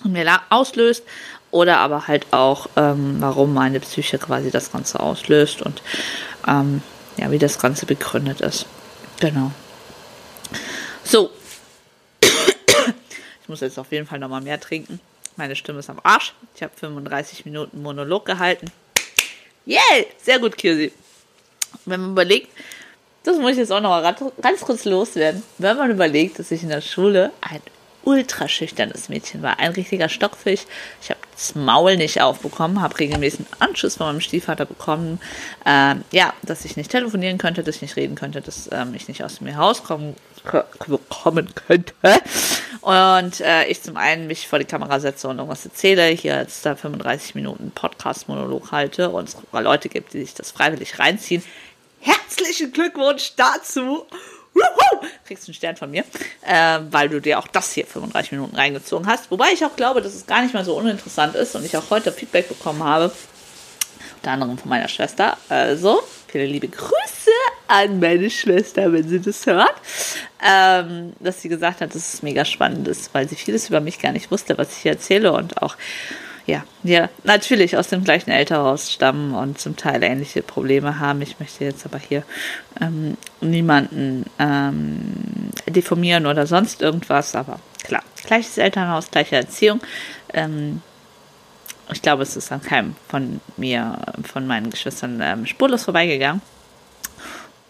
mir 0.03 0.41
auslöst 0.49 1.03
oder 1.51 1.79
aber 1.79 2.07
halt 2.07 2.27
auch, 2.31 2.67
ähm, 2.75 3.17
warum 3.19 3.53
meine 3.53 3.79
Psyche 3.79 4.17
quasi 4.17 4.51
das 4.51 4.71
Ganze 4.71 4.99
auslöst 4.99 5.61
und 5.61 5.81
ähm, 6.47 6.81
ja, 7.17 7.29
wie 7.31 7.39
das 7.39 7.59
Ganze 7.59 7.85
begründet 7.85 8.41
ist. 8.41 8.65
Genau. 9.19 9.51
So. 11.03 11.29
Ich 13.51 13.59
muss 13.59 13.59
jetzt 13.59 13.77
auf 13.77 13.91
jeden 13.91 14.07
Fall 14.07 14.17
nochmal 14.17 14.39
mehr 14.39 14.57
trinken. 14.61 15.01
Meine 15.35 15.57
Stimme 15.57 15.79
ist 15.79 15.89
am 15.89 15.99
Arsch. 16.03 16.33
Ich 16.55 16.63
habe 16.63 16.71
35 16.73 17.43
Minuten 17.43 17.81
Monolog 17.81 18.25
gehalten. 18.25 18.71
Yay! 19.65 20.07
Sehr 20.23 20.39
gut, 20.39 20.57
Kirsi. 20.57 20.93
Wenn 21.83 21.99
man 21.99 22.11
überlegt, 22.11 22.47
das 23.23 23.37
muss 23.37 23.51
ich 23.51 23.57
jetzt 23.57 23.73
auch 23.73 23.81
noch 23.81 23.89
mal 23.89 24.15
ganz 24.41 24.61
kurz 24.61 24.85
loswerden. 24.85 25.43
Wenn 25.57 25.75
man 25.75 25.91
überlegt, 25.91 26.39
dass 26.39 26.49
ich 26.49 26.63
in 26.63 26.69
der 26.69 26.79
Schule 26.79 27.33
ein 27.41 27.59
ultra 28.03 28.47
schüchternes 28.47 29.09
Mädchen 29.09 29.41
war, 29.41 29.59
ein 29.59 29.71
richtiger 29.71 30.09
Stockfisch. 30.09 30.61
Ich 31.01 31.09
habe 31.09 31.19
das 31.33 31.55
Maul 31.55 31.97
nicht 31.97 32.21
aufbekommen, 32.21 32.81
habe 32.81 32.99
regelmäßig 32.99 33.39
einen 33.39 33.69
Anschluss 33.69 33.95
von 33.95 34.07
meinem 34.07 34.21
Stiefvater 34.21 34.65
bekommen. 34.65 35.19
Ähm, 35.65 36.03
ja, 36.11 36.33
dass 36.43 36.65
ich 36.65 36.77
nicht 36.77 36.91
telefonieren 36.91 37.37
könnte, 37.37 37.63
dass 37.63 37.75
ich 37.75 37.81
nicht 37.81 37.95
reden 37.95 38.15
könnte, 38.15 38.41
dass 38.41 38.69
ähm, 38.71 38.93
ich 38.95 39.07
nicht 39.07 39.23
aus 39.23 39.41
mir 39.41 39.55
rauskommen 39.55 40.15
kommen 41.09 41.53
könnte. 41.53 41.93
Und 42.81 43.41
äh, 43.41 43.65
ich 43.65 43.83
zum 43.83 43.95
einen 43.95 44.25
mich 44.25 44.47
vor 44.47 44.57
die 44.57 44.65
Kamera 44.65 44.99
setze 44.99 45.27
und 45.27 45.37
irgendwas 45.37 45.65
erzähle, 45.65 46.07
hier 46.07 46.37
jetzt 46.37 46.65
da 46.65 46.75
35 46.75 47.35
Minuten 47.35 47.71
Podcast-Monolog 47.71 48.71
halte 48.71 49.09
und 49.09 49.29
es 49.29 49.37
Leute 49.51 49.87
gibt, 49.87 50.13
die 50.13 50.21
sich 50.21 50.33
das 50.33 50.49
freiwillig 50.49 50.97
reinziehen. 50.97 51.43
Herzlichen 51.99 52.71
Glückwunsch 52.71 53.33
dazu! 53.35 54.07
Wuhu! 54.53 55.07
Kriegst 55.25 55.47
einen 55.47 55.55
Stern 55.55 55.77
von 55.77 55.91
mir, 55.91 56.03
äh, 56.41 56.79
weil 56.89 57.09
du 57.09 57.21
dir 57.21 57.39
auch 57.39 57.47
das 57.47 57.71
hier 57.73 57.85
35 57.85 58.33
Minuten 58.33 58.55
reingezogen 58.55 59.07
hast. 59.07 59.31
Wobei 59.31 59.51
ich 59.53 59.63
auch 59.65 59.75
glaube, 59.75 60.01
dass 60.01 60.13
es 60.13 60.25
gar 60.25 60.41
nicht 60.41 60.53
mal 60.53 60.65
so 60.65 60.75
uninteressant 60.75 61.35
ist 61.35 61.55
und 61.55 61.65
ich 61.65 61.75
auch 61.77 61.89
heute 61.89 62.11
Feedback 62.11 62.49
bekommen 62.49 62.83
habe, 62.83 63.11
unter 64.17 64.31
anderem 64.31 64.57
von 64.57 64.69
meiner 64.69 64.87
Schwester. 64.87 65.37
Also, 65.49 66.03
viele 66.27 66.45
liebe 66.45 66.67
Grüße 66.67 67.31
an 67.67 67.99
meine 67.99 68.29
Schwester, 68.29 68.91
wenn 68.91 69.07
sie 69.07 69.21
das 69.21 69.45
hört, 69.45 69.73
ähm, 70.45 71.13
dass 71.19 71.41
sie 71.41 71.49
gesagt 71.49 71.81
hat, 71.81 71.95
dass 71.95 72.13
es 72.13 72.21
mega 72.21 72.43
spannend 72.43 72.87
ist, 72.87 73.13
weil 73.13 73.27
sie 73.29 73.35
vieles 73.35 73.69
über 73.69 73.79
mich 73.79 73.99
gar 73.99 74.11
nicht 74.11 74.29
wusste, 74.31 74.57
was 74.57 74.71
ich 74.73 74.77
hier 74.79 74.91
erzähle 74.91 75.31
und 75.31 75.61
auch 75.61 75.77
ja, 76.51 76.65
ja, 76.83 77.09
natürlich 77.23 77.77
aus 77.77 77.87
dem 77.87 78.03
gleichen 78.03 78.29
Elternhaus 78.29 78.91
stammen 78.91 79.33
und 79.33 79.57
zum 79.57 79.77
Teil 79.77 80.03
ähnliche 80.03 80.43
Probleme 80.43 80.99
haben. 80.99 81.21
Ich 81.21 81.39
möchte 81.39 81.63
jetzt 81.63 81.85
aber 81.85 81.97
hier 81.97 82.23
ähm, 82.81 83.15
niemanden 83.39 84.25
ähm, 84.37 85.51
deformieren 85.67 86.25
oder 86.25 86.45
sonst 86.47 86.81
irgendwas, 86.81 87.35
aber 87.35 87.61
klar, 87.83 88.03
gleiches 88.25 88.57
Elternhaus, 88.57 89.09
gleiche 89.11 89.37
Erziehung. 89.37 89.79
Ähm, 90.33 90.81
ich 91.93 92.01
glaube, 92.01 92.23
es 92.23 92.35
ist 92.35 92.51
an 92.51 92.61
keinem 92.61 92.95
von 93.07 93.39
mir, 93.55 93.99
von 94.23 94.45
meinen 94.45 94.71
Geschwistern 94.71 95.21
ähm, 95.21 95.45
spurlos 95.45 95.85
vorbeigegangen. 95.85 96.41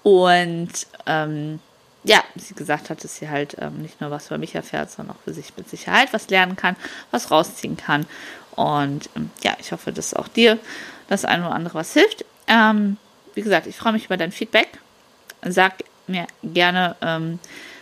Und 0.01 0.87
ähm, 1.05 1.59
ja, 2.03 2.23
sie 2.35 2.55
gesagt 2.55 2.89
hat, 2.89 3.03
dass 3.03 3.17
sie 3.17 3.29
halt 3.29 3.55
ähm, 3.59 3.81
nicht 3.81 4.01
nur 4.01 4.09
was 4.09 4.27
über 4.27 4.37
mich 4.37 4.55
erfährt, 4.55 4.89
sondern 4.89 5.15
auch 5.15 5.21
für 5.21 5.33
sich 5.33 5.55
mit 5.55 5.69
Sicherheit 5.69 6.13
was 6.13 6.29
lernen 6.29 6.55
kann, 6.55 6.75
was 7.11 7.29
rausziehen 7.29 7.77
kann. 7.77 8.07
Und 8.55 9.09
ähm, 9.15 9.29
ja, 9.43 9.55
ich 9.59 9.71
hoffe, 9.71 9.91
dass 9.91 10.13
auch 10.13 10.27
dir 10.27 10.59
das 11.07 11.25
eine 11.25 11.45
oder 11.45 11.55
andere 11.55 11.75
was 11.75 11.93
hilft. 11.93 12.25
Ähm, 12.47 12.97
wie 13.33 13.41
gesagt, 13.41 13.67
ich 13.67 13.75
freue 13.75 13.93
mich 13.93 14.05
über 14.05 14.17
dein 14.17 14.31
Feedback. 14.31 14.67
Sag 15.43 15.83
mir 16.07 16.27
gerne 16.43 16.95
ähm, 17.01 17.39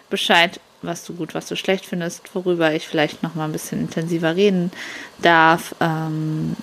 Bescheid, 0.09 0.59
was 0.82 1.03
du 1.03 1.13
gut, 1.13 1.34
was 1.34 1.47
du 1.47 1.55
schlecht 1.55 1.86
findest, 1.86 2.34
worüber 2.34 2.74
ich 2.74 2.88
vielleicht 2.88 3.24
noch 3.24 3.36
mal 3.36 3.45
ein 3.45 3.51
bisschen 3.51 3.80
intensiver 3.82 4.36
reden 4.36 4.72
darf. 5.20 5.76
Ähm, 5.80 6.55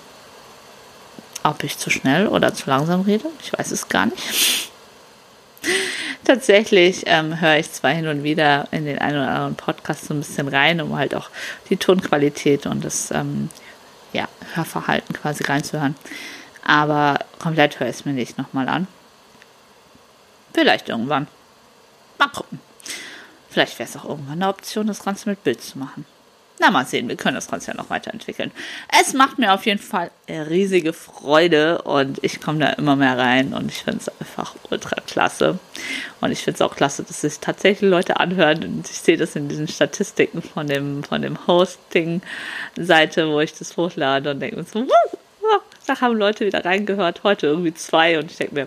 ob 1.42 1.62
ich 1.62 1.78
zu 1.78 1.90
schnell 1.90 2.26
oder 2.26 2.54
zu 2.54 2.68
langsam 2.68 3.02
rede, 3.02 3.26
ich 3.40 3.52
weiß 3.52 3.70
es 3.70 3.88
gar 3.88 4.06
nicht. 4.06 4.70
Tatsächlich 6.24 7.04
ähm, 7.06 7.40
höre 7.40 7.58
ich 7.58 7.70
zwar 7.70 7.92
hin 7.92 8.08
und 8.08 8.24
wieder 8.24 8.66
in 8.72 8.84
den 8.84 8.98
einen 8.98 9.18
oder 9.18 9.28
anderen 9.28 9.54
Podcast 9.54 10.06
so 10.06 10.14
ein 10.14 10.20
bisschen 10.20 10.48
rein, 10.48 10.80
um 10.80 10.96
halt 10.96 11.14
auch 11.14 11.30
die 11.70 11.76
Tonqualität 11.76 12.66
und 12.66 12.84
das 12.84 13.12
ähm, 13.12 13.48
ja, 14.16 14.28
Hörverhalten 14.54 15.14
quasi 15.14 15.44
reinzuhören. 15.44 15.94
Aber 16.64 17.20
komplett 17.38 17.78
höre 17.78 17.88
ich 17.88 17.96
es 17.96 18.04
mir 18.04 18.12
nicht 18.12 18.38
nochmal 18.38 18.68
an. 18.68 18.88
Vielleicht 20.52 20.88
irgendwann. 20.88 21.28
Mal 22.18 22.28
gucken. 22.28 22.60
Vielleicht 23.50 23.78
wäre 23.78 23.88
es 23.88 23.96
auch 23.96 24.04
irgendwann 24.04 24.42
eine 24.42 24.48
Option, 24.48 24.86
das 24.86 25.04
Ganze 25.04 25.28
mit 25.28 25.44
Bild 25.44 25.62
zu 25.62 25.78
machen. 25.78 26.06
Na, 26.58 26.70
mal 26.70 26.86
sehen, 26.86 27.08
wir 27.08 27.16
können 27.16 27.34
das 27.34 27.48
Ganze 27.48 27.70
ja 27.70 27.76
noch 27.76 27.90
weiterentwickeln. 27.90 28.50
Es 29.00 29.12
macht 29.12 29.38
mir 29.38 29.52
auf 29.52 29.66
jeden 29.66 29.80
Fall 29.80 30.10
riesige 30.28 30.94
Freude 30.94 31.82
und 31.82 32.22
ich 32.24 32.40
komme 32.40 32.60
da 32.60 32.70
immer 32.70 32.96
mehr 32.96 33.18
rein 33.18 33.52
und 33.52 33.70
ich 33.70 33.82
finde 33.82 34.00
es 34.00 34.08
einfach 34.20 34.54
ultra 34.70 34.96
klasse. 35.06 35.58
Und 36.22 36.32
ich 36.32 36.42
finde 36.42 36.56
es 36.56 36.62
auch 36.62 36.74
klasse, 36.74 37.02
dass 37.02 37.20
sich 37.20 37.40
tatsächlich 37.40 37.90
Leute 37.90 38.18
anhören 38.18 38.64
und 38.64 38.88
ich 38.88 38.98
sehe 38.98 39.18
das 39.18 39.36
in 39.36 39.48
diesen 39.48 39.68
Statistiken 39.68 40.40
von 40.40 40.66
dem, 40.66 41.04
von 41.04 41.20
dem 41.20 41.46
Hosting-Seite, 41.46 43.28
wo 43.28 43.40
ich 43.40 43.52
das 43.52 43.76
hochlade 43.76 44.30
und 44.30 44.40
denke 44.40 44.56
mir 44.56 44.64
so, 44.64 44.86
da 45.86 46.00
haben 46.00 46.16
Leute 46.16 46.46
wieder 46.46 46.64
reingehört, 46.64 47.22
heute 47.22 47.46
irgendwie 47.48 47.74
zwei 47.74 48.18
und 48.18 48.30
ich 48.30 48.38
denke 48.38 48.54
mir, 48.54 48.66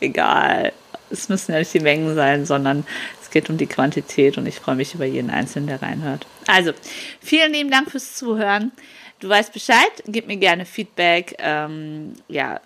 egal, 0.00 0.72
es 1.10 1.28
müssen 1.28 1.52
ja 1.52 1.58
nicht 1.58 1.74
die 1.74 1.80
Mengen 1.80 2.14
sein, 2.14 2.46
sondern 2.46 2.86
es 3.28 3.32
geht 3.32 3.50
um 3.50 3.58
die 3.58 3.66
Quantität 3.66 4.38
und 4.38 4.46
ich 4.46 4.58
freue 4.58 4.74
mich 4.74 4.94
über 4.94 5.04
jeden 5.04 5.28
Einzelnen, 5.28 5.66
der 5.66 5.82
reinhört. 5.82 6.26
Also, 6.46 6.72
vielen 7.20 7.52
lieben 7.52 7.70
Dank 7.70 7.90
fürs 7.90 8.14
Zuhören. 8.14 8.72
Du 9.20 9.28
weißt 9.28 9.52
Bescheid, 9.52 10.02
gib 10.06 10.26
mir 10.26 10.38
gerne 10.38 10.64
Feedback. 10.64 11.36
Ähm, 11.38 12.14
ja, 12.28 12.58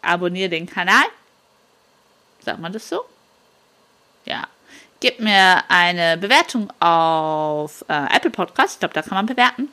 abonniere 0.00 0.48
den 0.48 0.64
Kanal. 0.64 1.04
Sagt 2.42 2.60
man 2.60 2.72
das 2.72 2.88
so? 2.88 3.02
Ja. 4.24 4.44
Gib 5.00 5.20
mir 5.20 5.64
eine 5.68 6.16
Bewertung 6.16 6.72
auf 6.80 7.84
äh, 7.88 8.16
Apple 8.16 8.30
Podcast. 8.30 8.74
Ich 8.74 8.80
glaube, 8.80 8.94
da 8.94 9.02
kann 9.02 9.16
man 9.16 9.26
bewerten. 9.26 9.68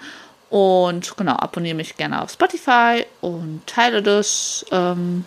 Und 0.49 1.15
genau, 1.15 1.37
abonniere 1.37 1.75
mich 1.75 1.95
gerne 1.95 2.21
auf 2.21 2.31
Spotify 2.31 3.05
und 3.21 3.65
teile 3.65 4.03
das, 4.03 4.65
ähm, 4.71 5.23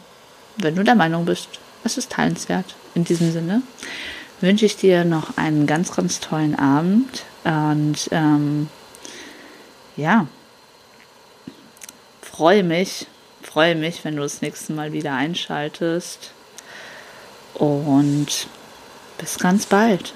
wenn 0.58 0.74
du 0.74 0.84
der 0.84 0.94
Meinung 0.94 1.24
bist, 1.24 1.48
es 1.84 1.96
ist 1.96 2.12
teilenswert. 2.12 2.74
In 2.94 3.04
diesem 3.04 3.32
Sinne 3.32 3.62
wünsche 4.40 4.66
ich 4.66 4.76
dir 4.76 5.04
noch 5.04 5.36
einen 5.36 5.66
ganz, 5.66 5.94
ganz 5.94 6.20
tollen 6.20 6.54
Abend 6.58 7.24
und 7.44 8.08
ähm, 8.10 8.68
ja, 9.96 10.26
freue 12.22 12.62
mich, 12.62 13.06
freue 13.42 13.74
mich, 13.74 14.04
wenn 14.04 14.16
du 14.16 14.22
das 14.22 14.40
nächste 14.40 14.72
Mal 14.72 14.92
wieder 14.92 15.14
einschaltest 15.14 16.32
und 17.54 18.46
bis 19.18 19.38
ganz 19.38 19.66
bald. 19.66 20.14